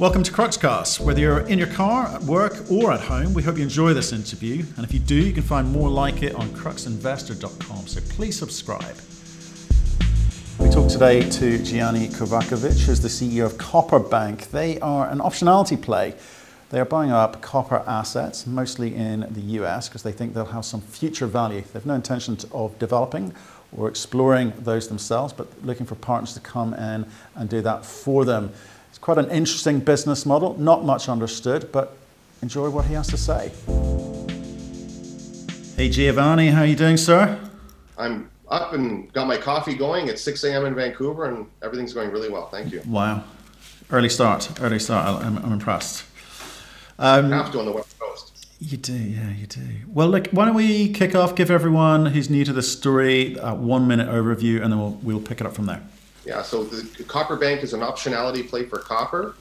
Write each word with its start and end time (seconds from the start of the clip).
Welcome 0.00 0.24
to 0.24 0.32
Cruxcast. 0.32 0.98
Whether 0.98 1.20
you're 1.20 1.46
in 1.46 1.56
your 1.56 1.68
car, 1.68 2.08
at 2.08 2.22
work, 2.22 2.68
or 2.68 2.90
at 2.90 2.98
home, 2.98 3.32
we 3.32 3.44
hope 3.44 3.58
you 3.58 3.62
enjoy 3.62 3.94
this 3.94 4.12
interview. 4.12 4.64
And 4.76 4.84
if 4.84 4.92
you 4.92 4.98
do, 4.98 5.14
you 5.14 5.32
can 5.32 5.44
find 5.44 5.70
more 5.70 5.88
like 5.88 6.24
it 6.24 6.34
on 6.34 6.48
cruxinvestor.com. 6.48 7.86
So 7.86 8.00
please 8.08 8.36
subscribe. 8.36 8.96
We 10.58 10.68
talk 10.68 10.90
today 10.90 11.30
to 11.30 11.62
Gianni 11.62 12.08
Kovacevic, 12.08 12.80
who's 12.80 13.02
the 13.02 13.08
CEO 13.08 13.46
of 13.46 13.56
Copper 13.56 14.00
Bank. 14.00 14.50
They 14.50 14.80
are 14.80 15.08
an 15.08 15.20
optionality 15.20 15.80
play. 15.80 16.16
They 16.70 16.80
are 16.80 16.84
buying 16.84 17.12
up 17.12 17.40
copper 17.40 17.84
assets, 17.86 18.48
mostly 18.48 18.96
in 18.96 19.20
the 19.30 19.42
US, 19.62 19.88
because 19.88 20.02
they 20.02 20.10
think 20.10 20.34
they'll 20.34 20.46
have 20.46 20.64
some 20.64 20.80
future 20.80 21.28
value. 21.28 21.60
They 21.60 21.74
have 21.74 21.86
no 21.86 21.94
intention 21.94 22.36
of 22.50 22.76
developing 22.80 23.32
or 23.70 23.88
exploring 23.88 24.54
those 24.58 24.88
themselves, 24.88 25.32
but 25.32 25.46
looking 25.64 25.86
for 25.86 25.94
partners 25.94 26.34
to 26.34 26.40
come 26.40 26.74
in 26.74 27.06
and 27.36 27.48
do 27.48 27.60
that 27.60 27.86
for 27.86 28.24
them. 28.24 28.52
It's 28.94 29.00
quite 29.00 29.18
an 29.18 29.28
interesting 29.28 29.80
business 29.80 30.24
model, 30.24 30.56
not 30.56 30.84
much 30.84 31.08
understood, 31.08 31.72
but 31.72 31.96
enjoy 32.42 32.70
what 32.70 32.84
he 32.84 32.94
has 32.94 33.08
to 33.08 33.16
say. 33.16 33.50
Hey 35.76 35.88
Giovanni, 35.88 36.50
how 36.50 36.60
are 36.60 36.66
you 36.66 36.76
doing, 36.76 36.96
sir? 36.96 37.36
I'm 37.98 38.30
up 38.48 38.72
and 38.72 39.12
got 39.12 39.26
my 39.26 39.36
coffee 39.36 39.74
going. 39.74 40.06
It's 40.06 40.22
6 40.22 40.44
a.m. 40.44 40.64
in 40.66 40.76
Vancouver, 40.76 41.24
and 41.24 41.48
everything's 41.60 41.92
going 41.92 42.12
really 42.12 42.28
well. 42.28 42.46
Thank 42.50 42.70
you. 42.70 42.82
Wow, 42.86 43.24
early 43.90 44.08
start, 44.08 44.48
early 44.60 44.78
start. 44.78 45.24
I'm, 45.24 45.38
I'm 45.38 45.52
impressed. 45.52 46.04
Um, 46.96 47.32
have 47.32 47.50
to 47.50 47.58
on 47.58 47.64
the 47.64 47.72
west 47.72 47.98
coast. 47.98 48.46
You 48.60 48.76
do, 48.76 48.92
yeah, 48.92 49.30
you 49.32 49.48
do. 49.48 49.60
Well, 49.88 50.06
look, 50.06 50.28
why 50.28 50.44
don't 50.44 50.54
we 50.54 50.92
kick 50.92 51.16
off? 51.16 51.34
Give 51.34 51.50
everyone 51.50 52.06
who's 52.06 52.30
new 52.30 52.44
to 52.44 52.52
the 52.52 52.62
story 52.62 53.36
a 53.40 53.56
one-minute 53.56 54.06
overview, 54.06 54.62
and 54.62 54.70
then 54.70 54.78
we'll 54.78 55.00
we'll 55.02 55.20
pick 55.20 55.40
it 55.40 55.48
up 55.48 55.54
from 55.54 55.66
there. 55.66 55.82
Yeah, 56.24 56.42
so 56.42 56.64
the 56.64 57.04
Copper 57.04 57.36
Bank 57.36 57.62
is 57.62 57.74
an 57.74 57.80
optionality 57.80 58.48
play 58.48 58.64
for 58.64 58.78
copper, 58.78 59.34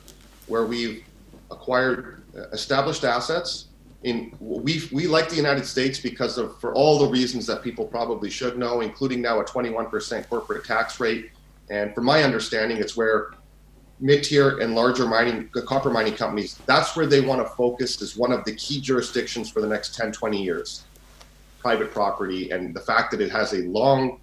where 0.47 0.65
we've 0.65 1.03
acquired 1.49 2.23
uh, 2.37 2.49
established 2.49 3.03
assets. 3.03 3.67
In 4.03 4.35
we 4.41 4.81
we 4.91 5.07
like 5.07 5.29
the 5.29 5.37
United 5.37 5.65
States 5.65 5.97
because 5.97 6.37
of 6.37 6.59
for 6.59 6.73
all 6.73 6.99
the 6.99 7.07
reasons 7.07 7.45
that 7.47 7.63
people 7.63 7.85
probably 7.85 8.29
should 8.29 8.57
know, 8.57 8.81
including 8.81 9.21
now 9.21 9.39
a 9.39 9.45
21% 9.45 10.27
corporate 10.27 10.65
tax 10.65 10.99
rate, 10.99 11.31
and 11.69 11.95
from 11.95 12.03
my 12.03 12.23
understanding, 12.23 12.77
it's 12.77 12.97
where 12.97 13.31
mid-tier 13.99 14.59
and 14.59 14.75
larger 14.75 15.07
mining 15.07 15.47
copper 15.65 15.89
mining 15.89 16.15
companies 16.15 16.59
that's 16.65 16.95
where 16.95 17.05
they 17.05 17.21
want 17.21 17.39
to 17.39 17.53
focus 17.53 18.01
as 18.01 18.17
one 18.17 18.31
of 18.31 18.43
the 18.43 18.53
key 18.55 18.81
jurisdictions 18.81 19.49
for 19.49 19.61
the 19.61 19.67
next 19.67 19.95
10 19.95 20.11
20 20.11 20.43
years 20.43 20.83
private 21.59 21.91
property 21.91 22.49
and 22.49 22.75
the 22.75 22.79
fact 22.79 23.11
that 23.11 23.21
it 23.21 23.31
has 23.31 23.53
a 23.53 23.61
long 23.67 24.19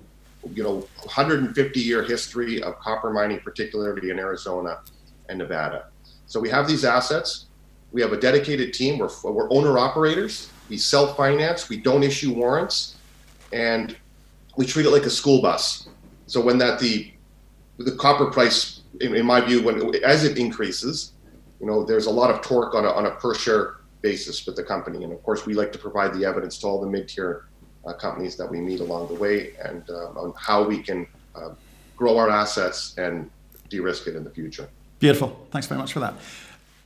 you 0.55 0.62
know 0.62 0.86
150 1.02 1.80
year 1.80 2.02
history 2.02 2.62
of 2.62 2.78
copper 2.78 3.10
mining, 3.10 3.41
particularly 3.41 4.10
in 4.10 4.19
Arizona 4.19 4.80
and 5.28 5.38
Nevada. 5.38 5.86
So 6.27 6.41
we 6.41 6.48
have 6.50 6.66
these 6.66 6.84
assets. 6.84 7.47
We 7.92 8.00
have 8.02 8.12
a 8.12 8.20
dedicated 8.20 8.72
team. 8.72 8.98
We're, 8.98 9.10
we're 9.24 9.52
owner 9.52 9.78
operators. 9.78 10.50
We 10.69 10.77
self 10.77 11.16
finance. 11.16 11.69
We 11.69 11.77
don't 11.77 12.02
issue 12.02 12.32
warrants, 12.32 12.97
and 13.52 13.97
we 14.56 14.66
treat 14.66 14.86
it 14.86 14.91
like 14.91 15.05
a 15.05 15.10
school 15.10 15.42
bus. 15.42 15.88
So 16.27 16.41
when 16.41 16.58
that 16.58 16.78
the 16.78 17.12
the 17.78 17.92
copper 17.92 18.27
price, 18.27 18.82
in, 19.00 19.16
in 19.16 19.27
my 19.27 19.41
view, 19.41 19.62
when 19.62 19.94
as 20.04 20.25
it 20.25 20.38
increases, 20.38 21.12
you 21.60 21.66
know, 21.66 21.84
there's 21.84 22.06
a 22.06 22.10
lot 22.10 22.30
of 22.30 22.41
torque 22.42 22.75
on 22.75 22.84
a, 22.84 22.91
on 22.91 23.06
a 23.06 23.10
per 23.12 23.34
share 23.34 23.77
basis 24.02 24.47
with 24.47 24.56
the 24.56 24.62
company. 24.62 25.04
And 25.04 25.12
of 25.12 25.22
course, 25.22 25.47
we 25.47 25.54
like 25.54 25.72
to 25.72 25.78
provide 25.78 26.14
the 26.14 26.25
evidence 26.25 26.58
to 26.58 26.66
all 26.66 26.80
the 26.80 26.86
mid 26.86 27.08
tier 27.08 27.47
companies 27.98 28.36
that 28.36 28.50
we 28.50 28.61
meet 28.61 28.81
along 28.81 29.09
the 29.09 29.14
way 29.14 29.55
and 29.64 29.89
uh, 29.91 30.20
on 30.20 30.33
how 30.36 30.62
we 30.62 30.83
can 30.83 31.06
uh, 31.34 31.50
grow 31.97 32.17
our 32.19 32.31
assets 32.31 32.95
and 32.98 33.31
de-risk 33.69 34.06
it 34.06 34.17
in 34.17 34.25
the 34.25 34.31
future. 34.31 34.69
Beautiful. 34.98 35.47
Thanks 35.50 35.67
very 35.67 35.81
much 35.81 35.92
for 35.92 36.00
that. 36.00 36.14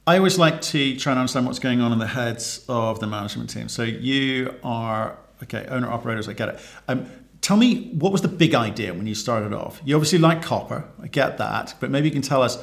I 0.07 0.19
always 0.19 0.39
like 0.39 0.61
to 0.63 0.97
try 0.97 1.13
and 1.13 1.19
understand 1.19 1.47
what's 1.47 1.59
going 1.59 1.81
on 1.81 1.93
in 1.93 1.99
the 1.99 2.07
heads 2.07 2.65
of 2.69 3.01
the 3.01 3.07
management 3.07 3.51
team. 3.51 3.69
So 3.69 3.83
you 3.83 4.55
are 4.63 5.17
okay, 5.43 5.67
owner 5.69 5.91
operators. 5.91 6.29
I 6.29 6.35
get 6.35 6.51
it. 6.51 6.61
Um, 6.89 7.07
tell 7.41 7.57
me 7.57 7.91
what 7.93 8.13
was 8.13 8.23
the 8.23 8.29
big 8.29 8.55
idea 8.55 8.93
when 8.93 9.07
you 9.07 9.15
started 9.15 9.53
off? 9.53 9.81
You 9.85 9.97
obviously 9.97 10.19
like 10.19 10.43
copper. 10.43 10.85
I 11.03 11.09
get 11.09 11.39
that, 11.39 11.75
but 11.81 11.91
maybe 11.91 12.09
you 12.09 12.13
can 12.13 12.23
tell 12.23 12.43
us 12.43 12.63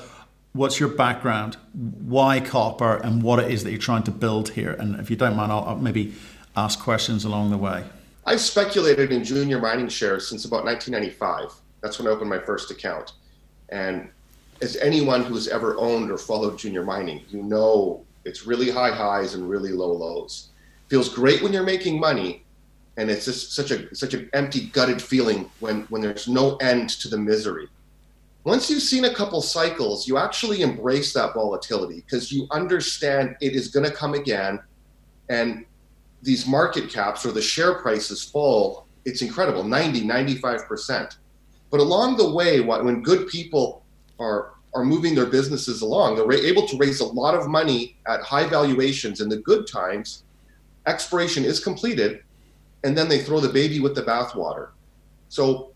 what's 0.53 0.79
your 0.79 0.89
background, 0.89 1.57
why 1.73 2.39
copper, 2.39 2.97
and 2.97 3.23
what 3.23 3.39
it 3.39 3.51
is 3.51 3.63
that 3.63 3.71
you're 3.71 3.79
trying 3.79 4.03
to 4.03 4.11
build 4.11 4.49
here. 4.49 4.73
And 4.73 4.99
if 4.99 5.09
you 5.09 5.15
don't 5.15 5.35
mind, 5.35 5.51
I'll, 5.51 5.63
I'll 5.63 5.77
maybe 5.77 6.13
ask 6.55 6.79
questions 6.79 7.25
along 7.25 7.49
the 7.51 7.57
way. 7.57 7.85
I've 8.25 8.41
speculated 8.41 9.11
in 9.11 9.23
junior 9.23 9.59
mining 9.59 9.89
shares 9.89 10.27
since 10.27 10.45
about 10.45 10.63
1995. 10.63 11.53
That's 11.81 11.97
when 11.97 12.07
I 12.07 12.11
opened 12.11 12.29
my 12.29 12.39
first 12.39 12.69
account. 12.69 13.13
And 13.69 14.09
as 14.61 14.75
anyone 14.77 15.23
who's 15.23 15.47
ever 15.47 15.75
owned 15.77 16.11
or 16.11 16.17
followed 16.17 16.57
junior 16.57 16.83
mining, 16.83 17.23
you 17.29 17.41
know 17.41 18.05
it's 18.25 18.45
really 18.45 18.69
high 18.69 18.91
highs 18.91 19.33
and 19.33 19.49
really 19.49 19.71
low 19.71 19.91
lows. 19.91 20.49
Feels 20.89 21.09
great 21.09 21.41
when 21.41 21.53
you're 21.53 21.63
making 21.63 21.99
money, 21.99 22.43
and 22.97 23.09
it's 23.09 23.25
just 23.25 23.53
such 23.53 23.71
a 23.71 23.93
such 23.95 24.13
an 24.13 24.29
empty 24.33 24.67
gutted 24.67 25.01
feeling 25.01 25.49
when 25.59 25.81
when 25.83 26.01
there's 26.01 26.27
no 26.27 26.57
end 26.57 26.89
to 26.89 27.07
the 27.07 27.17
misery. 27.17 27.67
Once 28.43 28.69
you've 28.69 28.81
seen 28.81 29.05
a 29.05 29.13
couple 29.13 29.41
cycles, 29.41 30.07
you 30.07 30.17
actually 30.17 30.61
embrace 30.61 31.13
that 31.13 31.33
volatility 31.33 32.01
because 32.01 32.31
you 32.31 32.47
understand 32.51 33.35
it 33.39 33.53
is 33.55 33.69
going 33.69 33.85
to 33.85 33.95
come 33.95 34.13
again, 34.13 34.59
and 35.29 35.65
these 36.21 36.47
market 36.47 36.89
caps 36.89 37.25
or 37.25 37.31
the 37.31 37.41
share 37.41 37.75
prices 37.75 38.23
fall, 38.23 38.87
it's 39.05 39.21
incredible 39.21 39.63
90, 39.63 40.01
95%. 40.01 41.17
But 41.69 41.79
along 41.79 42.17
the 42.17 42.29
way, 42.29 42.59
when 42.59 43.01
good 43.01 43.27
people 43.27 43.83
are, 44.19 44.53
are 44.73 44.83
moving 44.83 45.15
their 45.15 45.25
businesses 45.25 45.81
along, 45.81 46.15
they're 46.15 46.31
able 46.33 46.67
to 46.67 46.77
raise 46.77 46.99
a 46.99 47.05
lot 47.05 47.33
of 47.33 47.47
money 47.47 47.97
at 48.07 48.21
high 48.21 48.47
valuations 48.47 49.21
in 49.21 49.29
the 49.29 49.37
good 49.37 49.65
times. 49.67 50.23
Expiration 50.85 51.43
is 51.43 51.63
completed, 51.63 52.23
and 52.83 52.97
then 52.97 53.07
they 53.07 53.19
throw 53.19 53.39
the 53.39 53.49
baby 53.49 53.79
with 53.79 53.95
the 53.95 54.03
bathwater. 54.03 54.69
So 55.29 55.71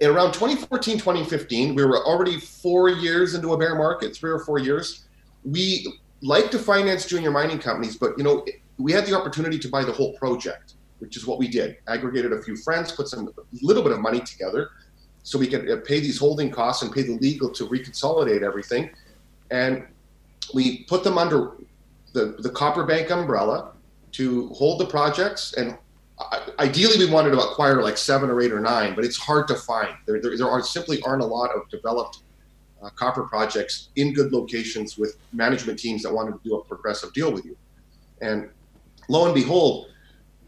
in 0.00 0.10
around 0.10 0.32
2014, 0.32 0.98
2015, 0.98 1.74
we 1.74 1.84
were 1.84 2.04
already 2.06 2.38
four 2.38 2.88
years 2.88 3.34
into 3.34 3.52
a 3.52 3.58
bear 3.58 3.74
market, 3.74 4.16
three 4.16 4.30
or 4.30 4.38
four 4.38 4.58
years. 4.58 5.04
We 5.44 5.86
like 6.22 6.50
to 6.52 6.58
finance 6.58 7.06
junior 7.06 7.30
mining 7.30 7.58
companies, 7.58 7.96
but 7.96 8.16
you 8.16 8.24
know, 8.24 8.44
we 8.80 8.92
had 8.92 9.06
the 9.06 9.14
opportunity 9.14 9.58
to 9.58 9.68
buy 9.68 9.84
the 9.84 9.92
whole 9.92 10.12
project, 10.14 10.74
which 10.98 11.16
is 11.16 11.26
what 11.26 11.38
we 11.38 11.48
did. 11.48 11.76
Aggregated 11.88 12.32
a 12.32 12.42
few 12.42 12.56
friends, 12.56 12.92
put 12.92 13.08
some 13.08 13.28
little 13.62 13.82
bit 13.82 13.92
of 13.92 14.00
money 14.00 14.20
together, 14.20 14.70
so 15.22 15.38
we 15.38 15.46
could 15.46 15.70
uh, 15.70 15.76
pay 15.84 16.00
these 16.00 16.18
holding 16.18 16.50
costs 16.50 16.82
and 16.82 16.92
pay 16.92 17.02
the 17.02 17.12
legal 17.18 17.50
to 17.50 17.66
reconsolidate 17.68 18.42
everything, 18.42 18.90
and 19.50 19.86
we 20.54 20.84
put 20.84 21.04
them 21.04 21.18
under 21.18 21.52
the 22.12 22.36
the 22.40 22.50
Copper 22.50 22.84
Bank 22.84 23.10
umbrella 23.10 23.72
to 24.12 24.48
hold 24.48 24.80
the 24.80 24.86
projects. 24.86 25.54
And 25.54 25.76
ideally, 26.58 26.98
we 26.98 27.10
wanted 27.10 27.30
to 27.30 27.38
acquire 27.38 27.82
like 27.82 27.96
seven 27.96 28.30
or 28.30 28.40
eight 28.40 28.52
or 28.52 28.60
nine, 28.60 28.94
but 28.94 29.04
it's 29.04 29.16
hard 29.16 29.46
to 29.48 29.54
find. 29.54 29.94
There 30.06 30.20
there, 30.20 30.36
there 30.36 30.48
are 30.48 30.62
simply 30.62 31.00
aren't 31.02 31.22
a 31.22 31.26
lot 31.26 31.50
of 31.54 31.68
developed. 31.68 32.22
Uh, 32.82 32.88
copper 32.88 33.24
projects 33.24 33.90
in 33.96 34.14
good 34.14 34.32
locations 34.32 34.96
with 34.96 35.18
management 35.34 35.78
teams 35.78 36.02
that 36.02 36.10
wanted 36.10 36.32
to 36.32 36.40
do 36.42 36.56
a 36.56 36.64
progressive 36.64 37.12
deal 37.12 37.30
with 37.30 37.44
you. 37.44 37.54
And 38.22 38.48
lo 39.10 39.26
and 39.26 39.34
behold, 39.34 39.88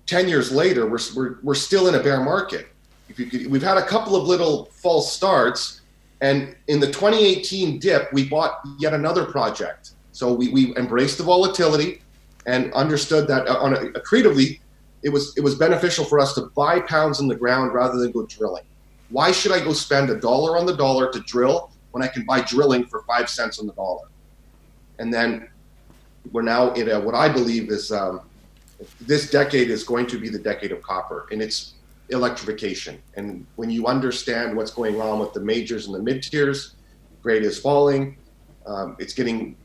10 0.06 0.28
years 0.28 0.52
later, 0.52 0.86
we're, 0.86 0.98
we're, 1.16 1.38
we're 1.42 1.54
still 1.54 1.88
in 1.88 1.96
a 1.96 2.02
bear 2.02 2.20
market. 2.20 2.68
If 3.08 3.18
you 3.18 3.26
could, 3.26 3.46
we've 3.48 3.62
had 3.62 3.76
a 3.76 3.84
couple 3.84 4.14
of 4.14 4.26
little 4.26 4.66
false 4.66 5.12
starts. 5.12 5.80
And 6.20 6.54
in 6.68 6.78
the 6.78 6.86
2018 6.86 7.80
dip, 7.80 8.12
we 8.12 8.28
bought 8.28 8.60
yet 8.78 8.94
another 8.94 9.24
project. 9.24 9.92
So 10.12 10.32
we, 10.32 10.48
we 10.48 10.76
embraced 10.76 11.18
the 11.18 11.24
volatility 11.24 12.02
and 12.46 12.72
understood 12.72 13.26
that 13.28 13.48
uh, 13.48 13.56
on 13.58 13.74
a, 13.74 13.78
accretively, 13.98 14.60
it 15.02 15.08
was 15.08 15.36
it 15.36 15.40
was 15.40 15.56
beneficial 15.56 16.04
for 16.04 16.20
us 16.20 16.32
to 16.34 16.42
buy 16.54 16.78
pounds 16.80 17.18
in 17.18 17.26
the 17.26 17.34
ground 17.34 17.74
rather 17.74 17.98
than 17.98 18.12
go 18.12 18.24
drilling. 18.26 18.62
Why 19.10 19.32
should 19.32 19.50
I 19.50 19.58
go 19.58 19.72
spend 19.72 20.10
a 20.10 20.20
dollar 20.20 20.56
on 20.56 20.64
the 20.64 20.76
dollar 20.76 21.10
to 21.10 21.20
drill 21.20 21.72
when 21.90 22.04
I 22.04 22.06
can 22.06 22.24
buy 22.24 22.42
drilling 22.42 22.86
for 22.86 23.02
five 23.02 23.28
cents 23.28 23.58
on 23.58 23.66
the 23.66 23.72
dollar? 23.72 24.06
And 25.00 25.12
then 25.12 25.48
we're 26.30 26.42
now 26.42 26.72
in 26.74 26.88
a, 26.88 27.00
what 27.00 27.16
I 27.16 27.28
believe 27.28 27.70
is 27.70 27.90
um, 27.90 28.20
this 29.00 29.30
decade 29.30 29.70
is 29.70 29.84
going 29.84 30.06
to 30.06 30.18
be 30.18 30.28
the 30.28 30.38
decade 30.38 30.72
of 30.72 30.82
copper 30.82 31.26
and 31.30 31.42
it's 31.42 31.74
electrification. 32.10 33.00
And 33.16 33.46
when 33.56 33.70
you 33.70 33.86
understand 33.86 34.56
what's 34.56 34.70
going 34.70 35.00
on 35.00 35.18
with 35.18 35.32
the 35.32 35.40
majors 35.40 35.86
and 35.86 35.94
the 35.94 36.02
mid 36.02 36.22
tiers, 36.22 36.74
grade 37.22 37.42
is 37.42 37.58
falling. 37.58 38.16
Um, 38.66 38.96
it's 38.98 39.14
getting 39.14 39.56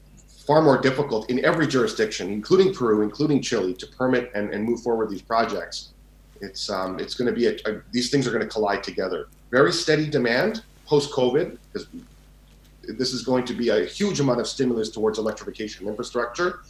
far 0.46 0.62
more 0.62 0.78
difficult 0.78 1.30
in 1.30 1.44
every 1.44 1.68
jurisdiction, 1.68 2.32
including 2.32 2.74
Peru, 2.74 3.02
including 3.02 3.42
Chile, 3.42 3.74
to 3.76 3.88
permit 3.88 4.32
and, 4.34 4.54
and 4.54 4.64
move 4.64 4.82
forward 4.82 5.10
these 5.10 5.22
projects. 5.22 5.90
It's 6.40 6.70
um, 6.70 7.00
it's 7.00 7.16
going 7.16 7.28
to 7.28 7.34
be 7.34 7.48
a, 7.48 7.56
a, 7.66 7.82
these 7.92 8.10
things 8.10 8.28
are 8.28 8.32
going 8.32 8.44
to 8.44 8.50
collide 8.50 8.84
together. 8.84 9.28
Very 9.52 9.74
steady 9.74 10.10
demand 10.10 10.64
post 10.86 11.12
COVID 11.12 11.58
because 11.74 11.88
this 12.84 13.14
is 13.14 13.24
going 13.24 13.44
to 13.46 13.54
be 13.54 13.70
a 13.70 13.84
huge 13.84 14.20
amount 14.20 14.40
of 14.40 14.48
stimulus 14.48 14.90
towards 14.90 15.20
electrification 15.20 15.88
infrastructure 15.88 16.62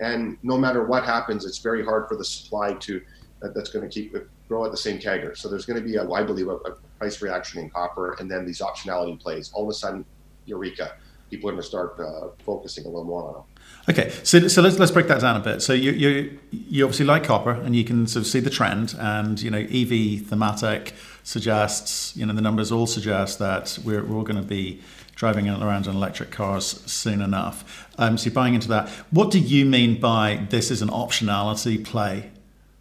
and 0.00 0.36
no 0.42 0.56
matter 0.58 0.84
what 0.84 1.04
happens, 1.04 1.44
it's 1.44 1.58
very 1.58 1.84
hard 1.84 2.08
for 2.08 2.16
the 2.16 2.24
supply 2.24 2.74
to 2.74 3.00
that, 3.40 3.54
that's 3.54 3.70
going 3.70 3.88
to 3.88 3.92
keep 3.92 4.16
grow 4.48 4.64
at 4.64 4.70
the 4.70 4.76
same 4.76 4.98
CAGR. 4.98 5.36
So 5.36 5.48
there's 5.48 5.64
going 5.64 5.82
to 5.82 5.86
be, 5.86 5.98
I 5.98 6.22
believe, 6.22 6.48
a, 6.48 6.56
a, 6.56 6.76
price 6.98 7.20
reaction 7.22 7.60
in 7.60 7.70
copper, 7.70 8.12
and 8.18 8.30
then 8.30 8.46
these 8.46 8.60
optionality 8.60 9.18
plays. 9.20 9.50
All 9.52 9.64
of 9.64 9.70
a 9.70 9.74
sudden, 9.74 10.04
eureka! 10.46 10.94
people 11.30 11.48
are 11.48 11.52
going 11.52 11.62
to 11.62 11.66
start 11.66 11.98
uh, 11.98 12.28
focusing 12.44 12.84
a 12.84 12.88
little 12.88 13.04
more 13.04 13.26
on 13.28 13.32
them. 13.34 13.42
Okay, 13.88 14.10
so, 14.22 14.46
so 14.48 14.62
let's 14.62 14.78
let's 14.78 14.92
break 14.92 15.08
that 15.08 15.20
down 15.20 15.36
a 15.36 15.40
bit. 15.40 15.62
So 15.62 15.72
you 15.72 15.90
you 15.92 16.38
you 16.50 16.84
obviously 16.84 17.06
like 17.06 17.24
copper, 17.24 17.52
and 17.52 17.74
you 17.74 17.84
can 17.84 18.06
sort 18.06 18.22
of 18.24 18.26
see 18.26 18.40
the 18.40 18.50
trend, 18.50 18.94
and 18.98 19.40
you 19.40 19.50
know 19.50 19.58
EV 19.58 20.26
thematic 20.26 20.94
suggests 21.24 22.14
you 22.16 22.24
know 22.24 22.32
the 22.32 22.42
numbers 22.42 22.70
all 22.70 22.86
suggest 22.86 23.38
that 23.40 23.76
we're 23.84 24.04
we're 24.04 24.16
all 24.16 24.22
going 24.22 24.40
to 24.40 24.46
be 24.46 24.80
driving 25.16 25.48
around 25.48 25.86
in 25.86 25.94
electric 25.94 26.30
cars 26.30 26.82
soon 26.86 27.22
enough. 27.22 27.88
Um, 27.98 28.18
so 28.18 28.26
you're 28.26 28.34
buying 28.34 28.54
into 28.54 28.68
that. 28.68 28.88
What 29.10 29.30
do 29.30 29.38
you 29.38 29.64
mean 29.64 29.98
by 30.00 30.46
this 30.50 30.70
is 30.70 30.82
an 30.82 30.88
optionality 30.88 31.84
play? 31.84 32.30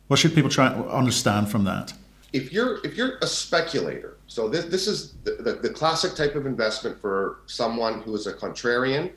What 0.07 0.19
should 0.19 0.35
people 0.35 0.49
try 0.49 0.73
to 0.73 0.89
understand 0.89 1.49
from 1.49 1.63
that? 1.63 1.93
If 2.33 2.51
you're 2.51 2.83
if 2.85 2.95
you're 2.95 3.17
a 3.21 3.27
speculator, 3.27 4.17
so 4.27 4.49
this 4.49 4.65
this 4.65 4.87
is 4.87 5.13
the, 5.23 5.31
the, 5.39 5.53
the 5.53 5.69
classic 5.69 6.15
type 6.15 6.35
of 6.35 6.45
investment 6.45 6.99
for 6.99 7.39
someone 7.45 8.01
who 8.01 8.13
is 8.15 8.27
a 8.27 8.33
contrarian 8.33 9.11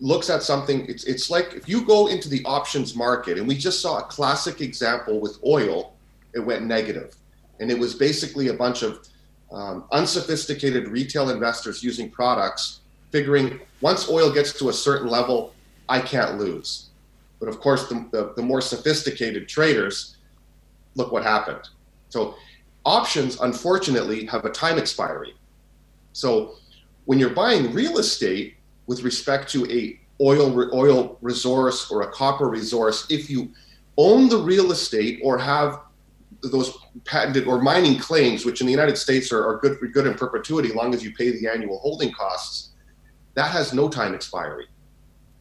looks 0.00 0.28
at 0.28 0.42
something 0.42 0.84
it's 0.86 1.04
it's 1.04 1.30
like 1.30 1.54
if 1.54 1.66
you 1.66 1.84
go 1.86 2.08
into 2.08 2.28
the 2.28 2.44
options 2.44 2.94
market 2.94 3.38
and 3.38 3.48
we 3.48 3.56
just 3.56 3.80
saw 3.80 3.98
a 3.98 4.02
classic 4.02 4.60
example 4.60 5.18
with 5.18 5.38
oil 5.46 5.94
it 6.34 6.40
went 6.40 6.62
negative 6.62 7.16
and 7.60 7.70
it 7.70 7.78
was 7.78 7.94
basically 7.94 8.48
a 8.48 8.54
bunch 8.54 8.82
of 8.82 9.06
um, 9.52 9.84
unsophisticated 9.92 10.88
retail 10.88 11.30
investors 11.30 11.82
using 11.82 12.10
products 12.10 12.80
figuring 13.10 13.60
once 13.82 14.08
oil 14.08 14.32
gets 14.32 14.58
to 14.58 14.70
a 14.70 14.72
certain 14.72 15.08
level 15.08 15.54
i 15.88 16.00
can't 16.00 16.38
lose. 16.38 16.88
But 17.38 17.48
of 17.48 17.60
course 17.60 17.88
the, 17.88 18.06
the, 18.12 18.32
the 18.36 18.42
more 18.42 18.60
sophisticated 18.60 19.48
traders 19.48 20.16
look 20.94 21.12
what 21.12 21.22
happened. 21.22 21.68
So 22.08 22.34
options 22.84 23.40
unfortunately 23.40 24.24
have 24.26 24.44
a 24.44 24.50
time 24.50 24.78
expiry. 24.78 25.34
So 26.12 26.56
when 27.04 27.18
you're 27.18 27.30
buying 27.30 27.72
real 27.72 27.98
estate 27.98 28.54
with 28.86 29.02
respect 29.02 29.50
to 29.52 29.70
a 29.70 29.98
oil 30.20 30.70
oil 30.74 31.18
resource 31.20 31.90
or 31.90 32.02
a 32.02 32.08
copper 32.12 32.48
resource 32.48 33.06
if 33.10 33.28
you 33.28 33.50
own 33.96 34.28
the 34.28 34.38
real 34.38 34.70
estate 34.72 35.20
or 35.22 35.36
have 35.36 35.80
those 36.42 36.76
patented 37.04 37.46
or 37.46 37.60
mining 37.60 37.98
claims 37.98 38.44
which 38.44 38.60
in 38.60 38.66
the 38.66 38.72
united 38.72 38.96
states 38.96 39.32
are, 39.32 39.46
are 39.46 39.58
good 39.58 39.78
for 39.78 39.86
good 39.86 40.06
in 40.06 40.14
perpetuity 40.14 40.68
as 40.68 40.74
long 40.74 40.94
as 40.94 41.02
you 41.02 41.12
pay 41.14 41.30
the 41.30 41.48
annual 41.48 41.78
holding 41.78 42.12
costs 42.12 42.70
that 43.34 43.50
has 43.50 43.72
no 43.72 43.88
time 43.88 44.14
expiry 44.14 44.66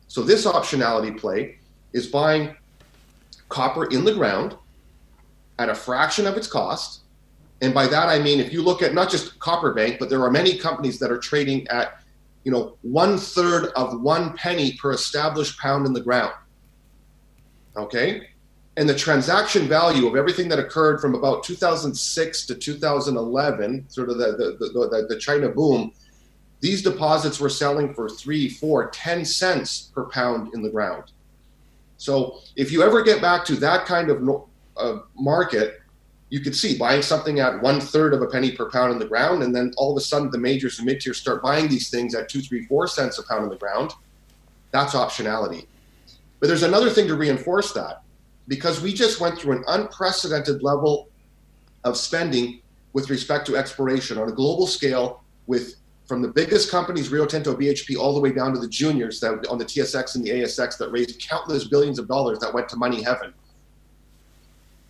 so 0.07 0.21
this 0.21 0.45
optionality 0.45 1.17
play 1.17 1.57
is 1.93 2.07
buying 2.07 2.55
copper 3.49 3.85
in 3.85 4.05
the 4.05 4.13
ground 4.13 4.55
at 5.59 5.69
a 5.69 5.75
fraction 5.75 6.27
of 6.27 6.37
its 6.37 6.47
cost 6.47 7.01
and 7.61 7.73
by 7.73 7.87
that 7.87 8.07
i 8.07 8.19
mean 8.19 8.39
if 8.39 8.53
you 8.53 8.61
look 8.61 8.81
at 8.81 8.93
not 8.93 9.09
just 9.09 9.39
copper 9.39 9.73
bank 9.73 9.97
but 9.99 10.09
there 10.09 10.21
are 10.21 10.31
many 10.31 10.57
companies 10.57 10.99
that 10.99 11.11
are 11.11 11.19
trading 11.19 11.67
at 11.69 12.01
you 12.43 12.51
know, 12.51 12.77
one 12.81 13.17
third 13.17 13.67
of 13.75 14.01
one 14.01 14.33
penny 14.35 14.73
per 14.73 14.93
established 14.93 15.59
pound 15.59 15.85
in 15.85 15.93
the 15.93 16.01
ground. 16.01 16.33
Okay? 17.77 18.29
And 18.81 18.89
the 18.89 18.95
transaction 18.95 19.67
value 19.67 20.07
of 20.07 20.15
everything 20.15 20.49
that 20.49 20.57
occurred 20.57 21.01
from 21.01 21.13
about 21.13 21.43
2006 21.43 22.45
to 22.47 22.55
2011, 22.55 23.85
sort 23.87 24.09
of 24.09 24.17
the, 24.17 24.31
the, 24.31 24.69
the, 24.69 25.05
the 25.07 25.19
China 25.19 25.49
boom, 25.49 25.93
these 26.61 26.81
deposits 26.81 27.39
were 27.39 27.47
selling 27.47 27.93
for 27.93 28.09
three, 28.09 28.49
four, 28.49 28.89
ten 28.89 29.23
cents 29.23 29.91
per 29.93 30.05
pound 30.05 30.55
in 30.55 30.63
the 30.63 30.69
ground. 30.71 31.11
So 31.97 32.39
if 32.55 32.71
you 32.71 32.81
ever 32.81 33.03
get 33.03 33.21
back 33.21 33.45
to 33.45 33.55
that 33.57 33.85
kind 33.85 34.09
of 34.09 34.47
uh, 34.75 35.01
market, 35.13 35.81
you 36.31 36.39
could 36.39 36.55
see 36.55 36.75
buying 36.75 37.03
something 37.03 37.39
at 37.39 37.61
one 37.61 37.79
third 37.79 38.15
of 38.15 38.23
a 38.23 38.27
penny 38.27 38.51
per 38.51 38.67
pound 38.67 38.93
in 38.93 38.97
the 38.97 39.05
ground, 39.05 39.43
and 39.43 39.55
then 39.55 39.73
all 39.77 39.91
of 39.91 39.97
a 39.97 40.01
sudden 40.03 40.31
the 40.31 40.39
majors 40.39 40.79
and 40.79 40.87
mid 40.87 41.01
tiers 41.01 41.19
start 41.19 41.43
buying 41.43 41.67
these 41.67 41.91
things 41.91 42.15
at 42.15 42.29
two, 42.29 42.41
three, 42.41 42.65
four 42.65 42.87
cents 42.87 43.19
a 43.19 43.27
pound 43.27 43.43
in 43.43 43.49
the 43.51 43.57
ground. 43.57 43.91
That's 44.71 44.95
optionality. 44.95 45.67
But 46.39 46.47
there's 46.47 46.63
another 46.63 46.89
thing 46.89 47.07
to 47.09 47.13
reinforce 47.13 47.73
that 47.73 48.01
because 48.47 48.81
we 48.81 48.93
just 48.93 49.19
went 49.19 49.37
through 49.37 49.57
an 49.57 49.63
unprecedented 49.67 50.61
level 50.63 51.09
of 51.83 51.97
spending 51.97 52.61
with 52.93 53.09
respect 53.09 53.45
to 53.47 53.55
exploration 53.55 54.17
on 54.17 54.29
a 54.29 54.31
global 54.31 54.67
scale 54.67 55.23
with 55.47 55.75
from 56.05 56.21
the 56.21 56.27
biggest 56.27 56.69
companies, 56.69 57.09
Rio 57.09 57.25
Tinto, 57.25 57.55
BHP, 57.55 57.97
all 57.97 58.13
the 58.13 58.19
way 58.19 58.33
down 58.33 58.53
to 58.53 58.59
the 58.59 58.67
juniors 58.67 59.21
that 59.21 59.47
on 59.47 59.57
the 59.57 59.63
TSX 59.63 60.15
and 60.15 60.25
the 60.25 60.29
ASX 60.29 60.77
that 60.77 60.89
raised 60.91 61.21
countless 61.21 61.65
billions 61.65 61.99
of 61.99 62.07
dollars 62.09 62.37
that 62.39 62.53
went 62.53 62.67
to 62.67 62.75
money 62.75 63.01
heaven 63.01 63.33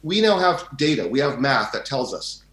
we 0.04 0.22
now 0.22 0.38
have 0.38 0.68
data, 0.78 1.08
we 1.08 1.20
have 1.20 1.40
math 1.40 1.72
that 1.74 1.86
tells 1.86 2.14
us 2.14 2.44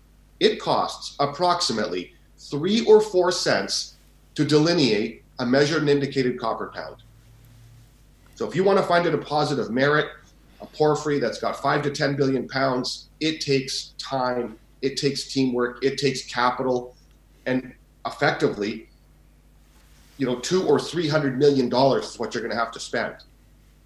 it 0.41 0.61
costs 0.61 1.17
approximately 1.19 2.13
three 2.37 2.85
or 2.85 3.01
four 3.01 3.33
cents 3.33 3.95
to 4.35 4.45
delineate 4.45 5.23
a 5.41 5.47
measured 5.47 5.81
and 5.81 5.91
indicated 5.91 6.39
copper 6.39 6.71
pound. 6.75 6.97
So 8.35 8.47
if 8.47 8.55
you 8.55 8.63
want 8.63 8.79
to 8.79 8.85
find 8.85 9.07
a 9.07 9.11
deposit 9.11 9.59
of 9.59 9.71
merit, 9.71 10.07
a 10.61 10.67
porphyry 10.67 11.19
that's 11.19 11.39
got 11.39 11.61
five 11.61 11.83
to 11.83 11.91
10 11.91 12.17
billion 12.17 12.49
pounds, 12.49 13.09
it 13.21 13.41
takes 13.41 13.95
time, 13.99 14.59
it 14.83 14.97
takes 14.97 15.33
teamwork, 15.33 15.85
it 15.85 15.99
takes 15.99 16.23
capital, 16.23 16.97
and 17.47 17.73
effectively, 18.07 18.89
you 20.17 20.27
know, 20.27 20.39
two 20.41 20.67
or 20.67 20.81
three 20.81 21.09
hundred 21.09 21.39
million 21.39 21.69
dollars 21.69 22.11
is 22.11 22.19
what 22.19 22.35
you're 22.35 22.43
going 22.43 22.55
to 22.55 22.59
have 22.59 22.73
to 22.73 22.81
spend. 22.81 23.15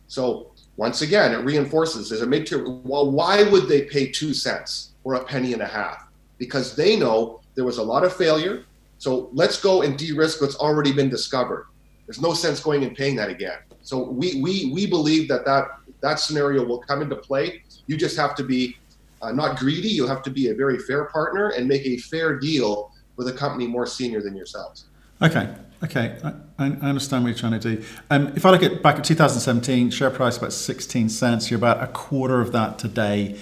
So 0.09 0.53
once 0.77 1.03
again, 1.03 1.33
it 1.33 1.45
reinforces 1.45 2.09
there's 2.09 2.23
a 2.23 2.27
mid 2.27 2.47
tier. 2.47 2.67
Well, 2.67 3.11
why 3.11 3.43
would 3.45 3.69
they 3.69 3.83
pay 3.83 4.11
two 4.11 4.33
cents 4.33 4.93
or 5.05 5.15
a 5.15 5.25
penny 5.25 5.53
and 5.53 5.63
a 5.63 5.67
half? 5.67 6.09
Because 6.39 6.75
they 6.75 6.97
know 6.97 7.41
there 7.55 7.65
was 7.65 7.79
a 7.79 7.83
lot 7.83 8.05
of 8.05 8.15
failure. 8.15 8.65
So 8.99 9.31
let's 9.33 9.61
go 9.61 9.83
and 9.83 9.99
de 9.99 10.13
risk 10.13 10.41
what's 10.41 10.57
already 10.57 10.93
been 10.93 11.09
discovered. 11.09 11.67
There's 12.07 12.21
no 12.21 12.35
sense 12.35 12.61
going 12.61 12.85
and 12.85 12.97
paying 12.97 13.17
that 13.17 13.29
again. 13.29 13.59
So 13.83 14.11
we, 14.11 14.41
we, 14.41 14.71
we 14.73 14.87
believe 14.87 15.29
that, 15.29 15.45
that 15.45 15.67
that 16.01 16.21
scenario 16.21 16.65
will 16.65 16.79
come 16.79 17.03
into 17.03 17.17
play. 17.17 17.63
You 17.87 17.97
just 17.97 18.17
have 18.17 18.35
to 18.37 18.45
be 18.45 18.77
uh, 19.23 19.33
not 19.33 19.59
greedy. 19.59 19.89
You 19.89 20.07
have 20.07 20.23
to 20.25 20.31
be 20.31 20.49
a 20.49 20.55
very 20.55 20.79
fair 20.79 21.05
partner 21.05 21.51
and 21.51 21.67
make 21.67 21.87
a 21.87 21.97
fair 21.97 22.39
deal 22.39 22.93
with 23.17 23.29
a 23.29 23.33
company 23.33 23.67
more 23.67 23.87
senior 23.87 24.21
than 24.21 24.35
yourselves. 24.35 24.87
Okay, 25.21 25.55
okay, 25.85 26.19
I, 26.25 26.33
I, 26.59 26.67
understand 26.67 27.23
what 27.23 27.31
you're 27.31 27.39
trying 27.39 27.61
to 27.61 27.77
do. 27.77 27.85
Um, 28.11 28.33
if 28.35 28.45
I 28.45 28.51
look 28.51 28.63
at 28.65 28.83
back 28.83 28.97
at 28.97 29.05
2017, 29.05 29.91
share 29.91 30.11
price 30.11 30.37
about 30.37 30.53
16 30.53 31.09
cents. 31.09 31.51
You're 31.51 31.59
about 31.59 31.83
a 31.83 31.87
quarter 31.87 32.41
of 32.41 32.51
that 32.53 32.79
today. 32.79 33.39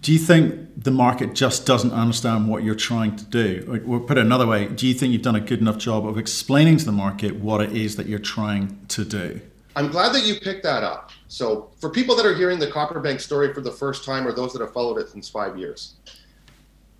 Do 0.00 0.12
you 0.12 0.18
think 0.18 0.84
the 0.84 0.90
market 0.90 1.34
just 1.34 1.66
doesn't 1.66 1.92
understand 1.92 2.48
what 2.48 2.62
you're 2.62 2.74
trying 2.74 3.16
to 3.16 3.24
do? 3.24 3.82
Or, 3.86 4.00
put 4.00 4.18
it 4.18 4.20
another 4.20 4.46
way, 4.46 4.66
do 4.66 4.86
you 4.86 4.94
think 4.94 5.12
you've 5.12 5.22
done 5.22 5.34
a 5.34 5.40
good 5.40 5.60
enough 5.60 5.78
job 5.78 6.06
of 6.06 6.18
explaining 6.18 6.76
to 6.76 6.84
the 6.84 6.92
market 6.92 7.36
what 7.36 7.62
it 7.62 7.72
is 7.72 7.96
that 7.96 8.06
you're 8.06 8.18
trying 8.18 8.84
to 8.88 9.04
do? 9.04 9.40
I'm 9.76 9.88
glad 9.88 10.12
that 10.14 10.26
you 10.26 10.40
picked 10.40 10.62
that 10.64 10.82
up. 10.82 11.10
So, 11.28 11.70
for 11.78 11.88
people 11.88 12.16
that 12.16 12.26
are 12.26 12.34
hearing 12.34 12.58
the 12.58 12.70
Copper 12.70 13.00
Bank 13.00 13.20
story 13.20 13.54
for 13.54 13.60
the 13.60 13.70
first 13.70 14.04
time, 14.04 14.26
or 14.26 14.32
those 14.32 14.52
that 14.52 14.60
have 14.60 14.72
followed 14.72 14.98
it 14.98 15.08
since 15.08 15.28
five 15.28 15.56
years, 15.56 15.94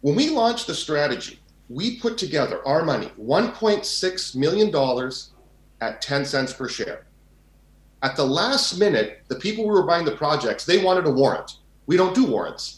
when 0.00 0.14
we 0.14 0.30
launched 0.30 0.66
the 0.66 0.75
strategy, 0.75 1.40
we 1.68 1.99
put 1.99 2.16
together 2.16 2.66
our 2.66 2.85
money, 2.85 3.11
$1.6 3.21 4.37
million 4.37 5.12
at 5.80 6.00
10 6.00 6.25
cents 6.25 6.52
per 6.52 6.68
share. 6.68 7.07
At 8.02 8.16
the 8.16 8.25
last 8.25 8.78
minute, 8.78 9.23
the 9.28 9.37
people 9.37 9.64
who 9.64 9.71
were 9.71 9.83
buying 9.83 10.04
the 10.04 10.16
projects, 10.16 10.64
they 10.64 10.83
wanted 10.83 11.07
a 11.07 11.11
warrant. 11.11 11.57
We 11.87 11.97
don't 11.97 12.14
do 12.14 12.25
warrants. 12.25 12.77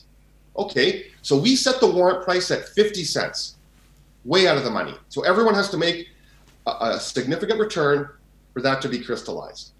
Okay, 0.60 1.06
so 1.22 1.38
we 1.38 1.56
set 1.56 1.80
the 1.80 1.90
warrant 1.90 2.24
price 2.24 2.50
at 2.50 2.68
50 2.68 3.04
cents, 3.04 3.56
way 4.24 4.46
out 4.46 4.56
of 4.56 4.64
the 4.64 4.70
money. 4.70 4.94
So 5.08 5.22
everyone 5.22 5.54
has 5.54 5.70
to 5.70 5.76
make 5.76 6.08
a, 6.66 6.72
a 6.80 7.00
significant 7.00 7.58
return 7.58 8.08
for 8.52 8.62
that 8.62 8.80
to 8.82 8.88
be 8.88 8.98
crystallized. 8.98 9.72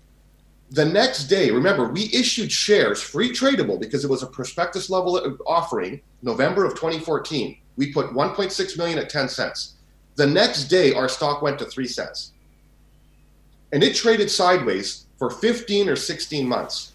The 0.71 0.85
next 0.85 1.25
day, 1.25 1.51
remember, 1.51 1.89
we 1.89 2.11
issued 2.13 2.51
shares 2.51 3.03
free 3.03 3.31
tradable 3.31 3.81
because 3.81 4.05
it 4.05 4.11
was 4.11 4.23
a 4.23 4.27
prospectus 4.27 4.89
level 4.89 5.39
offering, 5.47 6.01
November 6.23 6.65
of 6.65 6.73
2014 6.75 7.57
we 7.81 7.91
put 7.91 8.11
1.6 8.11 8.77
million 8.77 8.99
at 8.99 9.09
10 9.09 9.31
cents. 9.31 9.77
The 10.17 10.27
next 10.27 10.65
day, 10.65 10.93
our 10.93 11.09
stock 11.09 11.41
went 11.41 11.59
to 11.61 11.65
three 11.65 11.87
cents. 11.87 12.33
And 13.73 13.83
it 13.83 13.95
traded 13.95 14.31
sideways 14.31 15.07
for 15.19 15.31
15 15.31 15.89
or 15.89 15.97
16 15.97 16.47
months. 16.47 16.93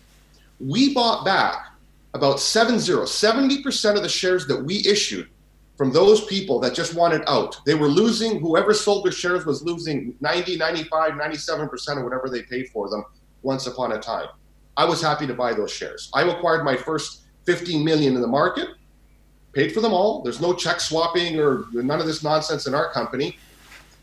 We 0.59 0.93
bought 0.93 1.25
back 1.25 1.71
about 2.15 2.39
70, 2.39 2.79
70% 2.79 3.95
of 3.95 4.01
the 4.01 4.09
shares 4.09 4.47
that 4.47 4.63
we 4.63 4.77
issued 4.87 5.27
from 5.75 5.91
those 5.91 6.23
people 6.25 6.61
that 6.61 6.73
just 6.73 6.95
wanted 6.95 7.21
out. 7.27 7.59
They 7.65 7.75
were 7.75 7.89
losing, 7.89 8.39
whoever 8.39 8.73
sold 8.73 9.03
their 9.05 9.11
shares 9.11 9.45
was 9.45 9.61
losing 9.61 10.15
90, 10.21 10.55
95, 10.55 11.11
97% 11.11 11.97
of 11.97 12.03
whatever 12.05 12.29
they 12.29 12.43
paid 12.43 12.69
for 12.69 12.89
them 12.89 13.03
once 13.43 13.67
upon 13.67 13.91
a 13.91 13.99
time. 13.99 14.27
I 14.77 14.85
was 14.85 15.01
happy 15.01 15.27
to 15.27 15.33
buy 15.33 15.53
those 15.53 15.71
shares. 15.71 16.09
I 16.13 16.23
acquired 16.23 16.63
my 16.63 16.77
first 16.77 17.23
15 17.43 17.83
million 17.83 18.15
in 18.15 18.21
the 18.21 18.27
market 18.27 18.69
paid 19.51 19.73
for 19.73 19.81
them 19.81 19.93
all. 19.93 20.21
There's 20.21 20.39
no 20.39 20.53
check 20.53 20.79
swapping 20.79 21.37
or 21.37 21.65
none 21.73 21.99
of 21.99 22.07
this 22.07 22.23
nonsense 22.23 22.65
in 22.65 22.73
our 22.73 22.91
company. 22.91 23.37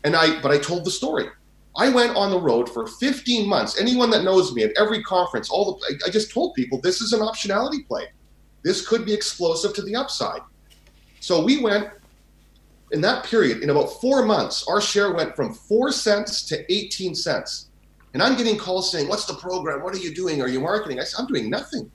And 0.03 0.15
I, 0.15 0.39
but 0.41 0.51
I 0.51 0.59
told 0.59 0.85
the 0.85 0.91
story. 0.91 1.29
I 1.75 1.89
went 1.89 2.15
on 2.15 2.29
the 2.29 2.39
road 2.39 2.69
for 2.69 2.85
15 2.85 3.49
months. 3.49 3.79
Anyone 3.79 4.09
that 4.11 4.23
knows 4.23 4.53
me 4.53 4.63
at 4.63 4.71
every 4.77 5.01
conference, 5.03 5.49
all 5.49 5.73
the, 5.75 5.99
I 6.05 6.09
just 6.09 6.31
told 6.31 6.53
people 6.53 6.79
this 6.81 7.01
is 7.01 7.13
an 7.13 7.21
optionality 7.21 7.87
play. 7.87 8.07
This 8.63 8.87
could 8.87 9.05
be 9.05 9.13
explosive 9.13 9.73
to 9.75 9.81
the 9.81 9.95
upside. 9.95 10.41
So 11.19 11.43
we 11.43 11.61
went 11.61 11.89
in 12.91 13.01
that 13.01 13.25
period, 13.25 13.63
in 13.63 13.71
about 13.71 13.99
four 13.99 14.23
months, 14.23 14.65
our 14.67 14.79
share 14.79 15.13
went 15.13 15.35
from 15.35 15.53
four 15.53 15.91
cents 15.91 16.43
to 16.43 16.71
18 16.71 17.15
cents. 17.15 17.69
And 18.13 18.21
I'm 18.21 18.37
getting 18.37 18.57
calls 18.57 18.91
saying, 18.91 19.09
What's 19.09 19.25
the 19.25 19.33
program? 19.33 19.81
What 19.81 19.95
are 19.95 19.99
you 19.99 20.13
doing? 20.13 20.41
Are 20.41 20.47
you 20.47 20.59
marketing? 20.59 20.99
I 20.99 21.03
said, 21.03 21.19
I'm 21.19 21.27
doing 21.27 21.49
nothing. 21.49 21.91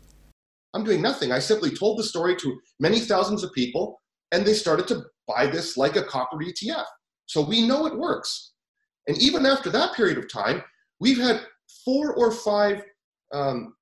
I'm 0.74 0.82
doing 0.82 1.00
nothing. 1.00 1.30
I 1.30 1.38
simply 1.38 1.70
told 1.70 1.98
the 1.98 2.04
story 2.04 2.34
to 2.36 2.60
many 2.80 2.98
thousands 2.98 3.44
of 3.44 3.52
people, 3.52 4.00
and 4.32 4.44
they 4.44 4.54
started 4.54 4.88
to 4.88 5.04
buy 5.28 5.46
this 5.46 5.76
like 5.76 5.94
a 5.94 6.02
copper 6.02 6.38
ETF. 6.38 6.84
So 7.26 7.42
we 7.42 7.66
know 7.66 7.86
it 7.86 7.96
works. 7.96 8.52
And 9.08 9.18
even 9.18 9.46
after 9.46 9.70
that 9.70 9.94
period 9.94 10.18
of 10.18 10.30
time, 10.30 10.62
we've 11.00 11.18
had 11.18 11.40
four 11.84 12.14
or 12.14 12.30
five, 12.30 12.82
um, 13.32 13.74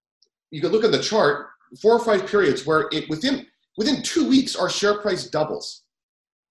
you 0.51 0.61
can 0.61 0.71
look 0.71 0.85
at 0.85 0.93
the 0.93 1.03
chart, 1.03 1.49
four 1.83 1.93
or 1.93 2.05
five 2.05 2.27
periods 2.27 2.65
where 2.65 2.89
it 2.93 3.09
within 3.11 3.47
within 3.77 4.03
two 4.03 4.27
weeks 4.27 4.57
our 4.57 4.71
share 4.71 4.99
price 4.99 5.27
doubles. 5.27 5.83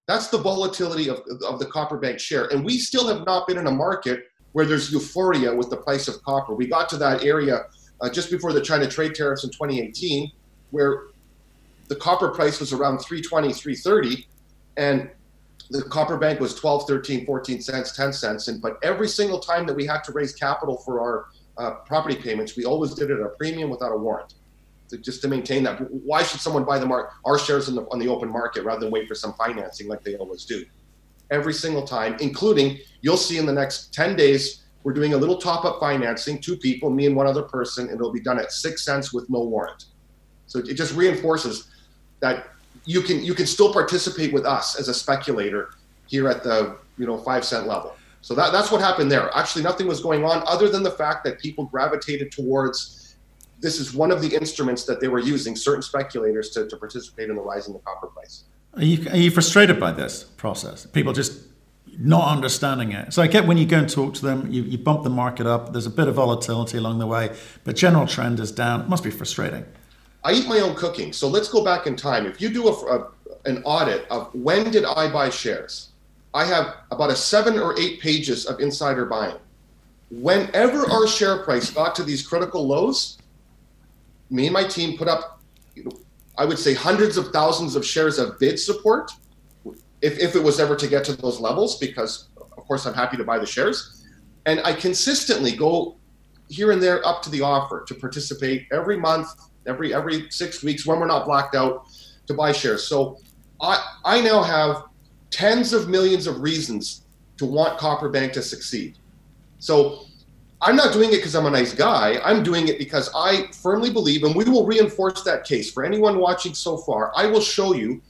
That's 0.06 0.28
the 0.28 0.38
volatility 0.38 1.08
of, 1.08 1.22
of 1.44 1.58
the 1.58 1.66
copper 1.66 1.98
bank 1.98 2.20
share. 2.20 2.46
And 2.52 2.64
we 2.64 2.78
still 2.78 3.08
have 3.08 3.26
not 3.26 3.48
been 3.48 3.58
in 3.58 3.66
a 3.66 3.72
market 3.72 4.24
where 4.52 4.64
there's 4.64 4.92
euphoria 4.92 5.52
with 5.52 5.68
the 5.68 5.78
price 5.78 6.06
of 6.06 6.22
copper. 6.22 6.54
We 6.54 6.68
got 6.68 6.88
to 6.90 6.96
that 6.98 7.24
area 7.24 7.64
uh, 8.00 8.08
just 8.08 8.30
before 8.30 8.52
the 8.52 8.60
China 8.60 8.86
trade 8.86 9.14
tariffs 9.14 9.42
in 9.42 9.50
2018, 9.50 10.30
where 10.70 11.08
the 11.88 11.96
copper 11.96 12.28
price 12.28 12.60
was 12.60 12.72
around 12.72 12.98
320, 12.98 13.52
330, 13.52 14.28
and 14.76 15.10
the 15.70 15.82
copper 15.82 16.16
bank 16.16 16.40
was 16.40 16.54
12, 16.54 16.86
13, 16.86 17.26
14 17.26 17.60
cents, 17.60 17.92
10 17.92 18.12
cents. 18.12 18.48
And 18.48 18.60
but 18.62 18.78
every 18.82 19.08
single 19.08 19.38
time 19.38 19.66
that 19.66 19.74
we 19.74 19.86
had 19.86 20.02
to 20.04 20.12
raise 20.12 20.34
capital 20.34 20.76
for 20.78 21.00
our 21.00 21.26
uh, 21.58 21.76
property 21.86 22.16
payments, 22.16 22.56
we 22.56 22.64
always 22.64 22.94
did 22.94 23.10
it 23.10 23.18
at 23.18 23.26
a 23.26 23.30
premium 23.30 23.70
without 23.70 23.92
a 23.92 23.96
warrant. 23.96 24.34
To, 24.90 24.98
just 24.98 25.20
to 25.22 25.28
maintain 25.28 25.64
that. 25.64 25.80
Why 25.90 26.22
should 26.22 26.40
someone 26.40 26.64
buy 26.64 26.78
the 26.78 26.86
mar- 26.86 27.10
our 27.24 27.38
shares 27.38 27.66
the, 27.66 27.82
on 27.90 27.98
the 27.98 28.06
open 28.06 28.28
market 28.28 28.64
rather 28.64 28.80
than 28.80 28.92
wait 28.92 29.08
for 29.08 29.16
some 29.16 29.32
financing 29.34 29.88
like 29.88 30.04
they 30.04 30.14
always 30.16 30.44
do? 30.44 30.64
Every 31.32 31.52
single 31.52 31.84
time, 31.84 32.16
including 32.20 32.78
you'll 33.00 33.16
see 33.16 33.38
in 33.38 33.46
the 33.46 33.52
next 33.52 33.92
10 33.92 34.14
days, 34.14 34.62
we're 34.84 34.92
doing 34.92 35.14
a 35.14 35.16
little 35.16 35.38
top 35.38 35.64
up 35.64 35.80
financing, 35.80 36.40
two 36.40 36.56
people, 36.56 36.90
me 36.90 37.06
and 37.06 37.16
one 37.16 37.26
other 37.26 37.42
person, 37.42 37.88
and 37.88 37.96
it'll 37.96 38.12
be 38.12 38.20
done 38.20 38.38
at 38.38 38.52
six 38.52 38.84
cents 38.84 39.12
with 39.12 39.28
no 39.28 39.40
warrant. 39.40 39.86
So 40.46 40.60
it 40.60 40.74
just 40.74 40.94
reinforces 40.94 41.68
that 42.20 42.46
you 42.86 43.02
can 43.02 43.22
you 43.22 43.34
can 43.34 43.46
still 43.46 43.72
participate 43.72 44.32
with 44.32 44.46
us 44.46 44.78
as 44.78 44.88
a 44.88 44.94
speculator 44.94 45.70
here 46.06 46.28
at 46.28 46.42
the 46.42 46.76
you 46.96 47.06
know 47.06 47.18
five 47.18 47.44
cent 47.44 47.66
level. 47.66 47.94
So 48.22 48.34
that, 48.34 48.50
that's 48.50 48.72
what 48.72 48.80
happened 48.80 49.12
there. 49.12 49.30
Actually, 49.36 49.62
nothing 49.62 49.86
was 49.86 50.00
going 50.00 50.24
on 50.24 50.42
other 50.46 50.68
than 50.68 50.82
the 50.82 50.90
fact 50.90 51.22
that 51.24 51.38
people 51.38 51.66
gravitated 51.66 52.32
towards 52.32 53.16
this 53.60 53.80
is 53.80 53.94
one 53.94 54.10
of 54.10 54.20
the 54.20 54.34
instruments 54.34 54.84
that 54.84 55.00
they 55.00 55.08
were 55.08 55.18
using, 55.18 55.56
certain 55.56 55.82
speculators, 55.82 56.50
to, 56.50 56.66
to 56.68 56.76
participate 56.76 57.30
in 57.30 57.36
the 57.36 57.42
rise 57.42 57.68
in 57.68 57.72
the 57.72 57.78
copper 57.80 58.08
price. 58.08 58.44
Are 58.74 58.84
you, 58.84 59.08
are 59.10 59.16
you 59.16 59.30
frustrated 59.30 59.80
by 59.80 59.92
this 59.92 60.24
process? 60.24 60.84
People 60.86 61.12
just 61.12 61.46
not 61.98 62.28
understanding 62.28 62.92
it. 62.92 63.14
So 63.14 63.22
I 63.22 63.26
get 63.26 63.46
when 63.46 63.56
you 63.56 63.64
go 63.64 63.78
and 63.78 63.88
talk 63.88 64.12
to 64.14 64.22
them, 64.22 64.52
you, 64.52 64.62
you 64.62 64.76
bump 64.76 65.02
the 65.02 65.10
market 65.10 65.46
up, 65.46 65.72
there's 65.72 65.86
a 65.86 65.90
bit 65.90 66.08
of 66.08 66.16
volatility 66.16 66.76
along 66.76 66.98
the 66.98 67.06
way, 67.06 67.34
but 67.64 67.76
general 67.76 68.06
trend 68.06 68.38
is 68.38 68.52
down. 68.52 68.82
It 68.82 68.88
must 68.88 69.02
be 69.02 69.10
frustrating. 69.10 69.64
I 70.24 70.32
eat 70.32 70.48
my 70.48 70.60
own 70.60 70.74
cooking. 70.74 71.12
So 71.12 71.28
let's 71.28 71.48
go 71.48 71.64
back 71.64 71.86
in 71.86 71.96
time. 71.96 72.26
If 72.26 72.40
you 72.40 72.48
do 72.48 72.68
a, 72.68 72.72
a, 72.72 73.10
an 73.44 73.62
audit 73.64 74.06
of 74.10 74.34
when 74.34 74.70
did 74.70 74.84
I 74.84 75.10
buy 75.10 75.30
shares, 75.30 75.90
I 76.34 76.44
have 76.44 76.76
about 76.90 77.10
a 77.10 77.16
seven 77.16 77.58
or 77.58 77.78
eight 77.78 78.00
pages 78.00 78.46
of 78.46 78.60
insider 78.60 79.06
buying. 79.06 79.36
Whenever 80.10 80.88
our 80.90 81.06
share 81.06 81.38
price 81.38 81.70
got 81.70 81.94
to 81.96 82.02
these 82.02 82.26
critical 82.26 82.66
lows, 82.66 83.18
me 84.30 84.46
and 84.46 84.52
my 84.52 84.64
team 84.64 84.98
put 84.98 85.08
up, 85.08 85.40
you 85.74 85.84
know, 85.84 85.92
I 86.38 86.44
would 86.44 86.58
say 86.58 86.74
hundreds 86.74 87.16
of 87.16 87.28
thousands 87.28 87.76
of 87.76 87.86
shares 87.86 88.18
of 88.18 88.38
bid 88.38 88.58
support, 88.58 89.10
if, 90.02 90.18
if 90.18 90.36
it 90.36 90.42
was 90.42 90.60
ever 90.60 90.76
to 90.76 90.86
get 90.86 91.04
to 91.04 91.12
those 91.14 91.40
levels, 91.40 91.78
because 91.78 92.28
of 92.36 92.66
course 92.66 92.84
I'm 92.86 92.94
happy 92.94 93.16
to 93.16 93.24
buy 93.24 93.38
the 93.38 93.46
shares. 93.46 94.04
And 94.44 94.60
I 94.64 94.72
consistently 94.72 95.52
go 95.52 95.96
here 96.48 96.70
and 96.70 96.82
there 96.82 97.04
up 97.06 97.22
to 97.22 97.30
the 97.30 97.40
offer 97.40 97.84
to 97.88 97.94
participate 97.94 98.66
every 98.70 98.96
month 98.98 99.28
every 99.66 99.94
every 99.94 100.30
six 100.30 100.62
weeks 100.62 100.86
when 100.86 100.98
we're 100.98 101.06
not 101.06 101.26
blacked 101.26 101.54
out 101.54 101.86
to 102.26 102.34
buy 102.34 102.52
shares. 102.52 102.84
So 102.84 103.18
I 103.60 103.82
I 104.04 104.20
now 104.20 104.42
have 104.42 104.84
tens 105.30 105.72
of 105.72 105.88
millions 105.88 106.26
of 106.26 106.40
reasons 106.40 107.02
to 107.38 107.46
want 107.46 107.78
Copper 107.78 108.08
Bank 108.08 108.32
to 108.34 108.42
succeed. 108.42 108.96
So 109.58 110.06
I'm 110.62 110.76
not 110.76 110.92
doing 110.92 111.10
it 111.10 111.16
because 111.16 111.34
I'm 111.34 111.46
a 111.46 111.50
nice 111.50 111.74
guy. 111.74 112.18
I'm 112.24 112.42
doing 112.42 112.68
it 112.68 112.78
because 112.78 113.10
I 113.14 113.48
firmly 113.52 113.90
believe, 113.90 114.24
and 114.24 114.34
we 114.34 114.44
will 114.44 114.66
reinforce 114.66 115.22
that 115.24 115.44
case 115.44 115.70
for 115.70 115.84
anyone 115.84 116.18
watching 116.18 116.54
so 116.54 116.78
far. 116.78 117.12
I 117.14 117.26
will 117.26 117.40
show 117.40 117.74
you 117.74 118.00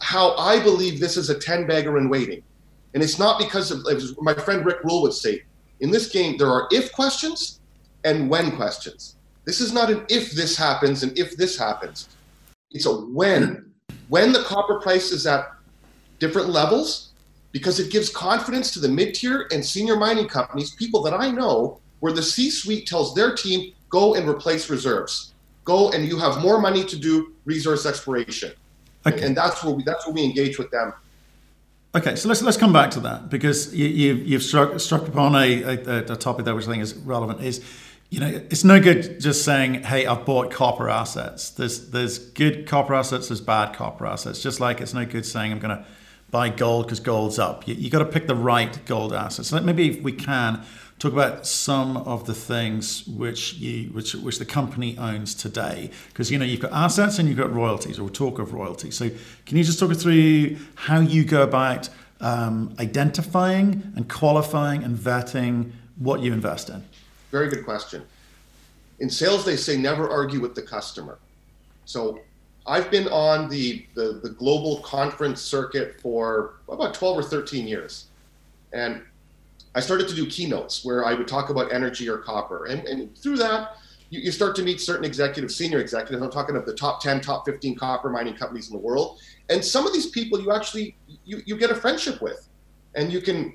how 0.00 0.34
I 0.36 0.60
believe 0.60 0.98
this 0.98 1.16
is 1.16 1.30
a 1.30 1.38
10 1.38 1.66
bagger 1.66 1.96
in 1.98 2.08
waiting. 2.08 2.42
And 2.94 3.02
it's 3.02 3.18
not 3.18 3.38
because 3.38 3.70
of, 3.70 3.86
as 3.90 4.16
my 4.20 4.34
friend 4.34 4.66
Rick 4.66 4.82
Rule 4.82 5.02
would 5.02 5.12
say, 5.12 5.42
in 5.80 5.90
this 5.90 6.10
game, 6.10 6.36
there 6.36 6.50
are 6.50 6.66
if 6.72 6.92
questions 6.92 7.60
and 8.04 8.28
when 8.28 8.56
questions. 8.56 9.16
This 9.50 9.60
is 9.60 9.72
not 9.72 9.90
an 9.90 10.06
if 10.08 10.30
this 10.30 10.56
happens 10.56 11.02
and 11.02 11.18
if 11.18 11.36
this 11.36 11.58
happens. 11.58 12.08
It's 12.70 12.86
a 12.86 12.92
when. 12.92 13.72
When 14.08 14.30
the 14.32 14.44
copper 14.44 14.78
price 14.78 15.10
is 15.10 15.26
at 15.26 15.50
different 16.20 16.50
levels, 16.50 17.10
because 17.50 17.80
it 17.80 17.90
gives 17.90 18.10
confidence 18.10 18.70
to 18.74 18.78
the 18.78 18.88
mid 18.88 19.12
tier 19.12 19.48
and 19.50 19.66
senior 19.66 19.96
mining 19.96 20.28
companies, 20.28 20.76
people 20.76 21.02
that 21.02 21.14
I 21.14 21.32
know, 21.32 21.80
where 21.98 22.12
the 22.12 22.22
C 22.22 22.48
suite 22.48 22.86
tells 22.86 23.12
their 23.12 23.34
team, 23.34 23.72
go 23.88 24.14
and 24.14 24.28
replace 24.28 24.70
reserves. 24.70 25.34
Go 25.64 25.90
and 25.90 26.06
you 26.06 26.16
have 26.16 26.40
more 26.40 26.60
money 26.60 26.84
to 26.84 26.96
do 26.96 27.32
resource 27.44 27.86
exploration. 27.86 28.52
Okay. 29.04 29.20
And 29.26 29.36
that's 29.36 29.64
where 29.64 29.74
we 29.74 29.82
that's 29.82 30.06
where 30.06 30.14
we 30.14 30.22
engage 30.22 30.58
with 30.58 30.70
them. 30.70 30.92
Okay, 31.92 32.14
so 32.14 32.28
let's 32.28 32.40
let's 32.40 32.56
come 32.56 32.72
back 32.72 32.92
to 32.92 33.00
that 33.00 33.28
because 33.28 33.74
you, 33.74 33.88
you 33.88 34.14
you've 34.14 34.44
struck 34.44 34.78
struck 34.78 35.08
upon 35.08 35.34
a, 35.34 35.62
a, 35.62 36.12
a 36.12 36.16
topic 36.16 36.44
that 36.44 36.54
which 36.54 36.68
I 36.68 36.70
think 36.70 36.84
is 36.84 36.94
relevant 36.94 37.40
is 37.40 37.64
you 38.10 38.18
know, 38.18 38.26
it's 38.26 38.64
no 38.64 38.80
good 38.80 39.20
just 39.20 39.44
saying, 39.44 39.84
"Hey, 39.84 40.04
I've 40.04 40.26
bought 40.26 40.50
copper 40.50 40.90
assets." 40.90 41.50
There's 41.50 41.90
there's 41.90 42.18
good 42.18 42.66
copper 42.66 42.94
assets, 42.94 43.28
there's 43.28 43.40
bad 43.40 43.72
copper 43.72 44.04
assets. 44.04 44.42
Just 44.42 44.58
like 44.58 44.80
it's 44.80 44.92
no 44.92 45.06
good 45.06 45.24
saying, 45.24 45.52
"I'm 45.52 45.60
going 45.60 45.78
to 45.78 45.84
buy 46.32 46.48
gold 46.48 46.86
because 46.86 46.98
gold's 46.98 47.38
up." 47.38 47.68
You, 47.68 47.74
you 47.74 47.88
got 47.88 48.00
to 48.00 48.04
pick 48.04 48.26
the 48.26 48.34
right 48.34 48.84
gold 48.84 49.12
assets. 49.12 49.48
So 49.48 49.60
maybe 49.60 49.88
if 49.88 50.02
we 50.02 50.10
can 50.12 50.64
talk 50.98 51.12
about 51.12 51.46
some 51.46 51.96
of 51.98 52.26
the 52.26 52.34
things 52.34 53.06
which 53.06 53.54
you 53.54 53.90
which 53.90 54.16
which 54.16 54.40
the 54.40 54.44
company 54.44 54.98
owns 54.98 55.32
today, 55.32 55.92
because 56.08 56.32
you 56.32 56.38
know 56.38 56.44
you've 56.44 56.60
got 56.60 56.72
assets 56.72 57.20
and 57.20 57.28
you've 57.28 57.38
got 57.38 57.52
royalties, 57.54 58.00
or 58.00 58.02
we'll 58.04 58.12
talk 58.12 58.40
of 58.40 58.52
royalties. 58.52 58.96
So 58.96 59.08
can 59.46 59.56
you 59.56 59.62
just 59.62 59.78
talk 59.78 59.92
us 59.92 60.02
through 60.02 60.56
how 60.74 60.98
you 60.98 61.24
go 61.24 61.44
about 61.44 61.88
um, 62.20 62.74
identifying 62.80 63.92
and 63.94 64.08
qualifying 64.08 64.82
and 64.82 64.98
vetting 64.98 65.70
what 65.96 66.22
you 66.22 66.32
invest 66.32 66.70
in? 66.70 66.82
Very 67.30 67.48
good 67.48 67.64
question. 67.64 68.04
In 68.98 69.08
sales, 69.08 69.44
they 69.44 69.56
say 69.56 69.76
never 69.76 70.08
argue 70.08 70.40
with 70.40 70.54
the 70.54 70.62
customer. 70.62 71.18
So 71.84 72.20
I've 72.66 72.90
been 72.90 73.08
on 73.08 73.48
the, 73.48 73.86
the, 73.94 74.20
the 74.22 74.30
global 74.30 74.80
conference 74.80 75.40
circuit 75.40 76.00
for 76.00 76.54
about 76.68 76.94
12 76.94 77.18
or 77.18 77.22
13 77.22 77.66
years. 77.66 78.06
And 78.72 79.02
I 79.74 79.80
started 79.80 80.08
to 80.08 80.14
do 80.14 80.26
keynotes 80.26 80.84
where 80.84 81.04
I 81.04 81.14
would 81.14 81.28
talk 81.28 81.50
about 81.50 81.72
energy 81.72 82.08
or 82.08 82.18
copper. 82.18 82.66
And, 82.66 82.86
and 82.86 83.16
through 83.16 83.38
that, 83.38 83.76
you, 84.10 84.20
you, 84.20 84.32
start 84.32 84.56
to 84.56 84.62
meet 84.62 84.80
certain 84.80 85.04
executives, 85.04 85.54
senior 85.54 85.78
executives. 85.78 86.22
I'm 86.22 86.30
talking 86.30 86.56
of 86.56 86.66
the 86.66 86.74
top 86.74 87.00
10, 87.00 87.20
top 87.20 87.46
15 87.46 87.76
copper 87.76 88.10
mining 88.10 88.34
companies 88.34 88.68
in 88.68 88.72
the 88.72 88.82
world. 88.82 89.20
And 89.48 89.64
some 89.64 89.86
of 89.86 89.92
these 89.92 90.06
people 90.06 90.40
you 90.40 90.52
actually 90.52 90.96
you, 91.24 91.42
you 91.46 91.56
get 91.56 91.70
a 91.70 91.74
friendship 91.74 92.20
with. 92.20 92.48
And 92.96 93.12
you 93.12 93.20
can 93.20 93.54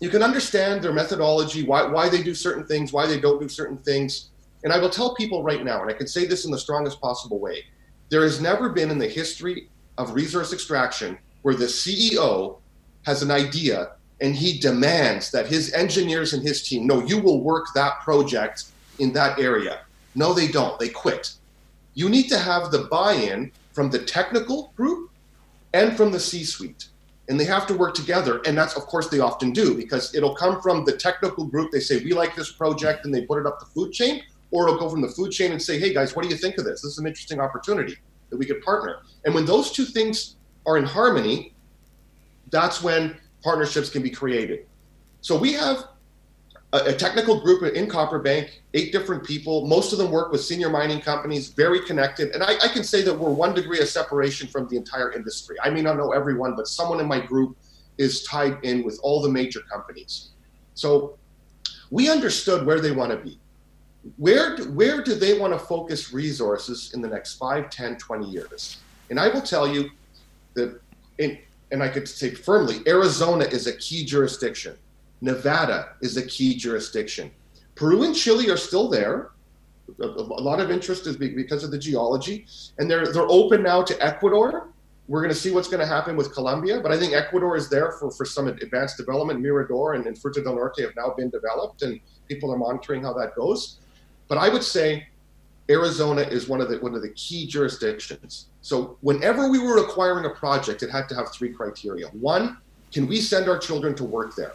you 0.00 0.10
can 0.10 0.22
understand 0.22 0.82
their 0.82 0.92
methodology, 0.92 1.62
why, 1.64 1.84
why 1.86 2.08
they 2.08 2.22
do 2.22 2.34
certain 2.34 2.66
things, 2.66 2.92
why 2.92 3.06
they 3.06 3.18
don't 3.18 3.40
do 3.40 3.48
certain 3.48 3.78
things. 3.78 4.28
And 4.64 4.72
I 4.72 4.78
will 4.78 4.90
tell 4.90 5.14
people 5.14 5.42
right 5.42 5.64
now, 5.64 5.80
and 5.80 5.90
I 5.90 5.94
can 5.94 6.06
say 6.06 6.26
this 6.26 6.44
in 6.44 6.50
the 6.50 6.58
strongest 6.58 7.00
possible 7.00 7.38
way 7.38 7.64
there 8.08 8.22
has 8.22 8.40
never 8.40 8.68
been 8.68 8.90
in 8.90 8.98
the 8.98 9.08
history 9.08 9.68
of 9.98 10.14
resource 10.14 10.52
extraction 10.52 11.18
where 11.42 11.54
the 11.54 11.64
CEO 11.64 12.58
has 13.04 13.22
an 13.22 13.30
idea 13.30 13.92
and 14.20 14.34
he 14.34 14.58
demands 14.58 15.30
that 15.30 15.46
his 15.46 15.72
engineers 15.72 16.32
and 16.32 16.42
his 16.42 16.62
team, 16.66 16.86
no, 16.86 17.04
you 17.04 17.18
will 17.18 17.42
work 17.42 17.66
that 17.74 18.00
project 18.00 18.64
in 18.98 19.12
that 19.12 19.38
area. 19.38 19.80
No, 20.14 20.32
they 20.32 20.48
don't. 20.48 20.78
They 20.78 20.88
quit. 20.88 21.34
You 21.94 22.08
need 22.08 22.28
to 22.28 22.38
have 22.38 22.70
the 22.70 22.84
buy 22.84 23.14
in 23.14 23.52
from 23.72 23.90
the 23.90 23.98
technical 23.98 24.72
group 24.76 25.10
and 25.74 25.96
from 25.96 26.12
the 26.12 26.20
C 26.20 26.44
suite 26.44 26.86
and 27.28 27.38
they 27.38 27.44
have 27.44 27.66
to 27.66 27.74
work 27.74 27.94
together 27.94 28.40
and 28.46 28.56
that's 28.56 28.76
of 28.76 28.86
course 28.86 29.08
they 29.08 29.20
often 29.20 29.52
do 29.52 29.74
because 29.74 30.14
it'll 30.14 30.34
come 30.34 30.60
from 30.60 30.84
the 30.84 30.92
technical 30.92 31.44
group. 31.44 31.70
They 31.72 31.80
say 31.80 32.02
we 32.02 32.12
like 32.12 32.34
this 32.34 32.52
project 32.52 33.04
and 33.04 33.14
they 33.14 33.22
put 33.22 33.38
it 33.38 33.46
up 33.46 33.58
the 33.58 33.66
food 33.66 33.92
chain 33.92 34.22
or 34.50 34.68
it'll 34.68 34.78
go 34.78 34.88
from 34.88 35.00
the 35.00 35.08
food 35.08 35.32
chain 35.32 35.52
and 35.52 35.60
say 35.60 35.78
hey 35.78 35.92
guys 35.92 36.14
what 36.14 36.22
do 36.22 36.28
you 36.28 36.36
think 36.36 36.58
of 36.58 36.64
this? 36.64 36.82
This 36.82 36.92
is 36.92 36.98
an 36.98 37.06
interesting 37.06 37.40
opportunity 37.40 37.96
that 38.30 38.36
we 38.36 38.46
could 38.46 38.62
partner. 38.62 38.98
And 39.24 39.34
when 39.34 39.44
those 39.44 39.72
two 39.72 39.84
things 39.84 40.36
are 40.66 40.76
in 40.76 40.84
harmony 40.84 41.54
that's 42.50 42.82
when 42.82 43.16
partnerships 43.42 43.90
can 43.90 44.02
be 44.02 44.10
created. 44.10 44.66
So 45.20 45.36
we 45.36 45.52
have 45.54 45.88
a, 46.72 46.92
technical 46.92 47.40
group 47.40 47.62
in 47.62 47.88
Copper 47.88 48.18
Bank, 48.18 48.62
eight 48.74 48.92
different 48.92 49.24
people. 49.24 49.66
Most 49.66 49.92
of 49.92 49.98
them 49.98 50.10
work 50.10 50.32
with 50.32 50.42
senior 50.42 50.68
mining 50.68 51.00
companies, 51.00 51.48
very 51.48 51.80
connected. 51.80 52.34
And 52.34 52.42
I, 52.42 52.56
I 52.62 52.68
can 52.68 52.84
say 52.84 53.02
that 53.02 53.14
we're 53.14 53.30
one 53.30 53.54
degree 53.54 53.80
of 53.80 53.88
separation 53.88 54.48
from 54.48 54.68
the 54.68 54.76
entire 54.76 55.12
industry. 55.12 55.56
I 55.62 55.70
may 55.70 55.80
not 55.80 55.96
know 55.96 56.12
everyone, 56.12 56.56
but 56.56 56.66
someone 56.66 57.00
in 57.00 57.06
my 57.06 57.20
group 57.20 57.56
is 57.98 58.24
tied 58.24 58.58
in 58.62 58.84
with 58.84 58.98
all 59.02 59.22
the 59.22 59.30
major 59.30 59.60
companies. 59.60 60.30
So 60.74 61.16
we 61.90 62.10
understood 62.10 62.66
where 62.66 62.80
they 62.80 62.90
want 62.90 63.12
to 63.12 63.18
be. 63.18 63.38
Where, 64.16 64.56
where 64.66 65.02
do 65.02 65.14
they 65.14 65.38
want 65.38 65.52
to 65.52 65.58
focus 65.58 66.12
resources 66.12 66.92
in 66.94 67.00
the 67.00 67.08
next 67.08 67.34
5, 67.34 67.70
10, 67.70 67.96
20 67.96 68.26
years? 68.26 68.78
And 69.10 69.18
I 69.18 69.28
will 69.28 69.40
tell 69.40 69.66
you 69.66 69.90
that, 70.54 70.80
in, 71.18 71.38
and 71.72 71.82
I 71.82 71.88
could 71.88 72.08
say 72.08 72.30
firmly, 72.30 72.80
Arizona 72.86 73.44
is 73.44 73.66
a 73.66 73.76
key 73.78 74.04
jurisdiction. 74.04 74.76
Nevada 75.20 75.94
is 76.02 76.16
a 76.16 76.26
key 76.26 76.54
jurisdiction. 76.56 77.30
Peru 77.74 78.04
and 78.04 78.14
Chile 78.14 78.50
are 78.50 78.56
still 78.56 78.88
there. 78.88 79.30
A, 80.00 80.04
a 80.04 80.42
lot 80.42 80.60
of 80.60 80.70
interest 80.70 81.06
is 81.06 81.16
because 81.16 81.62
of 81.62 81.70
the 81.70 81.78
geology, 81.78 82.46
and 82.78 82.90
they're 82.90 83.12
they're 83.12 83.28
open 83.28 83.62
now 83.62 83.82
to 83.82 84.04
Ecuador. 84.04 84.68
We're 85.08 85.20
going 85.20 85.32
to 85.32 85.38
see 85.38 85.52
what's 85.52 85.68
going 85.68 85.80
to 85.80 85.86
happen 85.86 86.16
with 86.16 86.34
Colombia, 86.34 86.80
but 86.80 86.90
I 86.90 86.98
think 86.98 87.14
Ecuador 87.14 87.56
is 87.56 87.68
there 87.68 87.92
for, 87.92 88.10
for 88.10 88.24
some 88.24 88.48
advanced 88.48 88.96
development. 88.96 89.40
Mirador 89.40 89.94
and, 89.94 90.04
and 90.06 90.16
Fruta 90.16 90.42
del 90.42 90.56
Norte 90.56 90.80
have 90.80 90.96
now 90.96 91.14
been 91.16 91.30
developed, 91.30 91.82
and 91.82 92.00
people 92.26 92.52
are 92.52 92.58
monitoring 92.58 93.04
how 93.04 93.12
that 93.12 93.36
goes. 93.36 93.78
But 94.26 94.38
I 94.38 94.48
would 94.48 94.64
say 94.64 95.06
Arizona 95.70 96.22
is 96.22 96.48
one 96.48 96.60
of 96.60 96.68
the 96.68 96.78
one 96.78 96.94
of 96.94 97.02
the 97.02 97.10
key 97.10 97.46
jurisdictions. 97.46 98.48
So 98.62 98.96
whenever 99.00 99.48
we 99.48 99.60
were 99.60 99.78
acquiring 99.78 100.24
a 100.24 100.30
project, 100.30 100.82
it 100.82 100.90
had 100.90 101.08
to 101.10 101.14
have 101.14 101.32
three 101.32 101.52
criteria. 101.52 102.08
One, 102.08 102.58
can 102.92 103.06
we 103.06 103.20
send 103.20 103.48
our 103.48 103.58
children 103.58 103.94
to 103.96 104.04
work 104.04 104.34
there? 104.34 104.54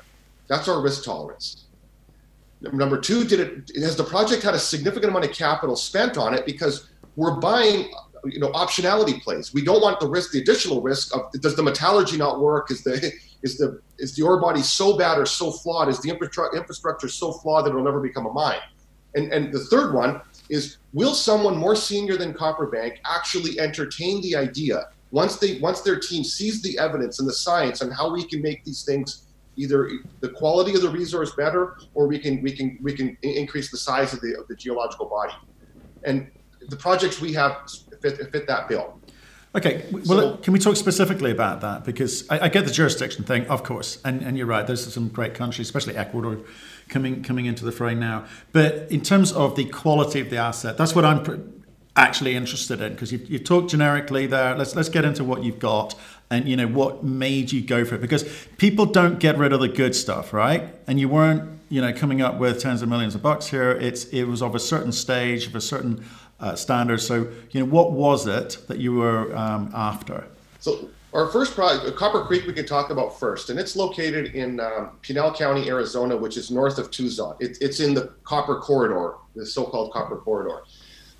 That's 0.52 0.68
our 0.68 0.82
risk 0.82 1.06
tolerance. 1.06 1.68
Number 2.60 3.00
two, 3.00 3.24
did 3.24 3.40
it 3.40 3.82
has 3.82 3.96
the 3.96 4.04
project 4.04 4.44
had 4.44 4.54
a 4.54 4.60
significant 4.60 5.10
amount 5.10 5.24
of 5.24 5.32
capital 5.32 5.78
spent 5.78 6.18
on 6.18 6.34
it 6.34 6.46
because 6.46 6.90
we're 7.16 7.40
buying 7.40 7.90
you 8.26 8.38
know 8.38 8.52
optionality 8.52 9.22
plays. 9.22 9.54
We 9.54 9.64
don't 9.64 9.82
want 9.82 10.02
the 10.02 10.10
risk, 10.10 10.34
the 10.34 10.40
additional 10.40 10.82
risk 10.82 11.16
of 11.16 11.32
does 11.40 11.56
the 11.56 11.64
metallurgy 11.64 12.18
not 12.18 12.42
work? 12.42 12.70
Is 12.70 12.84
the 12.84 13.14
is 13.44 13.58
the 13.58 13.82
is 13.98 14.14
the 14.18 14.24
ore 14.24 14.42
body 14.42 14.62
so 14.62 14.98
bad 14.98 15.18
or 15.18 15.26
so 15.26 15.52
flawed? 15.52 15.88
Is 15.88 16.02
the 16.02 16.10
infrastructure 16.10 16.58
infrastructure 16.58 17.08
so 17.08 17.32
flawed 17.32 17.66
that 17.66 17.70
it'll 17.70 17.82
never 17.82 18.02
become 18.02 18.26
a 18.26 18.34
mine? 18.34 18.60
And 19.16 19.32
and 19.32 19.54
the 19.54 19.64
third 19.72 19.94
one 19.94 20.20
is 20.50 20.80
will 20.92 21.14
someone 21.14 21.56
more 21.56 21.78
senior 21.78 22.18
than 22.18 22.34
Copperbank 22.34 22.98
actually 23.06 23.58
entertain 23.58 24.22
the 24.22 24.36
idea 24.36 24.90
once 25.12 25.38
they 25.38 25.60
once 25.60 25.80
their 25.80 25.98
team 25.98 26.26
sees 26.26 26.62
the 26.62 26.78
evidence 26.78 27.20
and 27.22 27.30
the 27.30 27.34
science 27.34 27.82
on 27.82 27.90
how 27.90 28.14
we 28.14 28.26
can 28.26 28.42
make 28.42 28.66
these 28.66 28.84
things 28.84 29.28
either 29.56 29.90
the 30.22 30.30
quality 30.30 30.74
of 30.74 30.82
the 30.82 30.90
resource 30.90 31.34
better, 31.36 31.78
or 31.94 32.08
we 32.08 32.20
can 32.20 32.42
we 32.42 32.52
can 32.52 32.78
we 32.82 32.94
can 32.94 33.18
increase 33.22 33.72
the 33.72 33.78
size 33.78 34.14
of 34.14 34.22
the 34.22 34.38
of 34.40 34.48
the 34.48 34.56
geological 34.56 35.08
body. 35.08 35.34
And 36.04 36.32
the 36.70 36.76
projects 36.76 37.22
we 37.22 37.34
have 37.34 37.58
fit, 38.02 38.32
fit 38.32 38.48
that 38.48 38.68
bill. 38.68 39.00
Okay, 39.54 39.84
well, 39.92 40.04
so, 40.06 40.38
can 40.38 40.54
we 40.54 40.60
talk 40.60 40.78
specifically 40.78 41.30
about 41.30 41.60
that? 41.60 41.84
Because 41.84 42.30
I, 42.30 42.46
I, 42.46 42.50
get 42.50 42.64
the 42.64 42.72
jurisdiction 42.72 43.26
thing, 43.26 43.46
of 43.48 43.64
course, 43.64 44.00
and, 44.06 44.22
and 44.22 44.38
you're 44.38 44.48
right. 44.48 44.66
There's 44.66 44.94
some 44.94 45.10
great 45.10 45.34
countries, 45.34 45.68
especially 45.68 45.98
Ecuador, 45.98 46.40
coming 46.88 47.22
coming 47.22 47.48
into 47.48 47.66
the 47.66 47.72
fray 47.74 47.94
now. 47.94 48.26
But 48.54 48.90
in 48.90 49.02
terms 49.02 49.34
of 49.34 49.58
the 49.58 49.66
quality 49.66 50.22
of 50.22 50.30
the 50.30 50.38
asset, 50.38 50.78
that's 50.78 50.96
what 50.96 51.04
I'm 51.04 51.61
actually 51.96 52.36
interested 52.36 52.82
in. 52.82 52.94
Because 52.94 53.12
you, 53.12 53.20
you 53.28 53.40
talked 53.40 53.72
generically 53.72 54.28
there. 54.28 54.56
Let's 54.56 54.76
let's 54.76 54.90
get 54.90 55.06
into 55.06 55.24
what 55.24 55.44
you've 55.44 55.60
got, 55.60 55.96
and 56.30 56.48
you 56.48 56.56
know 56.56 56.68
what 56.68 57.04
made 57.04 57.52
you 57.52 57.62
go 57.62 57.86
for 57.86 57.96
it. 57.96 58.02
Because 58.02 58.24
people 58.58 58.86
don't 58.86 59.20
get 59.20 59.38
rid 59.38 59.54
of 59.54 59.60
the 59.60 59.70
good 59.70 59.96
stuff 59.96 60.34
right? 60.34 60.74
And 60.88 61.00
you 61.00 61.10
weren't 61.10 61.60
you 61.70 61.82
know 61.82 61.94
coming 61.94 62.22
up 62.22 62.38
with 62.38 62.62
tens 62.62 62.82
of 62.82 62.90
millions 62.90 63.16
of 63.16 63.22
bucks 63.22 63.48
here. 63.48 63.72
It's 63.72 64.06
it 64.06 64.24
was 64.24 64.42
of 64.42 64.56
a 64.56 64.60
certain 64.60 64.92
stage 64.92 65.48
of 65.48 65.56
a 65.56 65.62
certain 65.62 66.06
uh, 66.40 66.56
standard. 66.56 67.02
So 67.02 67.28
you 67.52 67.60
know 67.60 67.66
what 67.66 67.92
was 67.92 68.28
it 68.28 68.58
that 68.68 68.78
you 68.78 68.94
were 68.94 69.36
um, 69.36 69.72
after? 69.74 70.26
So 70.60 70.90
our 71.14 71.28
first 71.28 71.54
project 71.56 71.96
copper 71.98 72.24
creek 72.24 72.46
we 72.48 72.54
could 72.54 72.68
talk 72.68 72.90
about 72.90 73.20
first 73.20 73.50
and 73.50 73.60
it's 73.60 73.76
located 73.76 74.34
in 74.34 74.60
um, 74.60 74.92
pinal 75.02 75.34
county 75.34 75.68
arizona 75.68 76.16
which 76.16 76.38
is 76.38 76.50
north 76.50 76.78
of 76.78 76.90
tucson. 76.90 77.36
It, 77.40 77.58
it's 77.62 77.80
in 77.80 77.94
the 77.94 78.14
copper 78.24 78.60
corridor 78.60 79.16
the 79.36 79.46
so-called 79.46 79.92
copper 79.92 80.18
corridor 80.18 80.64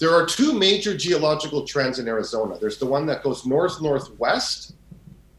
there 0.02 0.14
are 0.14 0.26
two 0.26 0.52
major 0.52 0.98
geological 0.98 1.66
trends 1.66 2.00
in 2.00 2.08
arizona 2.08 2.58
there's 2.60 2.78
the 2.78 2.86
one 2.86 3.06
that 3.06 3.24
goes 3.24 3.46
north 3.46 3.82
northwest 3.82 4.74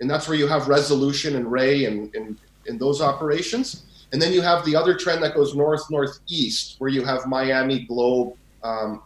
and 0.02 0.10
that's 0.10 0.26
where 0.26 0.36
you 0.36 0.48
have 0.48 0.66
resolution 0.66 1.36
and 1.36 1.50
ray 1.50 1.84
and 1.84 2.12
in, 2.16 2.36
those 2.78 3.00
operations. 3.00 3.84
And 4.12 4.20
then 4.20 4.32
you 4.32 4.40
have 4.42 4.64
the 4.64 4.74
other 4.74 4.94
trend 4.94 5.22
that 5.22 5.34
goes 5.34 5.54
north 5.54 5.88
northeast, 5.90 6.74
where 6.78 6.90
you 6.90 7.04
have 7.04 7.26
Miami, 7.26 7.84
Globe, 7.84 8.34
um, 8.64 9.02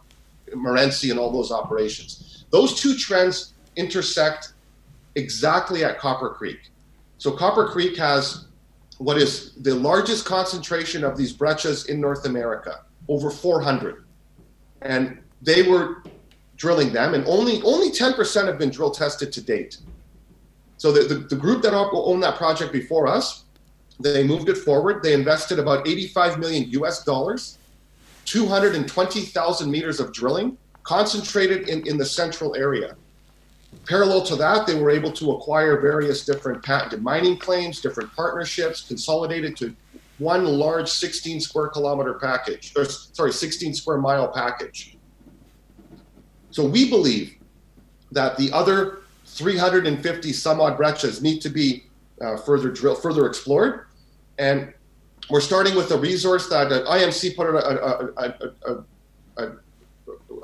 Morenci, 0.55 1.11
and 1.11 1.19
all 1.19 1.31
those 1.31 1.51
operations. 1.51 2.45
Those 2.49 2.79
two 2.79 2.95
trends 2.95 3.53
intersect 3.75 4.53
exactly 5.15 5.83
at 5.83 5.99
Copper 5.99 6.31
Creek. 6.31 6.71
So 7.19 7.31
Copper 7.31 7.67
Creek 7.67 7.95
has 7.97 8.47
what 8.97 9.17
is 9.17 9.53
the 9.53 9.75
largest 9.75 10.25
concentration 10.25 11.03
of 11.03 11.15
these 11.15 11.31
breccias 11.31 11.85
in 11.85 12.01
North 12.01 12.25
America, 12.25 12.85
over 13.07 13.29
400, 13.29 14.03
and 14.81 15.19
they 15.41 15.63
were 15.63 16.03
drilling 16.55 16.91
them, 16.91 17.13
and 17.13 17.25
only 17.27 17.61
only 17.63 17.91
10% 17.91 18.47
have 18.47 18.57
been 18.57 18.69
drill 18.69 18.91
tested 18.91 19.31
to 19.31 19.41
date. 19.41 19.77
So 20.77 20.91
the, 20.91 21.01
the, 21.01 21.15
the 21.15 21.35
group 21.35 21.61
that 21.63 21.73
owned 21.73 22.21
that 22.23 22.35
project 22.35 22.71
before 22.71 23.07
us, 23.07 23.45
they 23.99 24.23
moved 24.23 24.49
it 24.49 24.57
forward. 24.57 25.01
They 25.01 25.13
invested 25.13 25.59
about 25.59 25.87
85 25.87 26.37
million 26.39 26.69
US 26.71 27.03
dollars, 27.03 27.57
220,000 28.25 29.71
meters 29.71 29.99
of 29.99 30.13
drilling, 30.13 30.57
concentrated 30.83 31.67
in, 31.67 31.85
in 31.87 31.97
the 31.97 32.05
central 32.05 32.55
area. 32.55 32.95
Parallel 33.85 34.23
to 34.23 34.35
that, 34.35 34.67
they 34.67 34.75
were 34.75 34.89
able 34.89 35.11
to 35.13 35.31
acquire 35.31 35.79
various 35.81 36.25
different 36.25 36.63
patented 36.63 37.01
mining 37.01 37.37
claims, 37.37 37.81
different 37.81 38.13
partnerships, 38.15 38.87
consolidated 38.87 39.55
to 39.57 39.75
one 40.19 40.45
large 40.45 40.89
16 40.89 41.41
square 41.41 41.67
kilometer 41.67 42.15
package, 42.15 42.73
or 42.75 42.85
sorry, 42.85 43.31
16 43.31 43.73
square 43.73 43.97
mile 43.97 44.27
package. 44.27 44.96
So 46.57 46.65
we 46.65 46.89
believe 46.89 47.35
that 48.11 48.35
the 48.35 48.51
other 48.51 49.01
350 49.27 50.33
some 50.33 50.59
odd 50.59 50.75
breccias 50.75 51.21
need 51.21 51.39
to 51.41 51.49
be 51.49 51.83
uh, 52.19 52.35
further 52.37 52.71
drilled, 52.71 52.99
further 52.99 53.27
explored. 53.27 53.85
And 54.39 54.73
we're 55.29 55.39
starting 55.39 55.75
with 55.75 55.91
a 55.91 55.97
resource 55.99 56.49
that 56.49 56.71
uh, 56.71 56.83
IMC 56.85 57.35
put 57.35 57.45
out 57.45 57.57
a, 57.57 58.11
a, 58.17 58.83
a, 59.37 59.51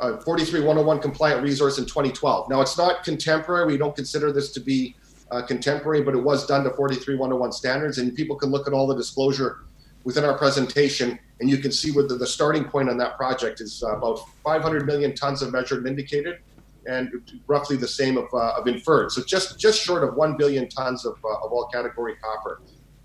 a 0.01 0.21
43101 0.21 0.99
compliant 0.99 1.41
resource 1.41 1.79
in 1.79 1.85
2012. 1.85 2.47
Now 2.47 2.61
it's 2.61 2.77
not 2.77 3.03
contemporary. 3.03 3.65
We 3.65 3.77
don't 3.77 3.95
consider 3.95 4.31
this 4.31 4.51
to 4.51 4.59
be 4.59 4.95
uh, 5.31 5.41
contemporary, 5.41 6.03
but 6.03 6.13
it 6.13 6.21
was 6.21 6.45
done 6.45 6.63
to 6.65 6.69
43101 6.69 7.51
standards, 7.53 7.97
and 7.97 8.13
people 8.13 8.35
can 8.35 8.51
look 8.51 8.67
at 8.67 8.73
all 8.73 8.85
the 8.85 8.95
disclosure 8.95 9.61
within 10.03 10.23
our 10.25 10.37
presentation, 10.37 11.17
and 11.39 11.49
you 11.49 11.57
can 11.57 11.71
see 11.71 11.91
where 11.91 12.05
the, 12.05 12.15
the 12.15 12.27
starting 12.27 12.65
point 12.65 12.89
on 12.89 12.97
that 12.97 13.17
project 13.17 13.61
is 13.61 13.83
uh, 13.83 13.97
about 13.97 14.19
500 14.43 14.85
million 14.85 15.15
tons 15.15 15.41
of 15.41 15.51
measured 15.51 15.79
and 15.79 15.87
indicated, 15.87 16.39
and 16.85 17.11
roughly 17.47 17.77
the 17.77 17.87
same 17.87 18.17
of, 18.17 18.25
uh, 18.33 18.53
of 18.57 18.67
inferred. 18.67 19.11
So 19.11 19.23
just 19.23 19.59
just 19.59 19.81
short 19.81 20.03
of 20.03 20.15
one 20.15 20.35
billion 20.35 20.67
tons 20.67 21.05
of, 21.05 21.17
uh, 21.23 21.45
of 21.45 21.51
all 21.51 21.67
category 21.67 22.15
copper. 22.21 22.61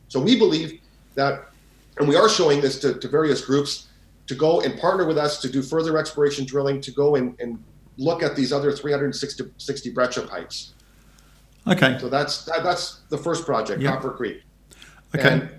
So 0.08 0.20
we 0.20 0.36
believe 0.36 0.80
that, 1.14 1.50
and 1.98 2.08
we 2.08 2.16
are 2.16 2.28
showing 2.28 2.60
this 2.60 2.78
to, 2.80 2.94
to 2.94 3.08
various 3.08 3.44
groups 3.44 3.88
to 4.26 4.34
go 4.34 4.60
and 4.60 4.78
partner 4.78 5.06
with 5.06 5.18
us 5.18 5.40
to 5.40 5.48
do 5.48 5.62
further 5.62 5.96
exploration 5.98 6.44
drilling 6.44 6.80
to 6.82 6.90
go 6.90 7.14
and, 7.14 7.34
and 7.40 7.62
look 7.96 8.22
at 8.22 8.36
these 8.36 8.52
other 8.52 8.72
360 8.72 9.44
60 9.56 9.90
breccia 9.90 10.22
pipes. 10.22 10.74
Okay. 11.66 11.98
So 12.00 12.08
that's 12.08 12.44
that, 12.46 12.62
that's 12.62 13.00
the 13.10 13.18
first 13.18 13.44
project, 13.44 13.80
yep. 13.80 13.94
Copper 13.94 14.10
Creek. 14.10 14.42
Okay. 15.14 15.28
And, 15.28 15.50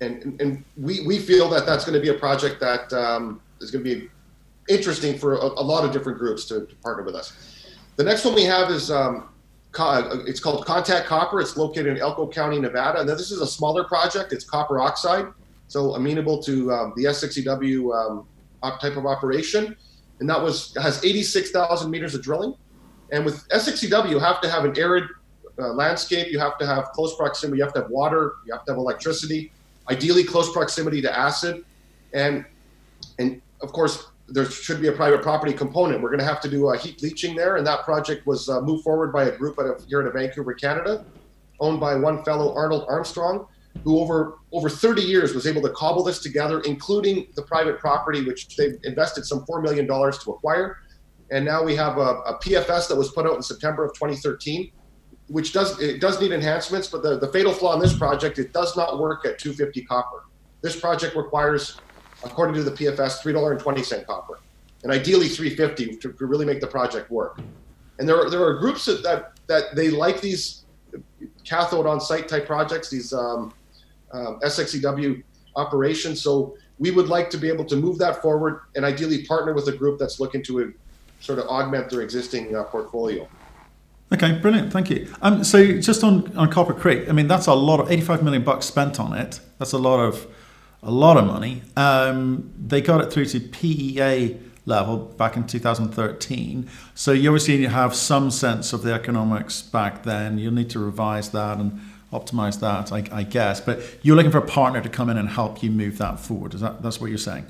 and, 0.00 0.40
and 0.40 0.64
we, 0.76 1.00
we 1.06 1.18
feel 1.18 1.48
that 1.50 1.66
that's 1.66 1.84
going 1.84 1.94
to 1.94 2.00
be 2.00 2.08
a 2.08 2.18
project 2.18 2.60
that 2.60 2.92
um, 2.92 3.40
is 3.60 3.70
going 3.70 3.84
to 3.84 3.96
be 3.96 4.08
interesting 4.68 5.18
for 5.18 5.34
a, 5.34 5.44
a 5.44 5.64
lot 5.64 5.84
of 5.84 5.92
different 5.92 6.18
groups 6.18 6.44
to, 6.46 6.66
to, 6.66 6.74
partner 6.76 7.02
with 7.02 7.14
us. 7.14 7.66
The 7.96 8.04
next 8.04 8.24
one 8.24 8.34
we 8.34 8.44
have 8.44 8.70
is 8.70 8.90
um, 8.90 9.28
uh, 9.76 10.18
it's 10.26 10.40
called 10.40 10.64
Contact 10.66 11.06
Copper. 11.06 11.40
It's 11.40 11.56
located 11.56 11.86
in 11.88 11.98
Elko 11.98 12.28
County, 12.28 12.60
Nevada. 12.60 13.04
Now 13.04 13.14
this 13.14 13.30
is 13.30 13.40
a 13.40 13.46
smaller 13.46 13.84
project. 13.84 14.32
It's 14.32 14.44
copper 14.44 14.80
oxide, 14.80 15.26
so 15.66 15.94
amenable 15.94 16.42
to 16.44 16.72
um, 16.72 16.92
the 16.96 17.04
SXEW 17.04 17.94
um, 17.94 18.26
type 18.80 18.96
of 18.96 19.06
operation. 19.06 19.76
And 20.20 20.28
that 20.28 20.40
was 20.40 20.76
has 20.80 21.04
86,000 21.04 21.90
meters 21.90 22.14
of 22.14 22.22
drilling. 22.22 22.54
And 23.10 23.24
with 23.24 23.48
SXEW, 23.48 24.10
you 24.10 24.18
have 24.18 24.40
to 24.42 24.50
have 24.50 24.64
an 24.64 24.78
arid 24.78 25.04
uh, 25.58 25.72
landscape. 25.72 26.30
You 26.30 26.38
have 26.38 26.58
to 26.58 26.66
have 26.66 26.86
close 26.92 27.16
proximity. 27.16 27.58
You 27.58 27.64
have 27.64 27.72
to 27.74 27.82
have 27.82 27.90
water. 27.90 28.34
You 28.46 28.52
have 28.52 28.64
to 28.64 28.72
have 28.72 28.78
electricity. 28.78 29.52
Ideally, 29.90 30.24
close 30.24 30.52
proximity 30.52 31.00
to 31.02 31.18
acid. 31.18 31.64
And 32.12 32.44
and 33.18 33.40
of 33.60 33.72
course, 33.72 34.08
there 34.28 34.44
should 34.44 34.80
be 34.80 34.88
a 34.88 34.92
private 34.92 35.22
property 35.22 35.52
component. 35.52 36.02
We're 36.02 36.10
going 36.10 36.20
to 36.20 36.26
have 36.26 36.40
to 36.42 36.50
do 36.50 36.68
a 36.68 36.76
heap 36.76 37.00
leaching 37.02 37.34
there, 37.34 37.56
and 37.56 37.66
that 37.66 37.84
project 37.84 38.26
was 38.26 38.48
uh, 38.48 38.60
moved 38.60 38.84
forward 38.84 39.12
by 39.12 39.24
a 39.24 39.36
group 39.36 39.58
out 39.58 39.66
of 39.66 39.84
here 39.86 40.06
in 40.06 40.12
Vancouver, 40.12 40.52
Canada, 40.54 41.04
owned 41.60 41.80
by 41.80 41.94
one 41.94 42.22
fellow 42.24 42.54
Arnold 42.54 42.84
Armstrong. 42.88 43.46
who 43.84 43.98
over 43.98 44.38
over 44.52 44.68
30 44.68 45.02
years 45.02 45.34
was 45.34 45.46
able 45.46 45.62
to 45.62 45.70
cobble 45.70 46.02
this 46.02 46.20
together, 46.20 46.60
including 46.60 47.28
the 47.36 47.42
private 47.42 47.78
property, 47.78 48.24
which 48.24 48.56
they 48.56 48.74
invested 48.84 49.24
some 49.24 49.44
$4 49.46 49.62
million 49.62 49.86
to 49.86 50.30
acquire. 50.32 50.78
And 51.30 51.44
now 51.44 51.62
we 51.62 51.76
have 51.76 51.98
a, 51.98 52.22
a, 52.32 52.38
PFS 52.38 52.88
that 52.88 52.96
was 52.96 53.10
put 53.10 53.26
out 53.26 53.36
in 53.36 53.42
September 53.42 53.84
of 53.84 53.92
2013, 53.92 54.72
which 55.28 55.52
does 55.52 55.80
it 55.80 56.00
does 56.00 56.20
need 56.20 56.32
enhancements, 56.32 56.88
but 56.88 57.02
the, 57.02 57.18
the 57.18 57.28
fatal 57.28 57.52
flaw 57.52 57.74
in 57.74 57.80
this 57.80 57.96
project, 57.96 58.38
it 58.38 58.52
does 58.52 58.76
not 58.76 58.98
work 58.98 59.24
at 59.26 59.38
250 59.38 59.82
copper. 59.82 60.24
This 60.62 60.78
project 60.78 61.14
requires, 61.14 61.80
according 62.24 62.54
to 62.56 62.62
the 62.62 62.72
PFS, 62.72 63.22
$3.20 63.22 64.06
copper, 64.06 64.40
and 64.82 64.92
ideally 64.92 65.28
350 65.28 65.96
to, 65.96 66.12
to 66.12 66.26
really 66.26 66.46
make 66.46 66.60
the 66.60 66.66
project 66.66 67.10
work. 67.10 67.40
And 67.98 68.08
there 68.08 68.16
are, 68.16 68.30
there 68.30 68.42
are 68.42 68.54
groups 68.58 68.84
that, 68.86 69.02
that, 69.02 69.32
that 69.46 69.76
they 69.76 69.90
like 69.90 70.20
these 70.20 70.64
cathode 71.44 71.86
on 71.86 72.00
site 72.00 72.28
type 72.28 72.46
projects, 72.46 72.88
these 72.90 73.12
um, 73.12 73.52
um, 74.12 74.38
SXEW 74.42 75.22
operations. 75.56 76.22
So 76.22 76.56
we 76.78 76.90
would 76.90 77.08
like 77.08 77.28
to 77.30 77.38
be 77.38 77.48
able 77.48 77.64
to 77.66 77.76
move 77.76 77.98
that 77.98 78.22
forward 78.22 78.60
and 78.76 78.84
ideally 78.84 79.24
partner 79.26 79.52
with 79.52 79.68
a 79.68 79.72
group 79.72 79.98
that's 79.98 80.20
looking 80.20 80.42
to 80.44 80.62
uh, 80.62 80.66
sort 81.20 81.38
of 81.38 81.46
augment 81.48 81.90
their 81.90 82.02
existing 82.02 82.54
uh, 82.54 82.64
portfolio. 82.64 83.28
Okay, 84.12 84.32
brilliant. 84.38 84.72
Thank 84.72 84.88
you. 84.88 85.12
Um, 85.20 85.44
so 85.44 85.80
just 85.80 86.02
on, 86.02 86.34
on 86.36 86.50
Copper 86.50 86.72
Creek, 86.72 87.08
I 87.08 87.12
mean 87.12 87.28
that's 87.28 87.46
a 87.46 87.54
lot 87.54 87.78
of 87.80 87.90
85 87.90 88.22
million 88.22 88.42
bucks 88.42 88.66
spent 88.66 88.98
on 88.98 89.12
it. 89.14 89.40
That's 89.58 89.72
a 89.72 89.78
lot 89.78 90.00
of 90.00 90.26
a 90.82 90.90
lot 90.90 91.16
of 91.16 91.26
money. 91.26 91.62
Um, 91.76 92.52
they 92.58 92.80
got 92.80 93.00
it 93.00 93.12
through 93.12 93.26
to 93.26 93.40
PEA 93.40 94.38
level 94.64 94.96
back 94.96 95.36
in 95.36 95.46
2013. 95.46 96.68
So 96.94 97.12
you 97.12 97.30
obviously 97.30 97.66
have 97.66 97.94
some 97.94 98.30
sense 98.30 98.72
of 98.72 98.82
the 98.82 98.92
economics 98.92 99.60
back 99.62 100.04
then. 100.04 100.38
You'll 100.38 100.52
need 100.52 100.70
to 100.70 100.78
revise 100.78 101.30
that 101.30 101.58
and 101.58 101.80
optimize 102.12 102.60
that, 102.60 102.92
I, 102.92 103.04
I, 103.18 103.22
guess. 103.22 103.60
But 103.60 103.80
you're 104.02 104.14
looking 104.16 104.30
for 104.30 104.38
a 104.38 104.46
partner 104.46 104.80
to 104.80 104.88
come 104.88 105.10
in 105.10 105.16
and 105.18 105.28
help 105.28 105.62
you 105.62 105.70
move 105.70 105.98
that 105.98 106.20
forward. 106.20 106.54
Is 106.54 106.60
that 106.60 106.82
that's 106.82 107.00
what 107.00 107.10
you're 107.10 107.18
saying? 107.18 107.46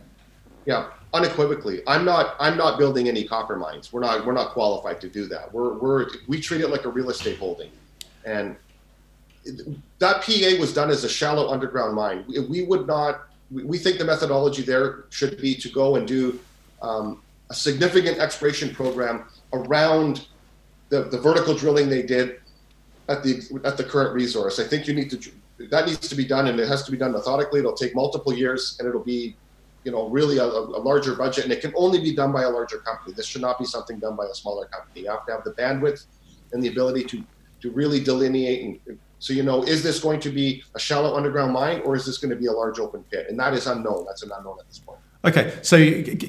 Yeah, 0.64 0.90
unequivocally. 1.14 1.83
I'm 1.87 2.05
not 2.05 2.37
I'm 2.38 2.57
not 2.57 2.79
building 2.79 3.09
any 3.09 3.27
copper 3.27 3.57
mines. 3.57 3.92
We're 3.92 4.01
not 4.01 4.27
we're 4.27 4.33
not 4.33 4.53
qualified 4.53 5.01
to 5.01 5.09
do 5.09 5.27
that. 5.29 5.53
We're 5.53 5.79
we're 5.79 6.09
we 6.27 6.40
treat 6.40 6.61
it 6.61 6.68
like 6.68 6.85
a 6.85 6.88
real 6.88 7.11
estate 7.11 7.38
holding, 7.38 7.71
and 8.25 8.57
that 9.99 10.23
PEA 10.23 10.59
was 10.59 10.75
done 10.75 10.90
as 10.90 11.05
a 11.05 11.09
shallow 11.09 11.49
underground 11.49 11.94
mine. 11.94 12.25
We, 12.29 12.40
we 12.40 12.64
would 12.64 12.87
not. 12.87 13.23
We, 13.51 13.79
think 13.79 13.97
the 13.97 14.05
methodology 14.05 14.61
there 14.61 15.07
should 15.09 15.40
be 15.40 15.55
to 15.55 15.71
go 15.71 15.97
and 15.97 16.07
do 16.07 16.38
um, 16.83 17.23
a 17.49 17.55
significant 17.55 18.18
exploration 18.18 18.75
program 18.75 19.25
around 19.55 20.27
the, 20.90 21.05
the 21.05 21.18
vertical 21.18 21.55
drilling 21.55 21.88
they 21.88 22.03
did 22.03 22.40
at 23.09 23.23
the 23.23 23.40
at 23.64 23.79
the 23.79 23.85
current 23.85 24.14
resource. 24.14 24.61
I 24.61 24.64
think 24.64 24.87
you 24.87 24.92
need 24.92 25.11
to 25.11 25.33
that 25.71 25.87
needs 25.87 26.09
to 26.09 26.14
be 26.14 26.25
done, 26.25 26.47
and 26.47 26.59
it 26.61 26.68
has 26.68 26.85
to 26.85 26.90
be 26.90 26.97
done 26.97 27.12
methodically. 27.12 27.61
It'll 27.61 27.73
take 27.73 27.94
multiple 27.94 28.33
years, 28.33 28.77
and 28.79 28.88
it'll 28.88 29.03
be, 29.03 29.37
you 29.88 29.92
know, 29.92 30.07
really 30.11 30.37
a, 30.37 30.44
a, 30.44 30.81
larger 30.90 31.14
budget, 31.14 31.44
and 31.44 31.53
it 31.53 31.62
can 31.62 31.72
only 31.74 31.98
be 31.98 32.14
done 32.14 32.31
by 32.31 32.42
a 32.42 32.51
larger 32.51 32.77
company. 32.77 33.14
This 33.14 33.24
should 33.24 33.40
not 33.40 33.59
be 33.59 33.64
something 33.64 33.98
done 33.98 34.16
by 34.16 34.27
a 34.27 34.35
smaller 34.35 34.66
company. 34.66 35.01
You 35.05 35.11
have 35.11 35.24
to 35.24 35.33
have 35.33 35.44
the 35.44 35.53
bandwidth 35.53 36.05
and 36.53 36.62
the 36.62 36.68
ability 36.68 37.05
to 37.05 37.24
to 37.62 37.70
really 37.70 37.98
delineate 37.98 38.81
and 38.87 38.98
so 39.18 39.33
you 39.33 39.42
know 39.42 39.64
is 39.64 39.83
this 39.83 39.98
going 39.98 40.20
to 40.20 40.31
be 40.31 40.62
a 40.77 40.79
shallow 40.79 41.16
underground 41.16 41.53
mine 41.53 41.81
or 41.85 41.96
is 41.96 42.07
this 42.07 42.18
going 42.18 42.31
to 42.31 42.37
be 42.37 42.46
a 42.46 42.53
large 42.53 42.79
open 42.79 43.03
pit 43.11 43.27
and 43.29 43.37
that 43.40 43.53
is 43.53 43.66
unknown 43.66 44.05
that's 44.07 44.22
an 44.22 44.31
unknown 44.37 44.57
at 44.61 44.68
this 44.68 44.79
point 44.79 45.01
Okay, 45.24 45.53
so 45.62 45.77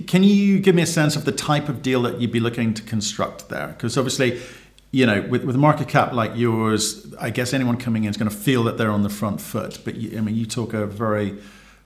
can 0.07 0.23
you 0.23 0.59
give 0.59 0.73
me 0.73 0.81
a 0.81 0.87
sense 0.87 1.15
of 1.15 1.23
the 1.23 1.31
type 1.31 1.69
of 1.69 1.83
deal 1.83 2.01
that 2.01 2.19
you'd 2.19 2.31
be 2.31 2.39
looking 2.39 2.73
to 2.73 2.81
construct 2.81 3.49
there? 3.49 3.67
Because 3.67 3.95
obviously, 3.99 4.41
you 4.89 5.05
know, 5.05 5.21
with, 5.29 5.43
with 5.43 5.55
a 5.55 5.59
market 5.59 5.87
cap 5.87 6.11
like 6.11 6.31
yours, 6.35 7.13
I 7.19 7.29
guess 7.29 7.53
anyone 7.53 7.77
coming 7.77 8.05
in 8.05 8.09
is 8.09 8.17
going 8.17 8.31
to 8.31 8.35
feel 8.35 8.63
that 8.63 8.79
they're 8.79 8.89
on 8.89 9.03
the 9.03 9.09
front 9.09 9.41
foot. 9.41 9.79
But 9.85 9.97
you, 9.97 10.17
I 10.17 10.21
mean, 10.21 10.35
you 10.35 10.47
talk 10.47 10.73
a 10.73 10.87
very 10.87 11.37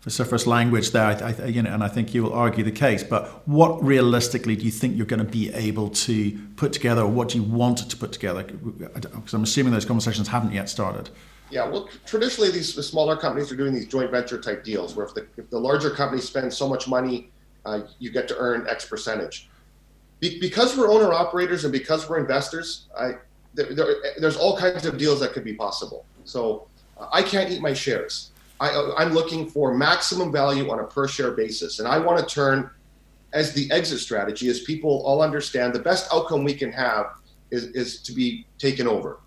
vociferous 0.03 0.45
language 0.45 0.91
there, 0.91 1.05
I, 1.05 1.33
I, 1.43 1.45
you 1.45 1.61
know, 1.61 1.73
and 1.73 1.81
I 1.81 1.87
think 1.87 2.13
you 2.13 2.23
will 2.23 2.33
argue 2.33 2.63
the 2.63 2.71
case. 2.71 3.03
But 3.03 3.47
what 3.47 3.81
realistically 3.81 4.55
do 4.55 4.65
you 4.65 4.71
think 4.71 4.97
you're 4.97 5.05
going 5.05 5.25
to 5.25 5.31
be 5.31 5.51
able 5.53 5.89
to 5.89 6.37
put 6.57 6.73
together, 6.73 7.03
or 7.03 7.07
what 7.07 7.29
do 7.29 7.37
you 7.37 7.43
want 7.43 7.89
to 7.89 7.97
put 7.97 8.11
together? 8.11 8.43
Because 8.43 9.33
I'm 9.33 9.43
assuming 9.43 9.71
those 9.71 9.85
conversations 9.85 10.27
haven't 10.27 10.51
yet 10.51 10.69
started. 10.69 11.09
Yeah, 11.49 11.69
well, 11.69 11.87
traditionally 12.05 12.51
these 12.51 12.75
the 12.75 12.83
smaller 12.83 13.15
companies 13.15 13.51
are 13.51 13.55
doing 13.55 13.73
these 13.73 13.87
joint 13.87 14.11
venture 14.11 14.41
type 14.41 14.63
deals, 14.63 14.95
where 14.95 15.05
if 15.05 15.13
the 15.13 15.25
if 15.37 15.49
the 15.49 15.59
larger 15.59 15.89
company 15.89 16.21
spends 16.21 16.57
so 16.57 16.67
much 16.67 16.87
money, 16.87 17.29
uh, 17.65 17.81
you 17.99 18.11
get 18.11 18.27
to 18.27 18.37
earn 18.37 18.67
X 18.67 18.85
percentage. 18.85 19.49
Be, 20.19 20.39
because 20.39 20.77
we're 20.77 20.89
owner 20.89 21.13
operators 21.13 21.63
and 21.63 21.71
because 21.71 22.09
we're 22.09 22.19
investors, 22.19 22.87
I, 22.97 23.13
there, 23.53 23.73
there, 23.73 23.95
there's 24.17 24.37
all 24.37 24.57
kinds 24.57 24.85
of 24.85 24.97
deals 24.97 25.19
that 25.19 25.33
could 25.33 25.43
be 25.43 25.53
possible. 25.53 26.05
So 26.25 26.67
uh, 26.97 27.07
I 27.11 27.21
can't 27.21 27.51
eat 27.51 27.61
my 27.61 27.73
shares. 27.73 28.31
I, 28.63 28.93
I'm 28.97 29.13
looking 29.13 29.49
for 29.49 29.75
maximum 29.75 30.31
value 30.31 30.71
on 30.71 30.79
a 30.79 30.85
per 30.85 31.05
share 31.05 31.31
basis, 31.31 31.79
and 31.79 31.87
I 31.87 31.97
want 31.99 32.17
to 32.17 32.33
turn 32.33 32.69
as 33.33 33.51
the 33.51 33.69
exit 33.71 33.99
strategy, 33.99 34.47
as 34.47 34.61
people 34.61 35.03
all 35.05 35.21
understand, 35.21 35.73
the 35.73 35.79
best 35.79 36.07
outcome 36.13 36.45
we 36.45 36.53
can 36.53 36.71
have 36.71 37.07
is, 37.51 37.65
is 37.65 38.01
to 38.03 38.13
be 38.13 38.45
taken 38.57 38.87
over. 38.87 39.19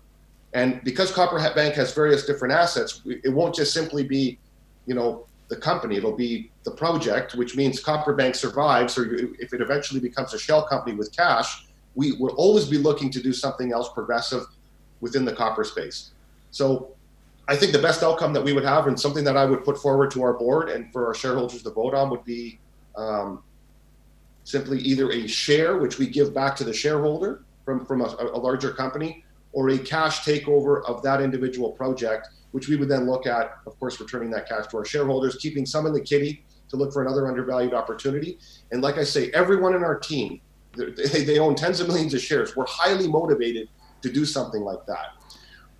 And 0.53 0.81
because 0.83 1.11
Copper 1.11 1.37
Bank 1.53 1.75
has 1.75 1.93
various 1.93 2.25
different 2.25 2.53
assets, 2.53 3.01
it 3.05 3.31
won't 3.31 3.53
just 3.53 3.73
simply 3.73 4.03
be, 4.03 4.39
you 4.87 4.95
know, 4.95 5.27
the 5.49 5.55
company. 5.55 5.97
It'll 5.97 6.15
be 6.15 6.49
the 6.63 6.71
project, 6.71 7.35
which 7.35 7.55
means 7.55 7.79
Copper 7.79 8.15
Bank 8.15 8.33
survives, 8.33 8.97
or 8.97 9.13
if 9.13 9.53
it 9.53 9.61
eventually 9.61 9.99
becomes 9.99 10.33
a 10.33 10.39
shell 10.39 10.65
company 10.65 10.95
with 10.95 11.15
cash, 11.15 11.67
we 11.95 12.13
will 12.13 12.33
always 12.37 12.65
be 12.65 12.77
looking 12.77 13.11
to 13.11 13.21
do 13.21 13.33
something 13.33 13.71
else 13.71 13.89
progressive 13.93 14.45
within 14.99 15.25
the 15.25 15.33
copper 15.33 15.63
space. 15.63 16.11
So 16.49 16.96
I 17.49 17.55
think 17.55 17.71
the 17.71 17.79
best 17.79 18.03
outcome 18.03 18.33
that 18.33 18.43
we 18.43 18.51
would 18.51 18.65
have, 18.65 18.87
and 18.87 18.99
something 18.99 19.23
that 19.23 19.37
I 19.37 19.45
would 19.45 19.63
put 19.63 19.77
forward 19.77 20.11
to 20.11 20.23
our 20.23 20.33
board 20.33 20.69
and 20.69 20.91
for 20.91 21.07
our 21.07 21.13
shareholders 21.13 21.63
to 21.63 21.69
vote 21.69 21.93
on, 21.93 22.09
would 22.09 22.25
be 22.25 22.59
um, 22.97 23.41
simply 24.43 24.79
either 24.79 25.11
a 25.11 25.27
share, 25.27 25.77
which 25.77 25.97
we 25.97 26.07
give 26.07 26.33
back 26.33 26.55
to 26.57 26.63
the 26.63 26.73
shareholder 26.73 27.43
from, 27.63 27.85
from 27.85 28.01
a, 28.01 28.05
a 28.05 28.39
larger 28.39 28.71
company, 28.71 29.23
or 29.53 29.69
a 29.69 29.77
cash 29.77 30.21
takeover 30.21 30.83
of 30.85 31.01
that 31.03 31.21
individual 31.21 31.71
project, 31.71 32.27
which 32.51 32.67
we 32.67 32.75
would 32.75 32.89
then 32.89 33.05
look 33.05 33.25
at, 33.25 33.57
of 33.65 33.79
course, 33.79 33.99
returning 33.99 34.29
that 34.31 34.47
cash 34.47 34.67
to 34.67 34.77
our 34.77 34.85
shareholders, 34.85 35.37
keeping 35.37 35.65
some 35.65 35.85
in 35.85 35.93
the 35.93 36.01
kitty 36.01 36.43
to 36.69 36.75
look 36.75 36.91
for 36.91 37.01
another 37.01 37.27
undervalued 37.27 37.73
opportunity. 37.73 38.39
And 38.71 38.81
like 38.81 38.97
I 38.97 39.03
say, 39.03 39.31
everyone 39.33 39.73
in 39.73 39.83
our 39.83 39.97
team, 39.97 40.41
they, 40.75 41.23
they 41.23 41.39
own 41.39 41.55
tens 41.55 41.79
of 41.79 41.87
millions 41.87 42.13
of 42.13 42.21
shares. 42.21 42.55
We're 42.55 42.67
highly 42.67 43.07
motivated 43.07 43.69
to 44.01 44.11
do 44.11 44.25
something 44.25 44.61
like 44.61 44.85
that. 44.85 45.16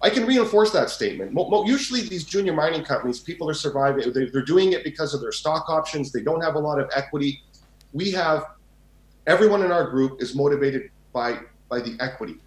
I 0.02 0.10
can 0.10 0.26
reinforce 0.26 0.72
that 0.72 0.90
statement. 0.90 1.36
Usually, 1.66 2.02
these 2.02 2.24
junior 2.24 2.54
mining 2.54 2.84
companies, 2.84 3.20
people 3.20 3.50
are 3.50 3.56
surviving. 3.56 4.14
They're 4.14 4.42
doing 4.44 4.74
it 4.74 4.84
because 4.84 5.14
of 5.14 5.22
their 5.22 5.32
stock 5.32 5.70
options. 5.70 6.12
They 6.12 6.22
don't 6.22 6.42
have 6.42 6.56
a 6.56 6.60
lot 6.60 6.80
of 6.80 6.90
equity. 6.96 7.42
We 7.94 8.12
have 8.12 8.46
everyone 9.26 9.64
in 9.64 9.72
our 9.72 9.90
group 9.90 10.22
is 10.22 10.36
motivated 10.36 10.92
by 11.14 11.40
by 11.70 11.80
the 11.80 11.98
equity. 12.00 12.38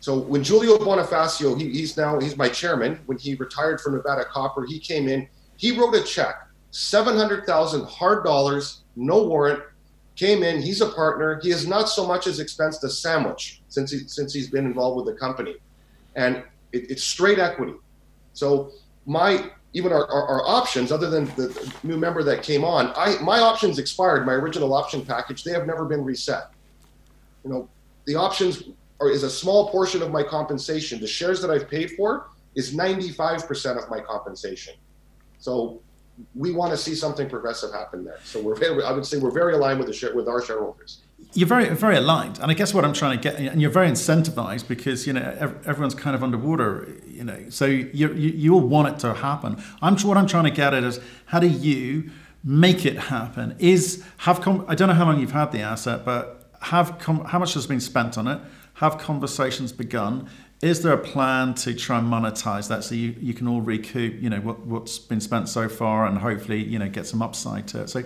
So 0.00 0.18
when 0.18 0.42
Giulio 0.42 0.76
Bonifacio, 0.78 1.58
he, 1.60 1.70
he's 1.70 1.96
now 1.96 2.18
he's 2.18 2.36
my 2.36 2.48
chairman. 2.48 3.00
When 3.06 3.18
he 3.18 3.34
retired 3.34 3.80
from 3.80 3.96
Nevada 3.96 4.24
Copper, 4.24 4.64
he 4.64 4.78
came 4.78 5.08
in. 5.08 5.28
He 5.56 5.78
wrote 5.78 5.94
a 5.94 6.02
check, 6.02 6.46
seven 6.70 7.16
hundred 7.16 7.44
thousand 7.44 7.84
hard 7.84 8.24
dollars, 8.24 8.82
no 8.96 9.22
warrant. 9.24 9.62
Came 10.16 10.42
in. 10.42 10.62
He's 10.62 10.80
a 10.80 10.88
partner. 10.88 11.40
He 11.42 11.50
has 11.50 11.66
not 11.66 11.88
so 11.88 12.06
much 12.06 12.26
as 12.26 12.38
expensed 12.38 12.84
a 12.84 12.88
sandwich 12.88 13.62
since 13.68 13.90
he 13.90 14.06
since 14.06 14.32
he's 14.32 14.48
been 14.48 14.64
involved 14.64 14.96
with 14.96 15.06
the 15.12 15.18
company, 15.18 15.56
and 16.14 16.42
it, 16.74 16.90
it's 16.90 17.04
straight 17.04 17.38
equity. 17.38 17.74
So 18.32 18.72
my 19.06 19.50
even 19.72 19.92
our, 19.92 20.06
our, 20.06 20.28
our, 20.28 20.46
options, 20.46 20.92
other 20.92 21.10
than 21.10 21.24
the 21.34 21.74
new 21.82 21.96
member 21.96 22.22
that 22.22 22.44
came 22.44 22.64
on, 22.64 22.92
I 22.96 23.20
my 23.22 23.40
options 23.40 23.78
expired. 23.78 24.24
My 24.24 24.34
original 24.34 24.72
option 24.74 25.04
package, 25.04 25.42
they 25.44 25.52
have 25.52 25.66
never 25.66 25.84
been 25.84 26.04
reset. 26.04 26.50
You 27.44 27.50
know, 27.50 27.68
the 28.06 28.14
options 28.14 28.64
or 29.00 29.10
is 29.10 29.22
a 29.22 29.30
small 29.30 29.70
portion 29.70 30.02
of 30.02 30.10
my 30.10 30.22
compensation. 30.22 31.00
The 31.00 31.06
shares 31.06 31.40
that 31.42 31.50
I've 31.50 31.68
paid 31.68 31.92
for 31.92 32.28
is 32.54 32.74
95% 32.74 33.82
of 33.82 33.90
my 33.90 34.00
compensation. 34.00 34.74
So 35.38 35.80
we 36.36 36.52
want 36.52 36.70
to 36.70 36.76
see 36.76 36.94
something 36.94 37.28
progressive 37.28 37.72
happen 37.72 38.04
there. 38.04 38.20
So 38.22 38.40
we're 38.40 38.54
very, 38.54 38.84
I 38.84 38.92
would 38.92 39.04
say 39.04 39.18
we're 39.18 39.32
very 39.32 39.54
aligned 39.54 39.80
with 39.80 39.88
the 39.88 40.12
with 40.14 40.28
our 40.28 40.40
shareholders. 40.40 41.00
You're 41.36 41.48
very 41.48 41.68
very 41.70 41.96
aligned, 41.96 42.38
and 42.38 42.50
I 42.50 42.54
guess 42.54 42.72
what 42.72 42.84
I'm 42.84 42.92
trying 42.92 43.18
to 43.18 43.22
get, 43.22 43.40
and 43.40 43.60
you're 43.60 43.70
very 43.70 43.88
incentivized 43.88 44.68
because 44.68 45.04
you 45.04 45.12
know 45.12 45.54
everyone's 45.66 45.94
kind 45.94 46.14
of 46.14 46.22
underwater, 46.22 46.88
you 47.08 47.24
know. 47.24 47.46
So 47.48 47.66
you 47.66 48.12
you 48.14 48.30
you'll 48.30 48.68
want 48.68 48.88
it 48.88 48.98
to 49.00 49.14
happen. 49.14 49.60
I'm 49.82 49.96
what 49.98 50.16
I'm 50.16 50.28
trying 50.28 50.44
to 50.44 50.52
get 50.52 50.74
at 50.74 50.84
is 50.84 51.00
how 51.26 51.40
do 51.40 51.48
you 51.48 52.10
make 52.44 52.84
it 52.84 52.96
happen? 52.96 53.56
Is 53.58 54.04
have 54.18 54.40
com- 54.42 54.64
I 54.68 54.74
don't 54.74 54.88
know 54.88 54.94
how 54.94 55.06
long 55.06 55.18
you've 55.18 55.32
had 55.32 55.50
the 55.50 55.60
asset, 55.60 56.04
but 56.04 56.52
have 56.60 56.98
com- 56.98 57.24
how 57.24 57.38
much 57.38 57.54
has 57.54 57.66
been 57.66 57.80
spent 57.80 58.16
on 58.16 58.28
it? 58.28 58.40
Have 58.74 58.98
conversations 58.98 59.72
begun? 59.72 60.28
Is 60.62 60.82
there 60.82 60.92
a 60.92 60.98
plan 60.98 61.54
to 61.56 61.74
try 61.74 61.98
and 61.98 62.06
monetize 62.10 62.68
that 62.68 62.84
so 62.84 62.94
you, 62.94 63.14
you 63.20 63.34
can 63.34 63.46
all 63.46 63.60
recoup, 63.60 64.20
you 64.22 64.30
know, 64.30 64.40
what, 64.40 64.60
what's 64.60 64.98
been 64.98 65.20
spent 65.20 65.48
so 65.48 65.68
far 65.68 66.06
and 66.06 66.18
hopefully, 66.18 66.62
you 66.62 66.78
know, 66.78 66.88
get 66.88 67.06
some 67.06 67.20
upside 67.20 67.68
to 67.68 67.82
it? 67.82 67.90
So 67.90 68.02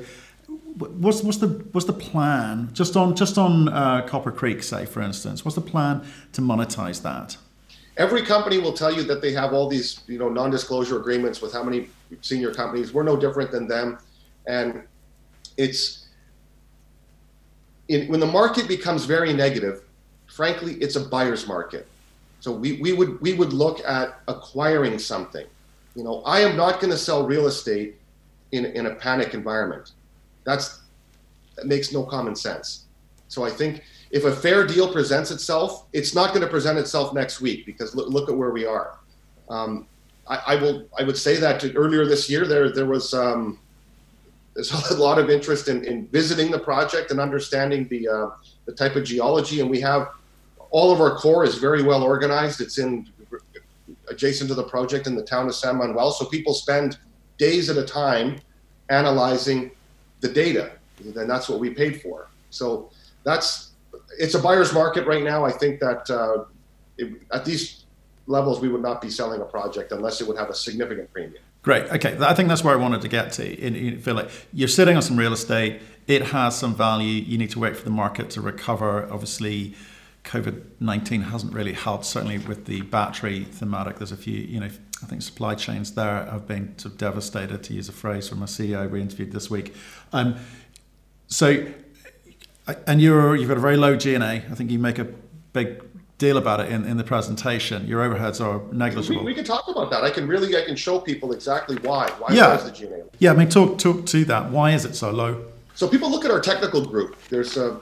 what's, 0.79 1.23
what's 1.23 1.39
the 1.39 1.49
what's 1.73 1.87
the 1.87 1.93
plan 1.93 2.71
just 2.73 2.97
on 2.97 3.15
just 3.15 3.39
on 3.39 3.69
uh, 3.69 4.07
Copper 4.07 4.33
Creek, 4.33 4.63
say 4.63 4.87
for 4.87 5.03
instance? 5.03 5.45
What's 5.45 5.55
the 5.55 5.61
plan 5.61 6.07
to 6.33 6.41
monetize 6.41 7.03
that? 7.03 7.37
every 7.99 8.23
company 8.23 8.59
will 8.59 8.73
tell 8.73 8.93
you 8.93 9.03
that 9.03 9.21
they 9.21 9.33
have 9.33 9.53
all 9.53 9.69
these, 9.69 10.01
you 10.07 10.19
know, 10.19 10.29
non-disclosure 10.29 10.99
agreements 10.99 11.43
with 11.43 11.53
how 11.53 11.63
many 11.63 11.89
senior 12.23 12.55
companies. 12.55 12.95
We're 12.95 13.03
no 13.03 13.17
different 13.17 13.51
than 13.51 13.67
them, 13.69 13.99
and 14.47 14.85
it's 15.57 16.07
in, 17.89 18.09
when 18.09 18.21
the 18.21 18.27
market 18.27 18.69
becomes 18.69 19.05
very 19.05 19.33
negative. 19.33 19.83
Frankly, 20.29 20.75
it's 20.75 20.97
a 20.97 21.01
buyer's 21.01 21.49
market. 21.49 21.87
So 22.41 22.53
we, 22.53 22.81
we 22.81 22.93
would 22.93 23.21
we 23.21 23.35
would 23.35 23.53
look 23.53 23.81
at 23.85 24.21
acquiring 24.29 24.99
something. 24.99 25.47
You 25.97 26.05
know, 26.05 26.23
I 26.23 26.41
am 26.41 26.57
not 26.57 26.81
going 26.81 26.93
to 26.93 26.99
sell 26.99 27.27
real 27.27 27.49
estate 27.49 27.97
in 28.53 28.65
in 28.67 28.87
a 28.87 28.95
panic 28.95 29.35
environment. 29.35 29.93
That's 30.49 30.81
that 31.57 31.67
makes 31.67 31.93
no 31.93 32.05
common 32.05 32.35
sense. 32.35 32.87
So 33.29 33.45
I 33.45 33.51
think 33.51 33.83
if 34.11 34.25
a 34.25 34.35
fair 34.35 34.67
deal 34.67 34.91
presents 34.91 35.31
itself, 35.31 35.85
it's 35.93 36.15
not 36.15 36.31
going 36.31 36.41
to 36.41 36.47
present 36.49 36.79
itself 36.79 37.13
next 37.13 37.43
week 37.43 37.67
because 37.67 37.95
look, 37.95 38.09
look 38.09 38.31
at 38.31 38.37
where 38.37 38.51
we 38.51 38.65
are. 38.65 38.99
Um, 39.51 39.87
I, 40.27 40.41
I, 40.47 40.55
will. 40.57 40.87
I 40.99 41.03
would 41.03 41.19
say 41.19 41.37
that 41.37 41.61
to, 41.61 41.75
earlier 41.75 42.07
this 42.07 42.31
year 42.31 42.47
there 42.47 42.73
there 42.73 42.87
was 42.87 43.13
um, 43.13 43.59
there's 44.55 44.73
a 44.91 44.97
lot 44.97 45.19
of 45.19 45.29
interest 45.29 45.69
in, 45.69 45.85
in 45.85 46.07
visiting 46.07 46.51
the 46.51 46.59
project 46.59 47.11
and 47.11 47.21
understanding 47.21 47.87
the 47.89 48.09
uh, 48.09 48.31
the 48.65 48.73
type 48.73 48.97
of 48.97 49.05
geology, 49.05 49.61
and 49.61 49.69
we 49.69 49.81
have 49.81 50.09
all 50.71 50.91
of 50.93 51.01
our 51.03 51.15
core 51.17 51.45
is 51.45 51.57
very 51.57 51.83
well 51.83 52.03
organized. 52.03 52.63
It's 52.63 52.79
in 52.79 53.07
adjacent 54.09 54.49
to 54.49 54.55
the 54.55 54.65
project 54.65 55.07
in 55.07 55.15
the 55.15 55.25
town 55.25 55.47
of 55.47 55.55
San 55.55 55.77
Manuel, 55.77 56.11
so 56.11 56.25
people 56.25 56.55
spend 56.55 56.99
days 57.37 57.69
at 57.69 57.77
a 57.77 57.85
time 57.85 58.41
analyzing 58.89 59.71
the 60.21 60.29
data, 60.29 60.73
then 61.01 61.29
that's 61.29 61.49
what 61.49 61.61
we 61.61 61.71
paid 61.71 62.03
for. 62.03 62.29
So 62.51 62.91
that's 63.25 63.73
it's 64.19 64.35
a 64.35 64.39
buyer's 64.39 64.73
market 64.73 65.07
right 65.07 65.23
now. 65.23 65.45
I 65.45 65.53
think 65.53 65.81
that 65.81 66.11
uh, 66.11 66.45
it, 66.97 67.21
at 67.33 67.45
these 67.45 67.85
levels, 68.27 68.61
we 68.61 68.69
would 68.69 68.83
not 68.83 69.01
be 69.01 69.11
selling 69.11 69.41
a 69.41 69.45
project 69.45 69.93
unless 69.93 70.21
it 70.21 70.29
would 70.29 70.39
have 70.39 70.51
a 70.51 70.55
significant 70.55 71.13
premium. 71.13 71.43
Great. 71.63 71.85
Okay. 71.91 72.17
I 72.21 72.35
think 72.35 72.49
that's 72.49 72.63
where 72.63 72.75
I 72.75 72.77
wanted 72.77 73.03
to 73.03 73.09
get 73.09 73.33
to. 73.33 73.71
You 73.71 73.99
feel 73.99 74.15
like 74.15 74.31
you're 74.53 74.69
sitting 74.69 74.97
on 74.97 75.03
some 75.03 75.17
real 75.17 75.33
estate. 75.33 75.81
It 76.07 76.23
has 76.23 76.57
some 76.57 76.75
value. 76.75 77.23
You 77.23 77.37
need 77.37 77.51
to 77.51 77.59
wait 77.59 77.77
for 77.77 77.85
the 77.85 77.91
market 77.91 78.31
to 78.31 78.41
recover. 78.41 79.11
Obviously, 79.13 79.75
COVID 80.25 80.63
19 80.81 81.23
hasn't 81.23 81.53
really 81.53 81.73
helped, 81.73 82.05
certainly 82.05 82.39
with 82.39 82.67
the 82.67 82.83
battery 82.83 83.45
thematic. 83.45 83.97
There's 83.97 84.13
a 84.13 84.17
few, 84.17 84.39
you 84.39 84.61
know, 84.61 84.71
I 85.03 85.07
think 85.07 85.23
supply 85.23 85.55
chains 85.55 85.95
there 85.95 86.25
have 86.27 86.47
been 86.47 86.77
sort 86.79 86.93
of 86.93 86.99
devastated, 86.99 87.63
to 87.65 87.75
use 87.75 87.89
a 87.89 87.93
phrase 87.93 88.29
from 88.29 88.43
a 88.43 88.47
CEO 88.47 88.91
we 88.91 89.01
interviewed 89.01 89.33
this 89.33 89.49
week. 89.49 89.75
Um, 90.13 90.37
so 91.29 91.67
and 92.87 93.01
you're 93.01 93.37
you've 93.37 93.49
got 93.49 93.57
a 93.57 93.61
very 93.61 93.77
low 93.77 93.97
G&A. 93.97 94.21
I 94.23 94.41
think 94.41 94.71
you 94.71 94.79
make 94.79 94.99
a 94.99 95.05
big 95.53 95.83
deal 96.19 96.37
about 96.37 96.61
it 96.61 96.71
in, 96.71 96.85
in 96.85 96.97
the 96.97 97.05
presentation. 97.05 97.87
Your 97.87 98.03
overheads 98.03 98.45
are 98.45 98.61
negligible. 98.73 99.21
We, 99.21 99.27
we 99.27 99.35
can 99.35 99.45
talk 99.45 99.69
about 99.69 99.91
that. 99.91 100.03
I 100.05 100.11
can 100.11 100.27
really 100.27 100.57
I 100.57 100.65
can 100.65 100.77
show 100.77 100.99
people 101.01 101.33
exactly 101.33 101.77
why. 101.77 102.11
Why 102.19 102.35
yeah. 102.35 102.57
is 102.57 102.65
the 102.65 102.73
G&A? 102.73 103.05
Yeah, 103.19 103.33
I 103.33 103.37
mean 103.37 103.49
talk 103.49 103.79
talk 103.79 104.05
to 104.07 104.25
that. 104.27 104.51
Why 104.51 104.73
is 104.73 104.85
it 104.85 104.95
so 104.95 105.11
low? 105.11 105.45
So 105.75 105.89
people 105.89 106.11
look 106.11 106.25
at 106.25 106.31
our 106.31 106.41
technical 106.41 106.85
group. 106.85 107.17
There's 107.29 107.57
a 107.57 107.81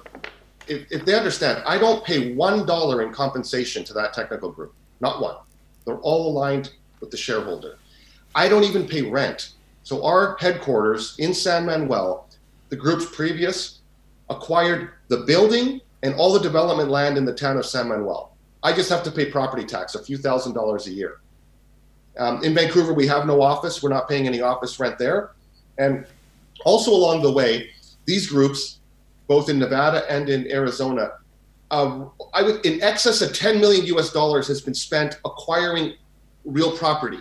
if, 0.68 0.90
if 0.90 1.04
they 1.04 1.14
understand, 1.14 1.62
I 1.66 1.78
don't 1.78 2.04
pay 2.04 2.34
one 2.34 2.66
dollar 2.66 3.02
in 3.02 3.12
compensation 3.12 3.84
to 3.84 3.92
that 3.94 4.12
technical 4.12 4.50
group. 4.50 4.74
Not 5.00 5.20
one. 5.20 5.36
They're 5.84 5.98
all 5.98 6.28
aligned 6.30 6.72
with 7.00 7.10
the 7.10 7.16
shareholder. 7.16 7.78
I 8.34 8.48
don't 8.48 8.64
even 8.64 8.86
pay 8.86 9.02
rent. 9.02 9.52
So 9.82 10.04
our 10.04 10.36
headquarters 10.40 11.14
in 11.18 11.32
San 11.32 11.66
Manuel, 11.66 12.28
the 12.68 12.76
group's 12.76 13.06
previous 13.06 13.80
acquired 14.28 14.90
the 15.08 15.18
building 15.18 15.80
and 16.02 16.14
all 16.14 16.32
the 16.32 16.40
development 16.40 16.90
land 16.90 17.16
in 17.16 17.24
the 17.24 17.34
town 17.34 17.56
of 17.56 17.64
San 17.64 17.88
Manuel. 17.88 18.32
I 18.62 18.72
just 18.72 18.90
have 18.90 19.02
to 19.04 19.10
pay 19.10 19.26
property 19.30 19.64
tax, 19.64 19.94
a 19.94 20.02
few 20.02 20.18
thousand 20.18 20.54
dollars 20.54 20.86
a 20.86 20.90
year. 20.90 21.20
Um, 22.18 22.42
in 22.42 22.54
Vancouver, 22.54 22.92
we 22.92 23.06
have 23.06 23.26
no 23.26 23.42
office. 23.42 23.82
We're 23.82 23.90
not 23.90 24.08
paying 24.08 24.26
any 24.26 24.40
office 24.40 24.80
rent 24.80 24.98
there. 24.98 25.32
And 25.78 26.06
also 26.64 26.90
along 26.90 27.22
the 27.22 27.30
way, 27.30 27.70
these 28.06 28.26
groups, 28.26 28.78
both 29.28 29.48
in 29.48 29.58
Nevada 29.58 30.10
and 30.10 30.28
in 30.28 30.50
Arizona, 30.50 31.12
uh, 31.70 32.06
I 32.32 32.42
would, 32.42 32.64
in 32.64 32.82
excess 32.82 33.20
of 33.22 33.34
10 33.34 33.60
million 33.60 33.84
US 33.96 34.12
dollars 34.12 34.46
has 34.48 34.60
been 34.60 34.74
spent 34.74 35.18
acquiring 35.24 35.94
real 36.46 36.76
property. 36.76 37.18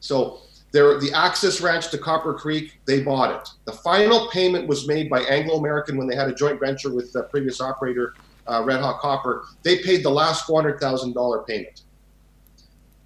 So 0.00 0.40
there, 0.72 0.98
the 1.00 1.12
access 1.12 1.60
ranch 1.60 1.90
to 1.90 1.98
Copper 1.98 2.34
Creek, 2.34 2.78
they 2.84 3.02
bought 3.02 3.34
it. 3.34 3.48
The 3.64 3.72
final 3.72 4.28
payment 4.28 4.68
was 4.68 4.86
made 4.86 5.08
by 5.08 5.20
Anglo 5.22 5.56
American 5.56 5.96
when 5.96 6.06
they 6.06 6.14
had 6.14 6.28
a 6.28 6.34
joint 6.34 6.60
venture 6.60 6.92
with 6.92 7.12
the 7.12 7.24
previous 7.24 7.60
operator, 7.60 8.14
uh, 8.46 8.62
Redhawk 8.62 9.00
Copper. 9.00 9.46
They 9.62 9.82
paid 9.82 10.04
the 10.04 10.10
last 10.10 10.46
$400,000 10.46 11.46
payment. 11.46 11.82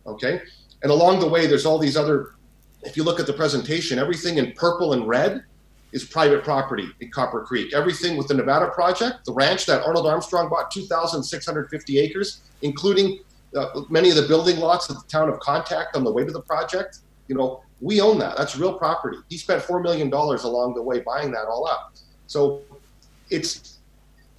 Okay? 0.07 0.43
And 0.83 0.91
along 0.91 1.21
the 1.21 1.29
way, 1.29 1.47
there's 1.47 1.67
all 1.67 1.79
these 1.79 1.97
other, 1.97 2.35
if 2.83 2.97
you 2.97 3.05
look 3.05 3.21
at 3.21 3.27
the 3.27 3.33
presentation, 3.33 3.99
everything 3.99 4.39
in 4.39 4.53
purple 4.53 4.93
and 4.93 5.07
red 5.07 5.45
is 5.93 6.05
private 6.05 6.45
property 6.45 6.89
in 7.01 7.11
Copper 7.11 7.43
Creek. 7.43 7.75
Everything 7.75 8.17
with 8.17 8.29
the 8.29 8.35
Nevada 8.35 8.71
project, 8.71 9.25
the 9.25 9.33
ranch 9.33 9.67
that 9.67 9.83
Arnold 9.85 10.07
Armstrong 10.07 10.49
bought 10.49 10.71
2,650 10.71 11.99
acres, 11.99 12.41
including 12.63 13.21
uh, 13.57 13.81
many 13.89 14.11
of 14.11 14.17
the 14.17 14.27
building 14.29 14.59
lots 14.59 14.91
of 14.91 14.97
the 14.97 15.09
town 15.09 15.29
of 15.29 15.39
Contact 15.41 15.97
on 15.97 16.05
the 16.05 16.13
way 16.13 16.25
to 16.25 16.33
the 16.33 16.43
project 16.43 17.01
you 17.31 17.37
know, 17.37 17.63
we 17.81 18.01
own 18.01 18.19
that. 18.19 18.37
That's 18.37 18.57
real 18.57 18.77
property. 18.77 19.17
He 19.29 19.39
spent 19.39 19.63
$4 19.63 19.81
million 19.81 20.13
along 20.13 20.75
the 20.75 20.83
way 20.83 20.99
buying 20.99 21.31
that 21.31 21.45
all 21.47 21.65
up. 21.65 21.95
So 22.27 22.63
it's 23.31 23.79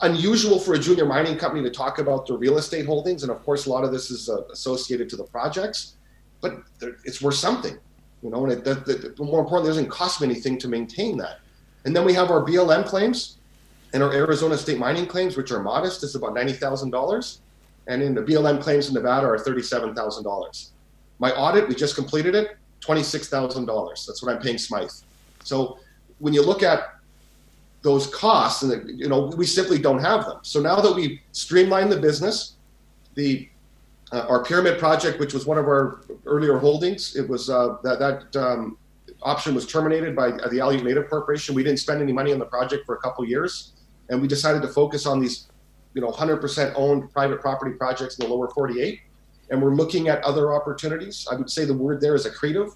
unusual 0.01 0.59
for 0.59 0.73
a 0.73 0.77
junior 0.77 1.05
mining 1.05 1.37
company 1.37 1.63
to 1.63 1.69
talk 1.69 1.99
about 1.99 2.27
their 2.27 2.35
real 2.35 2.57
estate 2.57 2.85
holdings. 2.85 3.23
And 3.23 3.31
of 3.31 3.41
course, 3.45 3.65
a 3.65 3.69
lot 3.69 3.85
of 3.85 3.93
this 3.93 4.11
is 4.11 4.27
uh, 4.27 4.41
associated 4.51 5.09
to 5.11 5.15
the 5.15 5.23
projects, 5.23 5.93
but 6.41 6.63
it's 7.05 7.21
worth 7.21 7.35
something, 7.35 7.77
you 8.21 8.29
know, 8.29 8.45
and 8.45 8.67
it, 8.67 9.19
more 9.19 9.39
importantly, 9.39 9.69
it 9.69 9.75
doesn't 9.75 9.89
cost 9.89 10.19
me 10.19 10.27
anything 10.27 10.57
to 10.59 10.67
maintain 10.67 11.17
that. 11.17 11.39
And 11.85 11.95
then 11.95 12.03
we 12.03 12.13
have 12.13 12.29
our 12.29 12.41
BLM 12.41 12.85
claims 12.85 13.37
and 13.93 14.03
our 14.03 14.13
Arizona 14.13 14.57
state 14.57 14.79
mining 14.79 15.05
claims, 15.05 15.37
which 15.37 15.51
are 15.51 15.63
modest. 15.63 16.03
It's 16.03 16.15
about 16.15 16.35
$90,000. 16.35 17.39
And 17.87 18.01
in 18.01 18.13
the 18.13 18.21
BLM 18.21 18.61
claims 18.61 18.87
in 18.87 18.93
Nevada 18.93 19.27
are 19.27 19.37
$37,000. 19.37 20.69
My 21.19 21.31
audit, 21.33 21.67
we 21.67 21.75
just 21.75 21.95
completed 21.95 22.35
it, 22.35 22.57
$26,000. 22.81 24.05
That's 24.05 24.23
what 24.23 24.33
I'm 24.33 24.41
paying 24.41 24.57
Smythe. 24.57 24.89
So 25.43 25.79
when 26.19 26.33
you 26.33 26.43
look 26.43 26.63
at 26.63 26.95
those 27.81 28.07
costs, 28.07 28.61
and 28.63 28.99
you 28.99 29.07
know, 29.07 29.31
we 29.37 29.45
simply 29.45 29.79
don't 29.79 29.99
have 29.99 30.25
them. 30.25 30.39
So 30.43 30.61
now 30.61 30.79
that 30.81 30.95
we've 30.95 31.19
streamlined 31.31 31.91
the 31.91 31.99
business, 31.99 32.53
the 33.15 33.47
uh, 34.11 34.25
our 34.27 34.43
pyramid 34.43 34.77
project, 34.77 35.19
which 35.19 35.33
was 35.33 35.45
one 35.45 35.57
of 35.57 35.65
our 35.65 36.01
earlier 36.25 36.57
holdings, 36.57 37.15
it 37.15 37.27
was 37.27 37.49
uh, 37.49 37.77
that 37.83 37.97
that 37.99 38.35
um, 38.35 38.77
option 39.23 39.55
was 39.55 39.65
terminated 39.65 40.15
by 40.15 40.31
the 40.31 40.59
Aleut 40.59 40.83
Native 40.83 41.09
Corporation. 41.09 41.55
We 41.55 41.63
didn't 41.63 41.79
spend 41.79 42.01
any 42.01 42.13
money 42.13 42.33
on 42.33 42.39
the 42.39 42.45
project 42.45 42.85
for 42.85 42.95
a 42.95 42.99
couple 42.99 43.25
years, 43.25 43.71
and 44.09 44.21
we 44.21 44.27
decided 44.27 44.61
to 44.63 44.67
focus 44.67 45.05
on 45.05 45.19
these, 45.19 45.47
you 45.93 46.01
know, 46.01 46.09
100% 46.09 46.73
owned 46.75 47.11
private 47.11 47.41
property 47.41 47.75
projects 47.75 48.17
in 48.17 48.27
the 48.27 48.33
lower 48.33 48.49
48 48.49 49.01
and 49.51 49.61
we're 49.61 49.75
looking 49.75 50.07
at 50.07 50.23
other 50.23 50.53
opportunities. 50.53 51.27
I 51.29 51.35
would 51.35 51.49
say 51.49 51.65
the 51.65 51.73
word 51.73 52.01
there 52.01 52.15
is 52.15 52.25
accretive. 52.25 52.73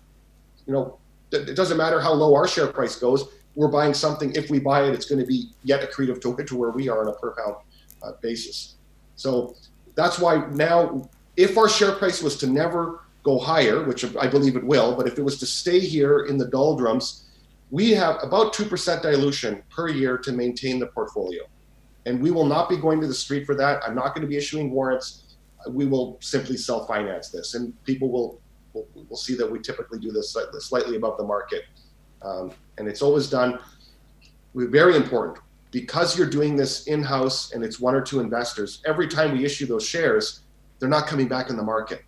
You 0.68 0.74
know, 0.74 1.00
it 1.32 1.56
doesn't 1.56 1.78
matter 1.78 2.00
how 2.00 2.14
low 2.14 2.36
our 2.36 2.48
share 2.48 2.68
price 2.68 2.98
goes. 2.98 3.30
We're 3.56 3.70
buying 3.70 3.94
something. 3.94 4.34
If 4.36 4.50
we 4.50 4.60
buy 4.60 4.84
it, 4.84 4.94
it's 4.94 5.06
going 5.06 5.20
to 5.20 5.26
be 5.26 5.52
yet 5.64 5.90
accretive 5.90 6.22
to, 6.22 6.44
to 6.44 6.56
where 6.56 6.72
we 6.72 6.90
are 6.90 7.02
on 7.02 7.08
a 7.08 7.14
per 7.14 7.32
pound 7.32 7.56
uh, 8.04 8.12
basis. 8.22 8.76
So 9.16 9.56
that's 9.96 10.20
why 10.20 10.46
now, 10.52 11.10
if 11.38 11.58
our 11.58 11.70
share 11.70 11.94
price 11.94 12.22
was 12.22 12.38
to 12.38 12.48
never 12.48 13.06
go 13.24 13.40
higher, 13.40 13.86
which 13.86 14.04
I 14.18 14.28
believe 14.28 14.58
it 14.58 14.64
will, 14.64 14.96
but 14.96 15.08
if 15.08 15.18
it 15.18 15.22
was 15.22 15.40
to 15.40 15.46
stay 15.46 15.80
here 15.80 16.26
in 16.26 16.38
the 16.38 16.48
doldrums, 16.48 17.24
we 17.72 17.92
have 17.92 18.18
about 18.22 18.54
2% 18.54 19.02
dilution 19.02 19.64
per 19.70 19.88
year 19.88 20.18
to 20.20 20.32
maintain 20.34 20.80
the 20.80 20.88
portfolio. 20.88 21.44
And 22.06 22.22
we 22.22 22.32
will 22.32 22.46
not 22.46 22.70
be 22.70 22.78
going 22.78 23.02
to 23.02 23.08
the 23.08 23.14
street 23.14 23.46
for 23.46 23.56
that. 23.56 23.82
I'm 23.84 23.96
not 23.96 24.14
going 24.14 24.22
to 24.22 24.28
be 24.28 24.38
issuing 24.38 24.72
warrants 24.72 25.26
we 25.70 25.86
will 25.86 26.18
simply 26.22 26.58
self-finance 26.58 27.30
this, 27.30 27.56
and 27.56 27.74
people 27.84 28.10
will 28.10 28.42
will, 28.74 28.88
will 29.10 29.18
see 29.18 29.36
that 29.36 29.50
we 29.50 29.60
typically 29.60 30.00
do 30.00 30.12
this 30.12 30.36
slightly 30.60 30.98
above 30.98 31.18
the 31.18 31.24
market, 31.24 31.64
um, 32.22 32.52
and 32.78 32.88
it's 32.88 33.02
always 33.02 33.30
done. 33.30 33.60
We're 34.54 34.70
very 34.70 34.96
important 34.96 35.40
because 35.72 36.18
you're 36.18 36.30
doing 36.30 36.56
this 36.56 36.88
in-house 36.88 37.52
and 37.52 37.64
it's 37.64 37.80
one 37.80 37.96
or 37.96 38.02
two 38.02 38.22
investors. 38.22 38.82
Every 38.86 39.08
time 39.08 39.34
we 39.34 39.44
issue 39.44 39.66
those 39.66 39.86
shares, 39.86 40.42
they're 40.80 40.90
not 40.90 41.08
coming 41.08 41.28
back 41.28 41.50
in 41.50 41.58
the 41.58 41.64
market 41.64 42.04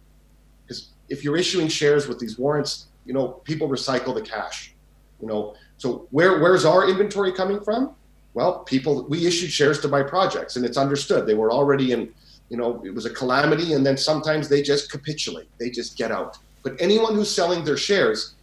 because 0.65 0.89
if 1.09 1.23
you're 1.23 1.37
issuing 1.37 1.67
shares 1.67 2.07
with 2.07 2.19
these 2.19 2.37
warrants, 2.37 2.87
you 3.05 3.13
know 3.13 3.27
people 3.43 3.67
recycle 3.69 4.13
the 4.13 4.21
cash. 4.21 4.73
You 5.21 5.27
know, 5.27 5.55
so 5.77 6.07
where 6.11 6.39
where's 6.39 6.65
our 6.65 6.89
inventory 6.89 7.31
coming 7.31 7.61
from? 7.61 7.95
Well, 8.37 8.59
people 8.59 9.03
we 9.09 9.25
issued 9.25 9.49
shares 9.49 9.79
to 9.79 9.87
buy 9.87 10.03
projects, 10.03 10.57
and 10.57 10.63
it's 10.63 10.77
understood 10.77 11.25
they 11.25 11.33
were 11.33 11.51
already 11.51 11.91
in 11.91 12.13
you 12.49 12.57
know, 12.57 12.81
it 12.85 12.93
was 12.93 13.07
a 13.07 13.09
calamity, 13.09 13.73
and 13.73 13.83
then 13.83 13.97
sometimes 13.97 14.47
they 14.47 14.61
just 14.61 14.91
capitulate, 14.91 15.49
they 15.57 15.71
just 15.71 15.97
get 15.97 16.11
out. 16.11 16.37
But 16.61 16.75
anyone 16.79 17.15
who's 17.15 17.33
selling 17.33 17.63
their 17.63 17.77
shares 17.77 18.35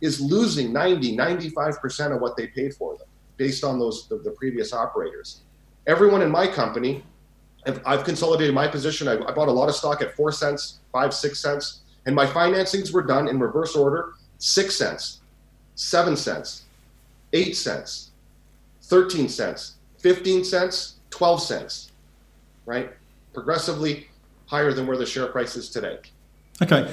is 0.00 0.22
losing 0.22 0.72
90, 0.72 1.18
95% 1.18 2.14
of 2.14 2.22
what 2.22 2.34
they 2.38 2.46
paid 2.46 2.72
for 2.72 2.96
them 2.96 3.06
based 3.36 3.62
on 3.62 3.78
those 3.78 4.08
the, 4.08 4.16
the 4.16 4.30
previous 4.30 4.72
operators. 4.72 5.42
Everyone 5.86 6.22
in 6.22 6.30
my 6.30 6.46
company 6.46 7.04
I've, 7.84 8.04
consolidated 8.04 8.54
my 8.54 8.66
position. 8.66 9.06
I, 9.06 9.16
I 9.22 9.32
bought 9.32 9.48
a 9.48 9.52
lot 9.60 9.68
of 9.68 9.74
stock 9.74 10.00
at 10.00 10.16
four 10.16 10.32
cents, 10.32 10.80
five, 10.92 11.12
six 11.12 11.40
cents, 11.40 11.82
and 12.06 12.16
my 12.16 12.26
financings 12.26 12.90
were 12.90 13.02
done 13.02 13.28
in 13.28 13.38
reverse 13.38 13.76
order: 13.76 14.14
six 14.38 14.76
cents, 14.76 15.20
seven 15.74 16.16
cents, 16.16 16.64
eight 17.34 17.54
cents, 17.54 18.11
13 18.92 19.26
cents, 19.26 19.76
15 20.00 20.44
cents, 20.44 20.96
12 21.08 21.42
cents, 21.42 21.92
right? 22.66 22.90
Progressively 23.32 24.06
higher 24.44 24.70
than 24.74 24.86
where 24.86 24.98
the 24.98 25.06
share 25.06 25.28
price 25.28 25.56
is 25.56 25.70
today. 25.70 25.96
Okay. 26.60 26.92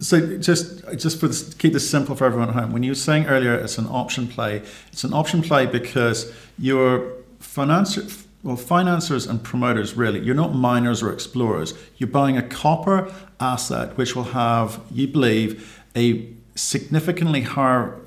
So 0.00 0.38
just 0.38 0.84
just 0.96 1.20
for 1.20 1.28
this, 1.28 1.54
keep 1.54 1.72
this 1.72 1.88
simple 1.88 2.16
for 2.16 2.24
everyone 2.24 2.48
at 2.48 2.56
home. 2.56 2.72
When 2.72 2.82
you 2.82 2.90
were 2.90 2.96
saying 2.96 3.26
earlier 3.26 3.54
it's 3.54 3.78
an 3.78 3.86
option 3.86 4.26
play, 4.26 4.60
it's 4.90 5.04
an 5.04 5.14
option 5.14 5.40
play 5.40 5.66
because 5.66 6.32
your 6.58 7.12
financier, 7.38 8.02
well, 8.42 8.56
financiers 8.56 9.24
and 9.24 9.40
promoters 9.40 9.94
really, 9.94 10.18
you're 10.18 10.34
not 10.34 10.52
miners 10.52 11.00
or 11.00 11.12
explorers. 11.12 11.74
You're 11.96 12.10
buying 12.10 12.36
a 12.36 12.42
copper 12.42 13.14
asset 13.38 13.96
which 13.96 14.16
will 14.16 14.30
have, 14.42 14.80
you 14.90 15.06
believe, 15.06 15.80
a 15.94 16.28
significantly 16.56 17.42
higher 17.42 18.00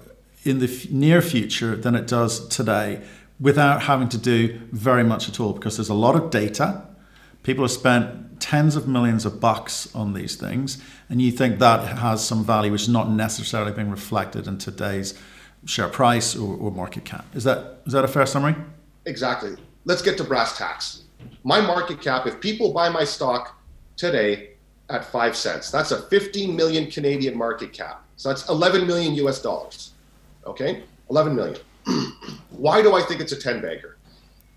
in 0.43 0.59
the 0.59 0.87
near 0.91 1.21
future 1.21 1.77
than 1.77 1.95
it 1.95 2.05
does 2.05 2.45
today 2.49 3.01
without 3.39 3.83
having 3.83 4.09
to 4.09 4.17
do 4.17 4.59
very 4.71 5.03
much 5.03 5.29
at 5.29 5.39
all 5.39 5.53
because 5.53 5.77
there's 5.77 5.89
a 5.89 5.93
lot 5.93 6.15
of 6.15 6.29
data. 6.29 6.83
People 7.43 7.63
have 7.63 7.71
spent 7.71 8.41
tens 8.41 8.75
of 8.75 8.87
millions 8.87 9.25
of 9.25 9.39
bucks 9.39 9.93
on 9.95 10.13
these 10.13 10.35
things, 10.35 10.81
and 11.09 11.21
you 11.21 11.31
think 11.31 11.59
that 11.59 11.97
has 11.99 12.25
some 12.25 12.43
value 12.43 12.71
which 12.71 12.83
is 12.83 12.89
not 12.89 13.09
necessarily 13.09 13.71
being 13.71 13.89
reflected 13.89 14.47
in 14.47 14.57
today's 14.57 15.19
share 15.65 15.87
price 15.87 16.35
or, 16.35 16.55
or 16.57 16.71
market 16.71 17.05
cap. 17.05 17.25
Is 17.33 17.43
that 17.43 17.81
is 17.85 17.93
that 17.93 18.03
a 18.03 18.07
fair 18.07 18.25
summary? 18.25 18.55
Exactly. 19.05 19.55
Let's 19.85 20.01
get 20.01 20.17
to 20.17 20.23
brass 20.23 20.57
tacks. 20.57 21.03
My 21.43 21.61
market 21.61 22.01
cap, 22.01 22.27
if 22.27 22.39
people 22.39 22.73
buy 22.73 22.89
my 22.89 23.03
stock 23.03 23.59
today 23.97 24.51
at 24.89 25.05
five 25.05 25.35
cents, 25.35 25.71
that's 25.71 25.91
a 25.91 26.01
15 26.03 26.55
million 26.55 26.89
Canadian 26.89 27.37
market 27.37 27.73
cap. 27.73 28.03
So 28.15 28.29
that's 28.29 28.47
11 28.49 28.85
million 28.85 29.15
US 29.25 29.41
dollars. 29.41 29.93
Okay, 30.45 30.83
11 31.09 31.35
million. 31.35 31.57
Why 32.49 32.81
do 32.81 32.95
I 32.95 33.01
think 33.01 33.21
it's 33.21 33.31
a 33.31 33.39
10 33.39 33.61
bagger? 33.61 33.97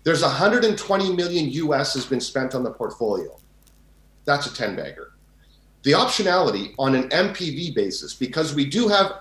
There's 0.03 0.21
120 0.21 1.15
million 1.15 1.49
US 1.49 1.93
has 1.93 2.05
been 2.05 2.19
spent 2.19 2.55
on 2.55 2.63
the 2.63 2.71
portfolio. 2.71 3.37
That's 4.25 4.47
a 4.47 4.53
10 4.53 4.75
bagger. 4.75 5.13
The 5.83 5.91
optionality 5.91 6.73
on 6.79 6.95
an 6.95 7.09
NPV 7.09 7.75
basis, 7.75 8.13
because 8.13 8.53
we 8.55 8.65
do 8.65 8.87
have 8.87 9.13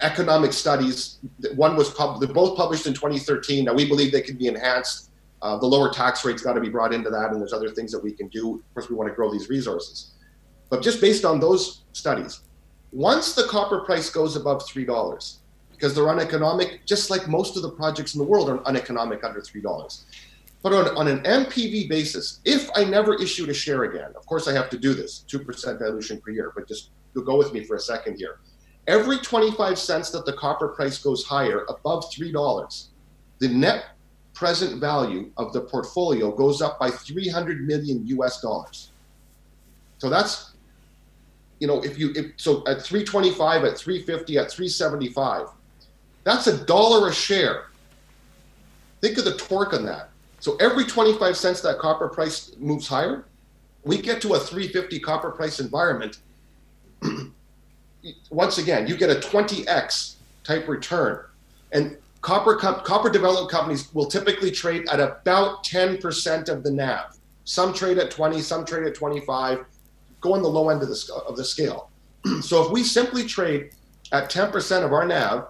economic 0.00 0.52
studies, 0.52 1.18
one 1.54 1.76
was 1.76 1.90
pub- 1.90 2.20
they're 2.20 2.32
both 2.32 2.56
published 2.56 2.86
in 2.86 2.94
2013. 2.94 3.64
Now 3.64 3.74
we 3.74 3.88
believe 3.88 4.12
they 4.12 4.20
can 4.20 4.36
be 4.36 4.46
enhanced. 4.46 5.10
Uh, 5.42 5.58
the 5.58 5.66
lower 5.66 5.92
tax 5.92 6.24
rate's 6.24 6.42
got 6.42 6.54
to 6.54 6.60
be 6.60 6.68
brought 6.68 6.92
into 6.94 7.10
that, 7.10 7.30
and 7.30 7.40
there's 7.40 7.52
other 7.52 7.68
things 7.70 7.92
that 7.92 8.02
we 8.02 8.12
can 8.12 8.28
do. 8.28 8.54
Of 8.54 8.74
course, 8.74 8.88
we 8.88 8.96
want 8.96 9.10
to 9.10 9.14
grow 9.14 9.30
these 9.30 9.48
resources. 9.48 10.12
But 10.70 10.82
just 10.82 11.00
based 11.00 11.24
on 11.24 11.38
those 11.38 11.82
studies, 11.92 12.40
once 12.92 13.34
the 13.34 13.44
copper 13.44 13.80
price 13.80 14.08
goes 14.08 14.36
above 14.36 14.66
three 14.66 14.84
dollars, 14.84 15.40
because 15.74 15.94
they're 15.94 16.08
uneconomic, 16.08 16.84
just 16.86 17.10
like 17.10 17.28
most 17.28 17.56
of 17.56 17.62
the 17.62 17.70
projects 17.70 18.14
in 18.14 18.18
the 18.18 18.24
world 18.24 18.48
are 18.48 18.62
uneconomic 18.66 19.24
under 19.24 19.40
$3. 19.40 20.04
But 20.62 20.72
on, 20.72 20.96
on 20.96 21.08
an 21.08 21.20
NPV 21.24 21.88
basis, 21.90 22.40
if 22.44 22.70
I 22.74 22.84
never 22.84 23.14
issued 23.14 23.50
a 23.50 23.54
share 23.54 23.84
again, 23.84 24.12
of 24.16 24.24
course 24.26 24.48
I 24.48 24.52
have 24.54 24.70
to 24.70 24.78
do 24.78 24.94
this, 24.94 25.24
2% 25.28 25.78
dilution 25.78 26.20
per 26.20 26.30
year, 26.30 26.52
but 26.54 26.66
just 26.66 26.90
go 27.14 27.36
with 27.36 27.52
me 27.52 27.62
for 27.64 27.76
a 27.76 27.80
second 27.80 28.16
here. 28.16 28.38
Every 28.86 29.18
25 29.18 29.78
cents 29.78 30.10
that 30.10 30.26
the 30.26 30.32
copper 30.32 30.68
price 30.68 30.98
goes 30.98 31.24
higher, 31.24 31.64
above 31.68 32.10
$3, 32.10 32.86
the 33.38 33.48
net 33.48 33.84
present 34.34 34.80
value 34.80 35.30
of 35.36 35.52
the 35.52 35.60
portfolio 35.60 36.30
goes 36.32 36.60
up 36.60 36.78
by 36.78 36.90
300 36.90 37.66
million 37.66 38.06
US 38.06 38.40
dollars. 38.40 38.90
So 39.98 40.10
that's, 40.10 40.52
you 41.60 41.66
know, 41.66 41.82
if 41.82 41.98
you, 41.98 42.12
if, 42.16 42.32
so 42.36 42.66
at 42.66 42.82
325, 42.82 43.64
at 43.64 43.78
350, 43.78 44.38
at 44.38 44.50
375, 44.50 45.48
that's 46.24 46.46
a 46.46 46.64
dollar 46.64 47.08
a 47.08 47.12
share. 47.12 47.66
Think 49.00 49.18
of 49.18 49.24
the 49.24 49.36
torque 49.36 49.74
on 49.74 49.84
that. 49.84 50.08
So 50.40 50.56
every 50.56 50.84
25 50.84 51.36
cents 51.36 51.60
that 51.60 51.78
copper 51.78 52.08
price 52.08 52.52
moves 52.58 52.88
higher, 52.88 53.26
we 53.84 53.98
get 53.98 54.20
to 54.22 54.34
a 54.34 54.40
350 54.40 54.98
copper 55.00 55.30
price 55.30 55.60
environment. 55.60 56.18
Once 58.30 58.58
again, 58.58 58.86
you 58.86 58.96
get 58.96 59.10
a 59.10 59.14
20x 59.14 60.14
type 60.42 60.68
return. 60.68 61.24
And 61.72 61.96
copper 62.20 62.56
copper 62.56 63.10
development 63.10 63.50
companies 63.50 63.92
will 63.94 64.06
typically 64.06 64.50
trade 64.50 64.88
at 64.90 65.00
about 65.00 65.64
10% 65.64 66.48
of 66.48 66.62
the 66.62 66.70
NAV. 66.70 67.16
Some 67.44 67.74
trade 67.74 67.98
at 67.98 68.10
20, 68.10 68.40
some 68.40 68.64
trade 68.64 68.86
at 68.86 68.94
25. 68.94 69.64
Go 70.20 70.34
on 70.34 70.42
the 70.42 70.48
low 70.48 70.70
end 70.70 70.82
of 70.82 70.88
the, 70.88 71.22
of 71.26 71.36
the 71.36 71.44
scale. 71.44 71.90
so 72.40 72.64
if 72.64 72.72
we 72.72 72.82
simply 72.82 73.26
trade 73.26 73.70
at 74.12 74.30
10% 74.30 74.84
of 74.84 74.92
our 74.92 75.06
NAV, 75.06 75.46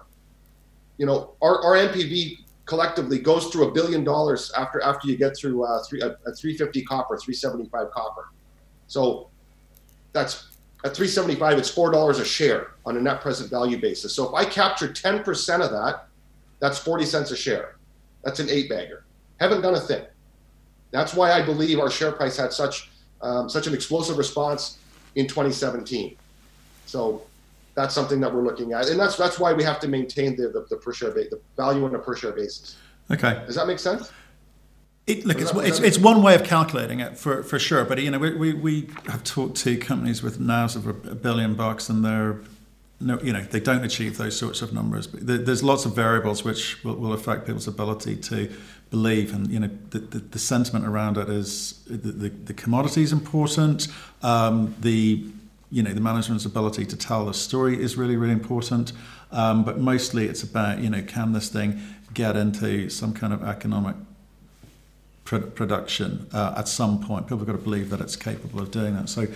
you 0.97 1.05
know, 1.05 1.35
our, 1.41 1.63
our 1.63 1.75
NPV 1.75 2.39
collectively 2.65 3.19
goes 3.19 3.47
through 3.47 3.67
a 3.67 3.71
billion 3.71 4.03
dollars 4.03 4.51
after 4.57 4.81
after 4.81 5.07
you 5.07 5.17
get 5.17 5.37
through 5.37 5.63
uh, 5.63 5.83
three, 5.83 6.01
a, 6.01 6.17
a 6.25 6.33
350 6.33 6.83
copper, 6.83 7.17
375 7.17 7.91
copper. 7.91 8.29
So 8.87 9.29
that's 10.13 10.47
at 10.83 10.95
375, 10.95 11.57
it's 11.57 11.69
four 11.69 11.91
dollars 11.91 12.19
a 12.19 12.25
share 12.25 12.73
on 12.85 12.97
a 12.97 13.01
net 13.01 13.21
present 13.21 13.49
value 13.49 13.79
basis. 13.79 14.13
So 14.13 14.27
if 14.27 14.33
I 14.33 14.45
capture 14.45 14.87
10% 14.87 15.61
of 15.61 15.71
that, 15.71 16.07
that's 16.59 16.77
40 16.77 17.05
cents 17.05 17.31
a 17.31 17.35
share. 17.35 17.77
That's 18.23 18.39
an 18.39 18.49
eight 18.49 18.69
bagger. 18.69 19.03
Haven't 19.39 19.61
done 19.61 19.75
a 19.75 19.79
thing. 19.79 20.05
That's 20.91 21.13
why 21.13 21.31
I 21.31 21.41
believe 21.41 21.79
our 21.79 21.89
share 21.89 22.11
price 22.11 22.37
had 22.37 22.53
such 22.53 22.89
um, 23.21 23.49
such 23.49 23.65
an 23.65 23.73
explosive 23.73 24.17
response 24.17 24.77
in 25.15 25.27
2017. 25.27 26.15
So 26.85 27.23
that's 27.75 27.93
something 27.93 28.19
that 28.21 28.33
we're 28.33 28.43
looking 28.43 28.73
at, 28.73 28.89
and 28.89 28.99
that's 28.99 29.17
that's 29.17 29.39
why 29.39 29.53
we 29.53 29.63
have 29.63 29.79
to 29.81 29.87
maintain 29.87 30.35
the 30.35 30.49
the, 30.49 30.65
the 30.69 30.77
per 30.77 30.93
share 30.93 31.11
the 31.11 31.39
value 31.57 31.85
on 31.85 31.93
a 31.95 31.99
per 31.99 32.15
share 32.15 32.31
basis. 32.31 32.77
Okay. 33.11 33.43
Does 33.45 33.55
that 33.55 33.67
make 33.67 33.79
sense? 33.79 34.11
It, 35.07 35.23
look, 35.23 35.39
it's, 35.39 35.51
it's, 35.53 35.79
it's, 35.79 35.99
one 35.99 36.23
way 36.23 36.33
of 36.33 36.43
calculating 36.43 36.99
it 36.99 37.15
for, 37.15 37.43
for 37.43 37.59
sure, 37.59 37.85
but 37.85 38.01
you 38.01 38.09
know 38.09 38.17
we, 38.17 38.33
we, 38.33 38.53
we 38.53 38.89
have 39.05 39.23
talked 39.23 39.55
to 39.57 39.77
companies 39.77 40.23
with 40.23 40.39
NAVs 40.39 40.75
of 40.75 40.87
a 40.87 40.93
billion 40.93 41.53
bucks, 41.53 41.89
and 41.89 42.03
they're 42.03 42.39
no, 42.99 43.19
you 43.21 43.31
know 43.31 43.41
they 43.41 43.59
don't 43.59 43.83
achieve 43.83 44.17
those 44.17 44.35
sorts 44.35 44.63
of 44.63 44.73
numbers. 44.73 45.05
But 45.05 45.45
there's 45.45 45.63
lots 45.63 45.85
of 45.85 45.95
variables 45.95 46.43
which 46.43 46.83
will, 46.83 46.95
will 46.95 47.13
affect 47.13 47.45
people's 47.45 47.67
ability 47.67 48.15
to 48.15 48.51
believe, 48.89 49.31
and 49.31 49.47
you 49.47 49.59
know 49.59 49.69
the, 49.91 49.99
the, 49.99 50.19
the 50.19 50.39
sentiment 50.39 50.87
around 50.87 51.17
it 51.17 51.29
is 51.29 51.83
the, 51.85 52.11
the, 52.11 52.29
the 52.29 52.53
commodity 52.55 53.03
is 53.03 53.11
important. 53.11 53.87
Um, 54.23 54.73
the 54.79 55.23
you 55.75 55.83
know 55.83 55.91
the 55.91 55.99
management's 55.99 56.45
ability 56.45 56.85
to 56.85 56.95
tell 56.95 57.25
the 57.25 57.33
story 57.33 57.83
is 57.83 57.97
really 57.97 58.15
really 58.15 58.31
important. 58.31 58.93
Um, 59.33 59.65
but 59.65 59.77
mostly 59.77 60.25
it's 60.25 60.41
about 60.41 60.79
you 60.79 60.89
know 60.89 61.01
can 61.01 61.33
this 61.33 61.49
thing 61.49 61.81
get 62.13 62.37
into 62.37 62.89
some 62.89 63.11
kind 63.13 63.33
of 63.33 63.43
economic 63.43 63.97
pr- 65.25 65.49
production 65.59 66.27
uh, 66.31 66.53
at 66.57 66.69
some 66.69 67.03
point? 67.03 67.25
People 67.25 67.39
have 67.39 67.47
got 67.47 67.53
to 67.53 67.57
believe 67.57 67.89
that 67.89 67.99
it's 67.99 68.15
capable 68.15 68.61
of 68.61 68.71
doing 68.71 68.95
that. 68.95 69.09
So 69.09 69.27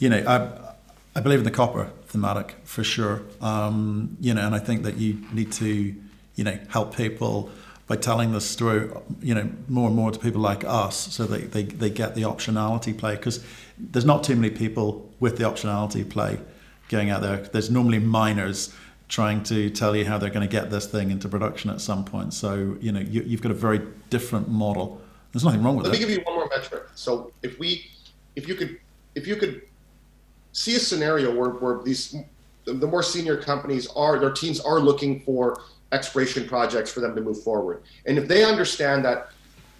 you 0.00 0.08
know 0.08 0.24
I, 0.26 1.16
I 1.16 1.20
believe 1.20 1.38
in 1.38 1.44
the 1.44 1.52
copper 1.52 1.92
thematic 2.08 2.56
for 2.64 2.82
sure. 2.82 3.22
Um, 3.40 4.16
you 4.20 4.34
know 4.34 4.44
and 4.44 4.52
I 4.52 4.58
think 4.58 4.82
that 4.82 4.96
you 4.96 5.24
need 5.32 5.52
to 5.52 5.94
you 6.34 6.44
know 6.44 6.58
help 6.70 6.96
people 6.96 7.52
by 7.86 7.96
telling 7.96 8.32
the 8.32 8.40
story, 8.40 8.88
you 9.20 9.34
know, 9.34 9.46
more 9.68 9.88
and 9.88 9.96
more 9.96 10.10
to 10.10 10.18
people 10.18 10.40
like 10.40 10.64
us, 10.64 10.96
so 11.12 11.26
that 11.26 11.52
they, 11.52 11.64
they 11.64 11.90
get 11.90 12.14
the 12.14 12.22
optionality 12.22 12.96
play. 12.96 13.14
Because 13.14 13.44
there's 13.78 14.04
not 14.04 14.24
too 14.24 14.36
many 14.36 14.50
people 14.50 15.12
with 15.20 15.36
the 15.36 15.44
optionality 15.44 16.08
play 16.08 16.38
going 16.88 17.10
out 17.10 17.22
there. 17.22 17.38
There's 17.38 17.70
normally 17.70 17.98
miners 17.98 18.74
trying 19.08 19.42
to 19.44 19.70
tell 19.70 19.94
you 19.94 20.04
how 20.04 20.18
they're 20.18 20.30
going 20.30 20.46
to 20.46 20.52
get 20.52 20.70
this 20.70 20.86
thing 20.86 21.10
into 21.10 21.28
production 21.28 21.70
at 21.70 21.80
some 21.80 22.04
point. 22.04 22.32
So 22.34 22.76
you 22.80 22.92
know, 22.92 23.00
you, 23.00 23.22
have 23.22 23.42
got 23.42 23.52
a 23.52 23.54
very 23.54 23.80
different 24.10 24.48
model. 24.48 25.00
There's 25.32 25.44
nothing 25.44 25.62
wrong 25.62 25.76
with 25.76 25.86
Let 25.86 25.94
it. 25.94 26.00
Let 26.00 26.08
me 26.08 26.14
give 26.14 26.18
you 26.18 26.24
one 26.24 26.36
more 26.36 26.48
metric. 26.48 26.84
So 26.94 27.32
if 27.42 27.58
we, 27.58 27.90
if 28.36 28.48
you 28.48 28.54
could, 28.54 28.78
if 29.14 29.26
you 29.26 29.36
could 29.36 29.62
see 30.52 30.76
a 30.76 30.80
scenario 30.80 31.34
where, 31.34 31.50
where 31.50 31.82
these 31.82 32.16
the 32.64 32.86
more 32.86 33.02
senior 33.02 33.36
companies 33.36 33.86
are 33.94 34.18
their 34.18 34.32
teams 34.32 34.60
are 34.60 34.80
looking 34.80 35.20
for 35.20 35.60
exploration 35.92 36.48
projects 36.48 36.90
for 36.90 37.00
them 37.00 37.14
to 37.14 37.20
move 37.20 37.42
forward. 37.42 37.82
And 38.06 38.18
if 38.18 38.26
they 38.26 38.44
understand 38.44 39.04
that 39.04 39.28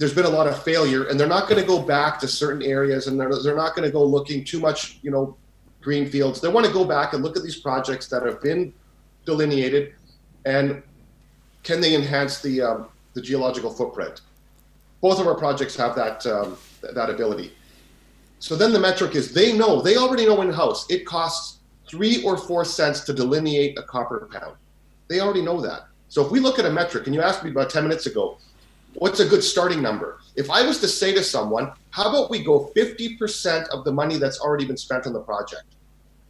there's 0.04 0.12
been 0.12 0.26
a 0.26 0.36
lot 0.36 0.46
of 0.46 0.62
failure 0.62 1.06
and 1.06 1.18
they're 1.18 1.26
not 1.26 1.48
going 1.48 1.58
to 1.58 1.66
go 1.66 1.80
back 1.80 2.18
to 2.18 2.28
certain 2.28 2.60
areas 2.60 3.06
and 3.06 3.18
they're, 3.18 3.34
they're 3.42 3.56
not 3.56 3.74
going 3.74 3.88
to 3.88 3.90
go 3.90 4.04
looking 4.04 4.44
too 4.44 4.60
much, 4.60 4.98
you 5.00 5.10
know, 5.10 5.34
green 5.80 6.06
fields. 6.06 6.42
They 6.42 6.48
want 6.48 6.66
to 6.66 6.72
go 6.74 6.84
back 6.84 7.14
and 7.14 7.22
look 7.22 7.38
at 7.38 7.42
these 7.42 7.56
projects 7.56 8.06
that 8.08 8.22
have 8.22 8.42
been 8.42 8.74
delineated 9.24 9.94
and 10.44 10.82
can 11.62 11.80
they 11.80 11.94
enhance 11.94 12.42
the, 12.42 12.60
um, 12.60 12.88
the 13.14 13.22
geological 13.22 13.70
footprint? 13.70 14.20
Both 15.00 15.20
of 15.20 15.26
our 15.26 15.36
projects 15.36 15.74
have 15.76 15.94
that, 15.94 16.26
um, 16.26 16.58
that 16.82 17.08
ability. 17.08 17.54
So 18.40 18.56
then 18.56 18.74
the 18.74 18.80
metric 18.80 19.14
is 19.14 19.32
they 19.32 19.56
know, 19.56 19.80
they 19.80 19.96
already 19.96 20.26
know 20.26 20.42
in 20.42 20.52
house 20.52 20.84
it 20.90 21.06
costs 21.06 21.60
three 21.88 22.22
or 22.24 22.36
four 22.36 22.66
cents 22.66 23.00
to 23.04 23.14
delineate 23.14 23.78
a 23.78 23.82
copper 23.82 24.28
pound. 24.30 24.56
They 25.08 25.20
already 25.20 25.40
know 25.40 25.62
that. 25.62 25.86
So 26.08 26.22
if 26.22 26.30
we 26.30 26.40
look 26.40 26.58
at 26.58 26.66
a 26.66 26.70
metric, 26.70 27.06
and 27.06 27.14
you 27.14 27.22
asked 27.22 27.42
me 27.42 27.50
about 27.50 27.70
10 27.70 27.84
minutes 27.84 28.04
ago, 28.04 28.36
what's 28.94 29.20
a 29.20 29.26
good 29.26 29.42
starting 29.42 29.82
number? 29.82 30.20
If 30.36 30.50
I 30.50 30.62
was 30.66 30.80
to 30.80 30.88
say 30.88 31.12
to 31.14 31.22
someone, 31.22 31.72
how 31.90 32.08
about 32.08 32.30
we 32.30 32.42
go 32.42 32.72
50% 32.76 33.68
of 33.68 33.84
the 33.84 33.92
money 33.92 34.16
that's 34.16 34.40
already 34.40 34.64
been 34.64 34.76
spent 34.76 35.06
on 35.06 35.12
the 35.12 35.20
project? 35.20 35.64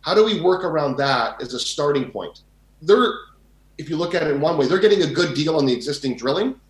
How 0.03 0.15
do 0.15 0.25
we 0.25 0.41
work 0.41 0.65
around 0.65 0.97
that 0.99 1.41
as 1.41 1.55
a 1.55 1.61
starting 1.61 2.11
point? 2.11 2.43
They're, 2.83 3.13
if 3.79 3.89
you 3.89 3.97
look 3.97 4.15
at 4.15 4.23
it 4.23 4.39
one 4.39 4.59
way, 4.59 4.67
they're 4.67 4.79
getting 4.79 5.03
a 5.03 5.07
good 5.07 5.35
deal 5.35 5.57
on 5.57 5.67
the 5.67 5.73
existing 5.73 6.17
drilling. 6.17 6.61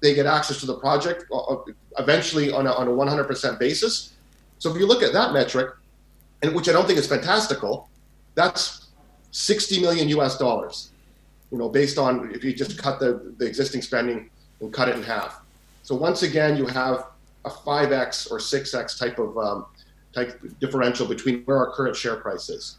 They 0.00 0.14
get 0.14 0.26
access 0.26 0.58
to 0.60 0.66
the 0.66 0.78
project 0.78 1.24
uh, 1.30 1.38
uh, 1.38 1.64
eventually 1.98 2.52
on 2.52 2.66
a, 2.66 2.72
on 2.72 2.88
a 2.88 2.90
100% 2.90 3.58
basis. 3.58 4.14
So 4.58 4.70
if 4.70 4.78
you 4.78 4.86
look 4.86 5.02
at 5.02 5.12
that 5.12 5.32
metric, 5.32 5.74
and 6.42 6.54
which 6.54 6.68
I 6.68 6.72
don't 6.72 6.86
think 6.86 6.98
is 6.98 7.06
fantastical, 7.06 7.88
that's 8.34 8.88
60 9.30 9.80
million 9.80 10.08
US 10.08 10.36
dollars. 10.36 10.90
You 11.50 11.58
know, 11.58 11.68
based 11.68 11.96
on 11.96 12.32
if 12.34 12.42
you 12.42 12.52
just 12.52 12.76
cut 12.76 12.98
the, 12.98 13.34
the 13.38 13.46
existing 13.46 13.82
spending 13.82 14.30
and 14.64 14.72
cut 14.72 14.88
it 14.88 14.96
in 14.96 15.02
half. 15.02 15.40
So 15.82 15.94
once 15.94 16.22
again, 16.22 16.56
you 16.56 16.66
have 16.66 17.06
a 17.44 17.50
5x 17.50 18.30
or 18.30 18.38
6x 18.38 18.98
type 18.98 19.18
of 19.18 19.36
um, 19.36 19.66
type 20.14 20.40
differential 20.60 21.06
between 21.06 21.42
where 21.44 21.58
our 21.58 21.72
current 21.72 21.96
share 21.96 22.16
price 22.16 22.48
is. 22.48 22.78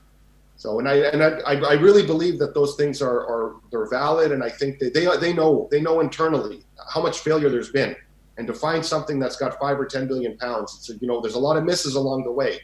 So, 0.58 0.80
and 0.80 0.88
I 0.88 0.96
and 0.96 1.22
I, 1.22 1.56
I 1.56 1.74
really 1.74 2.06
believe 2.06 2.40
that 2.40 2.54
those 2.54 2.76
things 2.76 3.02
are, 3.02 3.20
are 3.20 3.56
they're 3.72 3.90
valid, 3.90 4.32
and 4.32 4.42
I 4.42 4.50
think 4.50 4.80
that 4.80 4.94
they 4.94 5.06
they 5.18 5.34
know 5.34 5.68
they 5.70 5.82
know 5.82 6.00
internally 6.00 6.64
how 6.94 7.02
much 7.02 7.20
failure 7.20 7.50
there's 7.50 7.72
been, 7.72 7.94
and 8.38 8.48
to 8.48 8.54
find 8.54 8.84
something 8.84 9.20
that's 9.20 9.36
got 9.36 9.60
five 9.60 9.78
or 9.78 9.86
ten 9.86 10.08
billion 10.08 10.38
pounds, 10.38 10.76
it's 10.78 11.02
you 11.02 11.08
know 11.08 11.20
there's 11.20 11.36
a 11.36 11.40
lot 11.40 11.58
of 11.58 11.66
misses 11.66 11.96
along 11.96 12.24
the 12.24 12.32
way 12.32 12.62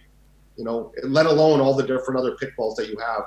you 0.58 0.66
know, 0.66 0.92
let 1.04 1.26
alone 1.26 1.60
all 1.60 1.74
the 1.74 1.84
different 1.84 2.20
other 2.20 2.36
pitfalls 2.36 2.76
that 2.76 2.90
you 2.90 2.98
have 2.98 3.24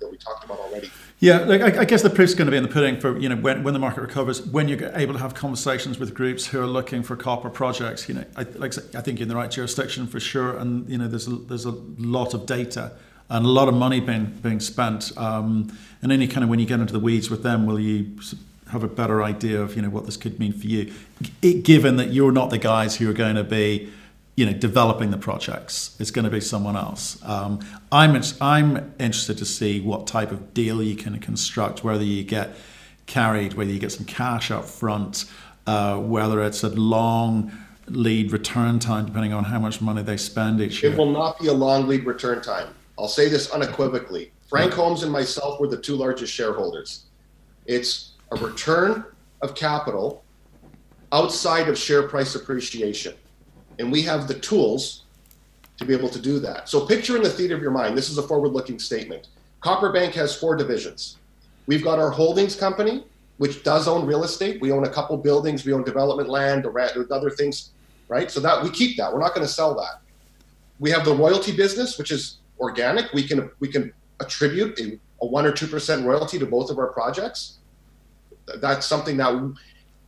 that 0.00 0.10
we 0.10 0.16
talked 0.16 0.44
about 0.44 0.58
already. 0.60 0.90
Yeah, 1.18 1.38
like 1.38 1.76
I, 1.76 1.84
guess 1.84 2.02
the 2.02 2.10
proof's 2.10 2.34
going 2.34 2.46
to 2.46 2.50
be 2.50 2.56
in 2.56 2.62
the 2.62 2.68
pudding 2.68 3.00
for 3.00 3.18
you 3.18 3.28
know 3.28 3.36
when, 3.36 3.62
when 3.62 3.74
the 3.74 3.80
market 3.80 4.02
recovers, 4.02 4.42
when 4.42 4.68
you're 4.68 4.90
able 4.94 5.14
to 5.14 5.20
have 5.20 5.34
conversations 5.34 5.98
with 5.98 6.14
groups 6.14 6.46
who 6.46 6.60
are 6.60 6.66
looking 6.66 7.02
for 7.02 7.16
copper 7.16 7.50
projects. 7.50 8.08
You 8.08 8.16
know, 8.16 8.24
I, 8.36 8.42
like 8.42 8.74
I 8.94 9.00
think 9.00 9.18
you're 9.18 9.24
in 9.24 9.28
the 9.28 9.36
right 9.36 9.50
jurisdiction 9.50 10.06
for 10.06 10.20
sure, 10.20 10.56
and 10.56 10.88
you 10.88 10.98
know 10.98 11.08
there's 11.08 11.26
a, 11.26 11.36
there's 11.36 11.64
a 11.64 11.74
lot 11.98 12.34
of 12.34 12.46
data 12.46 12.92
and 13.30 13.46
a 13.46 13.48
lot 13.48 13.68
of 13.68 13.74
money 13.74 14.00
being 14.00 14.26
being 14.42 14.60
spent. 14.60 15.16
Um, 15.16 15.76
and 16.02 16.12
any 16.12 16.26
kind 16.26 16.44
of 16.44 16.50
when 16.50 16.58
you 16.58 16.66
get 16.66 16.80
into 16.80 16.92
the 16.92 17.00
weeds 17.00 17.30
with 17.30 17.42
them, 17.42 17.66
will 17.66 17.80
you 17.80 18.18
have 18.70 18.82
a 18.82 18.88
better 18.88 19.22
idea 19.22 19.60
of 19.60 19.76
you 19.76 19.82
know 19.82 19.90
what 19.90 20.06
this 20.06 20.16
could 20.16 20.38
mean 20.38 20.52
for 20.52 20.66
you, 20.66 20.92
given 21.40 21.96
that 21.96 22.10
you're 22.12 22.32
not 22.32 22.50
the 22.50 22.58
guys 22.58 22.96
who 22.96 23.10
are 23.10 23.14
going 23.14 23.36
to 23.36 23.44
be 23.44 23.90
you 24.36 24.44
know, 24.44 24.52
developing 24.52 25.10
the 25.10 25.16
projects. 25.16 25.96
It's 26.00 26.10
going 26.10 26.24
to 26.24 26.30
be 26.30 26.40
someone 26.40 26.76
else. 26.76 27.22
Um, 27.24 27.60
I'm 27.92 28.20
I'm 28.40 28.94
interested 28.98 29.38
to 29.38 29.44
see 29.44 29.80
what 29.80 30.06
type 30.06 30.32
of 30.32 30.52
deal 30.54 30.82
you 30.82 30.96
can 30.96 31.18
construct, 31.20 31.84
whether 31.84 32.02
you 32.02 32.24
get 32.24 32.56
carried, 33.06 33.54
whether 33.54 33.70
you 33.70 33.78
get 33.78 33.92
some 33.92 34.06
cash 34.06 34.50
up 34.50 34.64
front, 34.64 35.26
uh, 35.66 35.98
whether 35.98 36.42
it's 36.42 36.64
a 36.64 36.70
long 36.70 37.52
lead 37.86 38.32
return 38.32 38.78
time, 38.78 39.06
depending 39.06 39.32
on 39.32 39.44
how 39.44 39.58
much 39.58 39.80
money 39.80 40.02
they 40.02 40.16
spend 40.16 40.60
each 40.60 40.82
year. 40.82 40.92
It 40.92 40.98
will 40.98 41.12
not 41.12 41.38
be 41.38 41.48
a 41.48 41.52
long 41.52 41.86
lead 41.86 42.04
return 42.04 42.42
time. 42.42 42.68
I'll 42.98 43.08
say 43.08 43.28
this 43.28 43.50
unequivocally. 43.50 44.32
Frank 44.48 44.72
Holmes 44.72 45.02
and 45.02 45.12
myself 45.12 45.60
were 45.60 45.68
the 45.68 45.76
two 45.76 45.96
largest 45.96 46.32
shareholders. 46.32 47.04
It's 47.66 48.12
a 48.32 48.36
return 48.36 49.04
of 49.42 49.54
capital 49.54 50.24
outside 51.12 51.68
of 51.68 51.78
share 51.78 52.08
price 52.08 52.34
appreciation 52.34 53.14
and 53.78 53.90
we 53.90 54.02
have 54.02 54.28
the 54.28 54.34
tools 54.34 55.04
to 55.78 55.84
be 55.84 55.94
able 55.94 56.08
to 56.08 56.20
do 56.20 56.38
that. 56.38 56.68
So 56.68 56.86
picture 56.86 57.16
in 57.16 57.22
the 57.22 57.30
theater 57.30 57.56
of 57.56 57.62
your 57.62 57.70
mind, 57.70 57.96
this 57.96 58.08
is 58.08 58.18
a 58.18 58.22
forward-looking 58.22 58.78
statement. 58.78 59.28
Copper 59.60 59.92
Bank 59.92 60.14
has 60.14 60.36
four 60.36 60.56
divisions. 60.56 61.18
We've 61.66 61.82
got 61.82 61.98
our 61.98 62.10
holdings 62.10 62.54
company, 62.54 63.04
which 63.38 63.64
does 63.64 63.88
own 63.88 64.06
real 64.06 64.22
estate. 64.22 64.60
We 64.60 64.70
own 64.70 64.84
a 64.84 64.90
couple 64.90 65.16
buildings, 65.16 65.64
we 65.64 65.72
own 65.72 65.82
development 65.82 66.28
land, 66.28 66.66
other 66.66 67.30
things, 67.30 67.70
right? 68.08 68.30
So 68.30 68.40
that 68.40 68.62
we 68.62 68.70
keep 68.70 68.96
that. 68.98 69.12
We're 69.12 69.20
not 69.20 69.34
going 69.34 69.46
to 69.46 69.52
sell 69.52 69.74
that. 69.74 70.00
We 70.78 70.90
have 70.90 71.04
the 71.04 71.14
royalty 71.14 71.56
business, 71.56 71.98
which 71.98 72.10
is 72.10 72.38
organic. 72.60 73.12
We 73.12 73.26
can 73.26 73.50
we 73.60 73.68
can 73.68 73.92
attribute 74.20 74.78
a, 74.78 74.98
a 75.22 75.26
one 75.26 75.46
or 75.46 75.52
two 75.52 75.66
percent 75.66 76.06
royalty 76.06 76.38
to 76.38 76.46
both 76.46 76.70
of 76.70 76.78
our 76.78 76.88
projects. 76.88 77.58
That's 78.60 78.86
something 78.86 79.16
that 79.16 79.54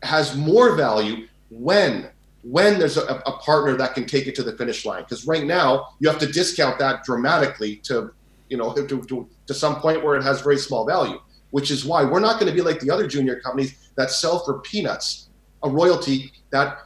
has 0.02 0.36
more 0.36 0.76
value 0.76 1.26
when 1.50 2.10
when 2.48 2.78
there's 2.78 2.96
a, 2.96 3.02
a, 3.26 3.32
partner 3.38 3.76
that 3.76 3.92
can 3.94 4.06
take 4.06 4.28
it 4.28 4.34
to 4.36 4.42
the 4.44 4.56
finish 4.56 4.84
line. 4.84 5.02
Because 5.02 5.26
right 5.26 5.44
now 5.44 5.88
you 5.98 6.08
have 6.08 6.18
to 6.20 6.26
discount 6.26 6.78
that 6.78 7.02
dramatically 7.02 7.76
to, 7.84 8.12
you 8.48 8.56
know, 8.56 8.72
to, 8.86 8.86
to, 8.86 9.28
to 9.46 9.54
some 9.54 9.76
point 9.80 10.04
where 10.04 10.14
it 10.16 10.22
has 10.22 10.42
very 10.42 10.58
small 10.58 10.86
value. 10.86 11.18
Which 11.50 11.70
is 11.70 11.84
why 11.84 12.04
we're 12.04 12.20
not 12.20 12.38
going 12.38 12.50
to 12.50 12.54
be 12.54 12.60
like 12.60 12.80
the 12.80 12.90
other 12.90 13.06
junior 13.06 13.40
companies 13.40 13.90
that 13.96 14.10
sell 14.10 14.44
for 14.44 14.60
peanuts 14.60 15.30
a 15.62 15.70
royalty 15.70 16.32
that, 16.50 16.78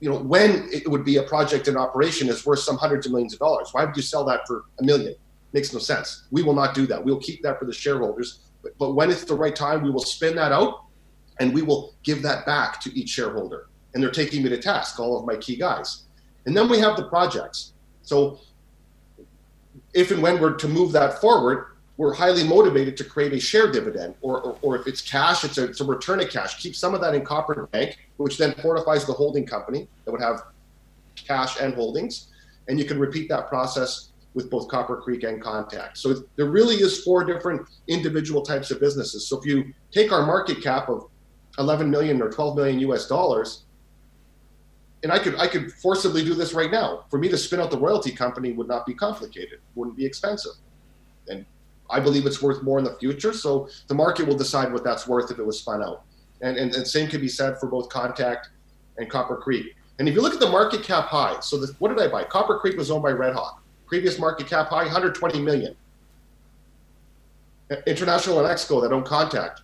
you 0.00 0.10
know, 0.10 0.18
when 0.18 0.68
it 0.72 0.88
would 0.88 1.04
be 1.04 1.16
a 1.16 1.22
project 1.22 1.68
in 1.68 1.76
operation 1.76 2.28
is 2.28 2.44
worth 2.44 2.58
some 2.58 2.76
hundreds 2.76 3.06
of 3.06 3.12
millions 3.12 3.32
of 3.32 3.38
dollars. 3.38 3.70
Why 3.72 3.84
would 3.84 3.96
you 3.96 4.02
sell 4.02 4.24
that 4.26 4.46
for 4.46 4.64
a 4.80 4.84
million? 4.84 5.14
Makes 5.52 5.72
no 5.72 5.78
sense. 5.78 6.26
We 6.30 6.42
will 6.42 6.54
not 6.54 6.74
do 6.74 6.86
that. 6.86 7.02
We'll 7.02 7.20
keep 7.20 7.42
that 7.42 7.58
for 7.58 7.64
the 7.64 7.72
shareholders. 7.72 8.40
But, 8.62 8.76
but 8.78 8.92
when 8.92 9.10
it's 9.10 9.24
the 9.24 9.34
right 9.34 9.56
time, 9.56 9.82
we 9.82 9.90
will 9.90 10.04
spin 10.04 10.36
that 10.36 10.52
out 10.52 10.84
and 11.38 11.54
we 11.54 11.62
will 11.62 11.94
give 12.02 12.20
that 12.22 12.44
back 12.46 12.80
to 12.82 12.96
each 12.98 13.08
shareholder 13.08 13.69
and 13.94 14.02
they're 14.02 14.10
taking 14.10 14.42
me 14.42 14.48
to 14.48 14.58
task, 14.58 14.98
all 15.00 15.18
of 15.18 15.26
my 15.26 15.36
key 15.36 15.56
guys. 15.56 16.04
And 16.46 16.56
then 16.56 16.68
we 16.68 16.78
have 16.78 16.96
the 16.96 17.04
projects. 17.04 17.72
So 18.02 18.38
if 19.94 20.10
and 20.10 20.22
when 20.22 20.40
we're 20.40 20.54
to 20.54 20.68
move 20.68 20.92
that 20.92 21.20
forward, 21.20 21.66
we're 21.96 22.14
highly 22.14 22.44
motivated 22.44 22.96
to 22.96 23.04
create 23.04 23.34
a 23.34 23.40
share 23.40 23.70
dividend, 23.70 24.14
or, 24.22 24.40
or, 24.40 24.58
or 24.62 24.76
if 24.76 24.86
it's 24.86 25.02
cash, 25.02 25.44
it's 25.44 25.58
a, 25.58 25.64
it's 25.64 25.80
a 25.80 25.84
return 25.84 26.18
of 26.20 26.30
cash. 26.30 26.58
Keep 26.62 26.74
some 26.74 26.94
of 26.94 27.00
that 27.02 27.14
in 27.14 27.24
Copper 27.24 27.68
Bank, 27.72 27.98
which 28.16 28.38
then 28.38 28.54
fortifies 28.54 29.04
the 29.04 29.12
holding 29.12 29.44
company 29.44 29.86
that 30.04 30.12
would 30.12 30.22
have 30.22 30.44
cash 31.14 31.60
and 31.60 31.74
holdings. 31.74 32.28
And 32.68 32.78
you 32.78 32.86
can 32.86 32.98
repeat 32.98 33.28
that 33.28 33.48
process 33.48 34.10
with 34.32 34.48
both 34.50 34.68
Copper 34.68 34.96
Creek 34.96 35.24
and 35.24 35.42
Contact. 35.42 35.98
So 35.98 36.24
there 36.36 36.46
really 36.46 36.76
is 36.76 37.02
four 37.02 37.24
different 37.24 37.68
individual 37.88 38.42
types 38.42 38.70
of 38.70 38.80
businesses. 38.80 39.26
So 39.26 39.38
if 39.38 39.44
you 39.44 39.74
take 39.90 40.12
our 40.12 40.24
market 40.24 40.62
cap 40.62 40.88
of 40.88 41.08
11 41.58 41.90
million 41.90 42.22
or 42.22 42.30
12 42.30 42.56
million 42.56 42.78
US 42.90 43.06
dollars, 43.08 43.64
and 45.02 45.12
I 45.12 45.18
could 45.18 45.36
I 45.36 45.46
could 45.46 45.72
forcibly 45.72 46.24
do 46.24 46.34
this 46.34 46.52
right 46.52 46.70
now. 46.70 47.04
For 47.10 47.18
me 47.18 47.28
to 47.28 47.38
spin 47.38 47.60
out 47.60 47.70
the 47.70 47.78
royalty 47.78 48.10
company 48.10 48.52
would 48.52 48.68
not 48.68 48.86
be 48.86 48.94
complicated, 48.94 49.60
wouldn't 49.74 49.96
be 49.96 50.04
expensive, 50.04 50.52
and 51.28 51.46
I 51.88 52.00
believe 52.00 52.26
it's 52.26 52.42
worth 52.42 52.62
more 52.62 52.78
in 52.78 52.84
the 52.84 52.96
future. 52.96 53.32
So 53.32 53.68
the 53.86 53.94
market 53.94 54.26
will 54.26 54.36
decide 54.36 54.72
what 54.72 54.84
that's 54.84 55.08
worth 55.08 55.30
if 55.30 55.38
it 55.38 55.46
was 55.46 55.58
spun 55.58 55.82
out, 55.82 56.04
and 56.42 56.56
and, 56.56 56.74
and 56.74 56.86
same 56.86 57.08
can 57.08 57.20
be 57.20 57.28
said 57.28 57.58
for 57.58 57.66
both 57.66 57.88
Contact 57.88 58.50
and 58.98 59.08
Copper 59.08 59.36
Creek. 59.36 59.74
And 59.98 60.08
if 60.08 60.14
you 60.14 60.22
look 60.22 60.34
at 60.34 60.40
the 60.40 60.48
market 60.48 60.82
cap 60.82 61.06
high, 61.06 61.38
so 61.40 61.58
the, 61.58 61.74
what 61.78 61.88
did 61.88 62.00
I 62.00 62.08
buy? 62.08 62.24
Copper 62.24 62.58
Creek 62.58 62.76
was 62.76 62.90
owned 62.90 63.02
by 63.02 63.12
Redhawk. 63.12 63.60
Previous 63.86 64.18
market 64.18 64.46
cap 64.46 64.68
high, 64.68 64.84
120 64.84 65.40
million. 65.40 65.76
International 67.86 68.38
Enexco 68.38 68.82
that 68.82 68.92
own 68.92 69.04
Contact. 69.04 69.62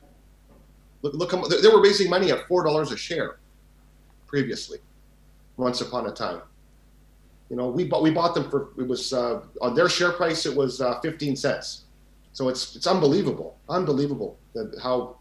Look, 1.03 1.15
look, 1.15 1.51
they 1.63 1.69
were 1.69 1.83
raising 1.83 2.11
money 2.11 2.31
at 2.33 2.47
four 2.49 2.65
dollars 2.65 2.93
a 2.93 2.97
share 2.97 3.39
previously 4.27 4.79
once 5.57 5.81
upon 5.81 6.07
a 6.07 6.13
time. 6.13 6.41
You 7.51 7.57
know, 7.57 7.69
we 7.69 7.85
bought 7.85 8.03
we 8.03 8.11
bought 8.11 8.35
them 8.35 8.51
for 8.51 8.71
it 8.77 8.87
was 8.87 9.13
uh, 9.13 9.43
on 9.61 9.75
their 9.75 9.89
share 9.89 10.13
price 10.13 10.47
it 10.47 10.57
was 10.57 10.81
uh, 10.81 11.01
15 11.01 11.37
cents. 11.37 11.85
So 12.33 12.49
it's 12.49 12.75
it's 12.77 12.87
unbelievable, 12.87 13.57
unbelievable 13.69 14.39
that 14.55 14.79
how 14.83 15.17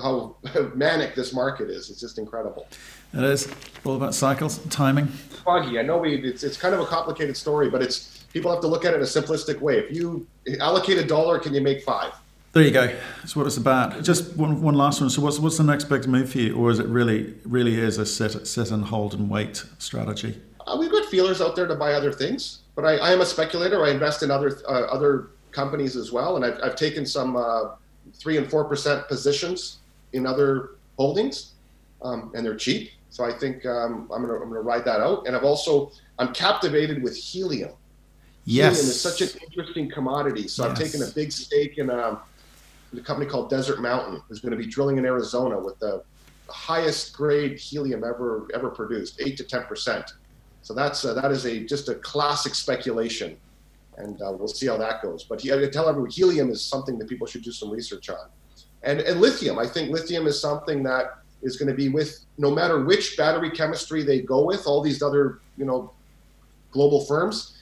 how 0.00 0.36
manic 0.74 1.14
this 1.14 1.32
market 1.32 1.70
is. 1.70 1.90
It's 1.90 2.00
just 2.00 2.18
incredible. 2.18 2.66
It 3.14 3.22
is 3.22 3.52
all 3.84 3.96
about 3.96 4.14
cycles, 4.14 4.58
timing. 4.66 5.06
Foggy. 5.06 5.78
I 5.78 5.82
know 5.82 5.98
we 5.98 6.16
it's 6.16 6.42
it's 6.42 6.56
kind 6.56 6.74
of 6.74 6.80
a 6.80 6.86
complicated 6.86 7.36
story, 7.36 7.70
but 7.70 7.80
it's 7.80 8.24
people 8.32 8.50
have 8.50 8.60
to 8.60 8.66
look 8.66 8.84
at 8.84 8.92
it 8.92 8.96
in 8.96 9.02
a 9.02 9.06
simplistic 9.06 9.60
way. 9.60 9.78
If 9.78 9.94
you 9.94 10.26
allocate 10.60 10.98
a 10.98 11.04
dollar, 11.04 11.38
can 11.38 11.54
you 11.54 11.60
make 11.60 11.82
five? 11.84 12.12
There 12.58 12.66
you 12.66 12.72
go. 12.72 12.88
That's 13.18 13.36
what 13.36 13.46
it's 13.46 13.56
about. 13.56 14.02
Just 14.02 14.36
one, 14.36 14.60
one 14.60 14.74
last 14.74 15.00
one. 15.00 15.10
So, 15.10 15.22
what's 15.22 15.38
what's 15.38 15.58
the 15.58 15.62
next 15.62 15.84
big 15.84 16.08
move 16.08 16.32
for 16.32 16.38
you, 16.38 16.56
or 16.56 16.72
is 16.72 16.80
it 16.80 16.86
really 16.86 17.34
really 17.44 17.78
is 17.78 17.98
a 17.98 18.04
sit 18.04 18.48
sit 18.48 18.72
and 18.72 18.84
hold 18.84 19.14
and 19.14 19.30
wait 19.30 19.64
strategy? 19.78 20.40
Uh, 20.66 20.76
we've 20.76 20.90
got 20.90 21.04
feelers 21.04 21.40
out 21.40 21.54
there 21.54 21.68
to 21.68 21.76
buy 21.76 21.92
other 21.92 22.12
things, 22.12 22.62
but 22.74 22.84
I, 22.84 22.96
I 22.96 23.12
am 23.12 23.20
a 23.20 23.26
speculator. 23.26 23.84
I 23.84 23.90
invest 23.90 24.24
in 24.24 24.32
other 24.32 24.60
uh, 24.68 24.86
other 24.90 25.28
companies 25.52 25.94
as 25.94 26.10
well, 26.10 26.34
and 26.34 26.44
I've, 26.44 26.58
I've 26.60 26.74
taken 26.74 27.06
some 27.06 27.36
uh, 27.36 27.76
three 28.14 28.38
and 28.38 28.50
four 28.50 28.64
percent 28.64 29.06
positions 29.06 29.78
in 30.12 30.26
other 30.26 30.70
holdings, 30.98 31.52
um, 32.02 32.32
and 32.34 32.44
they're 32.44 32.56
cheap. 32.56 32.90
So 33.10 33.24
I 33.24 33.30
think 33.38 33.64
um, 33.66 34.10
I'm 34.12 34.22
gonna 34.22 34.34
I'm 34.34 34.48
gonna 34.48 34.62
ride 34.62 34.84
that 34.84 34.98
out. 34.98 35.28
And 35.28 35.36
I've 35.36 35.44
also 35.44 35.92
I'm 36.18 36.34
captivated 36.34 37.04
with 37.04 37.16
helium. 37.16 37.70
Yes. 38.46 38.78
Helium 38.78 38.90
is 38.90 39.00
such 39.00 39.20
an 39.20 39.28
interesting 39.44 39.88
commodity. 39.88 40.48
So 40.48 40.64
yes. 40.64 40.72
I've 40.72 40.84
taken 40.84 41.08
a 41.08 41.10
big 41.12 41.30
stake 41.30 41.78
in 41.78 41.88
um, 41.90 42.18
a 42.96 43.00
company 43.00 43.28
called 43.28 43.50
Desert 43.50 43.80
Mountain 43.80 44.22
who's 44.28 44.40
going 44.40 44.52
to 44.52 44.56
be 44.56 44.66
drilling 44.66 44.98
in 44.98 45.04
Arizona 45.04 45.58
with 45.58 45.78
the 45.78 46.02
highest 46.48 47.14
grade 47.14 47.58
helium 47.58 48.04
ever 48.04 48.48
ever 48.54 48.70
produced, 48.70 49.20
eight 49.20 49.36
to 49.36 49.44
ten 49.44 49.64
percent. 49.64 50.12
So 50.62 50.74
that's 50.74 51.04
uh, 51.04 51.14
that 51.14 51.30
is 51.30 51.44
a 51.44 51.60
just 51.60 51.88
a 51.88 51.96
classic 51.96 52.54
speculation, 52.54 53.36
and 53.96 54.20
uh, 54.22 54.32
we'll 54.32 54.48
see 54.48 54.66
how 54.66 54.76
that 54.78 55.02
goes. 55.02 55.24
But 55.24 55.44
I 55.44 55.68
tell 55.68 55.88
everyone, 55.88 56.10
helium 56.10 56.50
is 56.50 56.62
something 56.62 56.98
that 56.98 57.08
people 57.08 57.26
should 57.26 57.42
do 57.42 57.52
some 57.52 57.70
research 57.70 58.08
on, 58.08 58.28
and 58.82 59.00
and 59.00 59.20
lithium. 59.20 59.58
I 59.58 59.66
think 59.66 59.90
lithium 59.90 60.26
is 60.26 60.40
something 60.40 60.82
that 60.84 61.18
is 61.42 61.56
going 61.56 61.68
to 61.68 61.74
be 61.74 61.88
with 61.88 62.24
no 62.36 62.50
matter 62.50 62.84
which 62.84 63.16
battery 63.16 63.50
chemistry 63.50 64.02
they 64.02 64.20
go 64.20 64.44
with, 64.44 64.66
all 64.66 64.82
these 64.82 65.02
other 65.02 65.40
you 65.56 65.64
know 65.64 65.92
global 66.70 67.04
firms, 67.04 67.56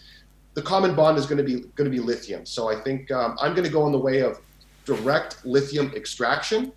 the 0.54 0.62
common 0.62 0.94
bond 0.94 1.18
is 1.18 1.26
going 1.26 1.38
to 1.38 1.44
be 1.44 1.60
going 1.74 1.90
to 1.90 1.90
be 1.90 2.00
lithium. 2.00 2.46
So 2.46 2.68
I 2.68 2.80
think 2.80 3.10
um, 3.10 3.36
I'm 3.40 3.52
going 3.52 3.66
to 3.66 3.72
go 3.72 3.86
in 3.86 3.92
the 3.92 3.98
way 3.98 4.20
of 4.20 4.40
direct 4.86 5.44
lithium 5.44 5.92
extraction, 5.94 6.72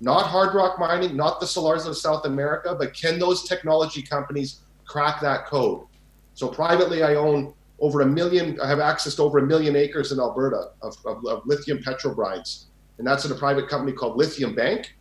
not 0.00 0.26
hard 0.26 0.54
rock 0.54 0.78
mining, 0.78 1.16
not 1.16 1.40
the 1.40 1.46
salars 1.46 1.86
of 1.86 1.96
South 1.96 2.26
America, 2.26 2.76
but 2.78 2.94
can 2.94 3.18
those 3.18 3.48
technology 3.48 4.02
companies 4.02 4.60
crack 4.84 5.20
that 5.20 5.46
code? 5.46 5.86
So 6.34 6.48
privately, 6.48 7.02
I 7.02 7.14
own 7.14 7.54
over 7.80 8.02
a 8.02 8.06
million. 8.06 8.60
I 8.60 8.68
have 8.68 8.80
access 8.80 9.14
to 9.16 9.22
over 9.22 9.38
a 9.38 9.46
million 9.46 9.76
acres 9.76 10.12
in 10.12 10.20
Alberta 10.20 10.70
of, 10.82 10.96
of, 11.04 11.24
of 11.26 11.42
lithium 11.46 11.78
petrobrines, 11.78 12.66
and 12.98 13.06
that's 13.06 13.24
in 13.24 13.32
a 13.32 13.34
private 13.34 13.68
company 13.68 13.92
called 13.92 14.16
Lithium 14.16 14.54
Bank, 14.54 14.94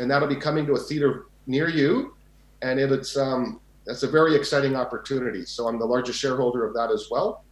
and 0.00 0.10
that'll 0.10 0.28
be 0.28 0.36
coming 0.36 0.66
to 0.66 0.72
a 0.72 0.78
theater 0.78 1.26
near 1.46 1.68
you, 1.68 2.14
and 2.62 2.80
it, 2.80 2.90
it's 2.92 3.16
um, 3.16 3.60
that's 3.86 4.02
a 4.02 4.08
very 4.08 4.34
exciting 4.34 4.74
opportunity. 4.74 5.44
So 5.44 5.68
I'm 5.68 5.78
the 5.78 5.86
largest 5.86 6.18
shareholder 6.18 6.66
of 6.66 6.74
that 6.74 6.90
as 6.90 7.08
well, 7.10 7.44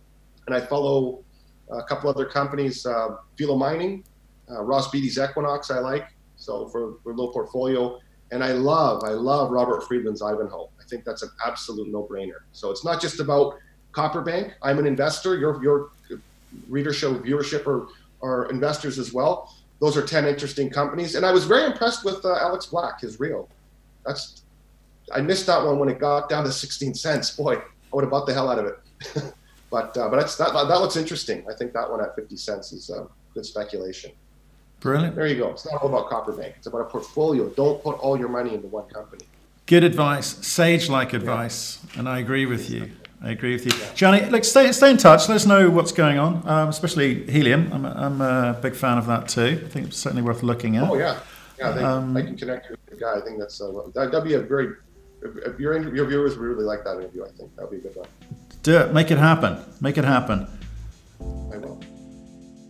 and 0.46 0.56
I 0.56 0.60
follow 0.60 1.22
a 1.70 1.82
couple 1.82 2.10
other 2.10 2.24
companies, 2.24 2.86
uh, 2.86 3.16
Filo 3.36 3.56
Mining, 3.56 4.04
uh, 4.50 4.62
Ross 4.62 4.90
Beaty's 4.90 5.18
Equinox. 5.18 5.70
I 5.70 5.78
like 5.78 6.08
so 6.36 6.68
for, 6.68 6.94
for 7.02 7.10
a 7.10 7.14
little 7.14 7.32
portfolio, 7.32 7.98
and 8.30 8.42
I 8.42 8.52
love 8.52 9.04
I 9.04 9.10
love 9.10 9.50
Robert 9.50 9.84
Friedland's 9.84 10.22
Ivanhoe. 10.22 10.68
I 10.80 10.84
think 10.88 11.04
that's 11.04 11.22
an 11.22 11.30
absolute 11.44 11.88
no-brainer. 11.88 12.40
So 12.52 12.70
it's 12.70 12.84
not 12.84 13.00
just 13.00 13.20
about 13.20 13.58
Copperbank. 13.92 14.52
I'm 14.62 14.78
an 14.78 14.86
investor. 14.86 15.36
Your 15.36 15.62
your 15.62 15.90
readership, 16.68 17.10
viewership 17.22 17.66
are, 17.66 17.88
are 18.22 18.50
investors 18.50 18.98
as 18.98 19.12
well. 19.12 19.54
Those 19.80 19.96
are 19.96 20.04
10 20.04 20.26
interesting 20.26 20.70
companies. 20.70 21.14
And 21.14 21.24
I 21.24 21.30
was 21.30 21.44
very 21.44 21.64
impressed 21.64 22.04
with 22.04 22.24
uh, 22.24 22.34
Alex 22.40 22.66
Black, 22.66 23.00
his 23.00 23.20
Rio. 23.20 23.48
That's 24.04 24.42
I 25.14 25.20
missed 25.20 25.46
that 25.46 25.64
one 25.64 25.78
when 25.78 25.88
it 25.88 25.98
got 25.98 26.28
down 26.28 26.44
to 26.44 26.52
16 26.52 26.94
cents. 26.94 27.30
Boy, 27.30 27.56
I 27.56 27.62
would 27.92 28.02
have 28.02 28.10
bought 28.10 28.26
the 28.26 28.34
hell 28.34 28.50
out 28.50 28.58
of 28.58 28.66
it. 28.66 29.32
but 29.70 29.96
uh, 29.96 30.08
but 30.08 30.16
that's, 30.16 30.36
that, 30.36 30.52
that 30.52 30.80
looks 30.80 30.96
interesting. 30.96 31.44
I 31.50 31.54
think 31.54 31.72
that 31.72 31.90
one 31.90 32.02
at 32.02 32.14
50 32.14 32.36
cents 32.36 32.72
is 32.72 32.90
uh, 32.90 33.06
good 33.34 33.46
speculation. 33.46 34.12
Brilliant. 34.80 35.16
There 35.16 35.26
you 35.26 35.36
go. 35.36 35.50
It's 35.50 35.66
not 35.66 35.82
all 35.82 35.88
about 35.88 36.08
Copperbank. 36.08 36.54
It's 36.56 36.66
about 36.66 36.82
a 36.82 36.84
portfolio. 36.84 37.48
Don't 37.50 37.82
put 37.82 37.98
all 37.98 38.18
your 38.18 38.28
money 38.28 38.54
into 38.54 38.68
one 38.68 38.88
company. 38.88 39.24
Good 39.66 39.84
advice, 39.84 40.26
sage-like 40.46 41.12
advice, 41.12 41.84
yeah. 41.92 41.98
and 41.98 42.08
I 42.08 42.20
agree 42.20 42.46
with 42.46 42.70
you. 42.70 42.90
I 43.20 43.32
agree 43.32 43.52
with 43.52 43.66
you, 43.66 43.72
yeah. 43.78 43.92
Gianni. 43.94 44.30
Look, 44.30 44.44
stay 44.44 44.70
stay 44.72 44.90
in 44.90 44.96
touch. 44.96 45.28
Let 45.28 45.34
us 45.34 45.44
know 45.44 45.68
what's 45.68 45.90
going 45.90 46.18
on, 46.18 46.48
um, 46.48 46.68
especially 46.68 47.28
helium. 47.30 47.70
I'm 47.72 47.84
a, 47.84 47.90
I'm 47.90 48.20
a 48.20 48.58
big 48.62 48.76
fan 48.76 48.96
of 48.96 49.06
that 49.08 49.28
too. 49.28 49.60
I 49.64 49.68
think 49.68 49.88
it's 49.88 49.98
certainly 49.98 50.22
worth 50.22 50.42
looking 50.42 50.76
at. 50.76 50.88
Oh 50.88 50.96
yeah, 50.96 51.18
yeah. 51.58 51.72
They, 51.72 51.82
um, 51.82 52.16
I 52.16 52.22
can 52.22 52.36
connect 52.36 52.70
with 52.70 52.86
the 52.86 52.96
guy. 52.96 53.16
I 53.16 53.20
think 53.20 53.40
that's 53.40 53.60
uh, 53.60 53.72
that'd 53.92 54.24
be 54.24 54.34
a 54.34 54.40
very. 54.40 54.74
If 55.20 55.58
your 55.58 55.94
your 55.94 56.06
viewers 56.06 56.36
really 56.36 56.64
like 56.64 56.84
that 56.84 56.96
interview, 56.96 57.24
I 57.24 57.30
think 57.30 57.54
that'd 57.56 57.70
be 57.70 57.78
a 57.78 57.80
good 57.80 57.96
one. 57.96 58.08
Do 58.62 58.78
it. 58.78 58.94
Make 58.94 59.10
it 59.10 59.18
happen. 59.18 59.58
Make 59.80 59.98
it 59.98 60.04
happen. 60.04 60.46
I 61.20 61.58
will. 61.58 61.80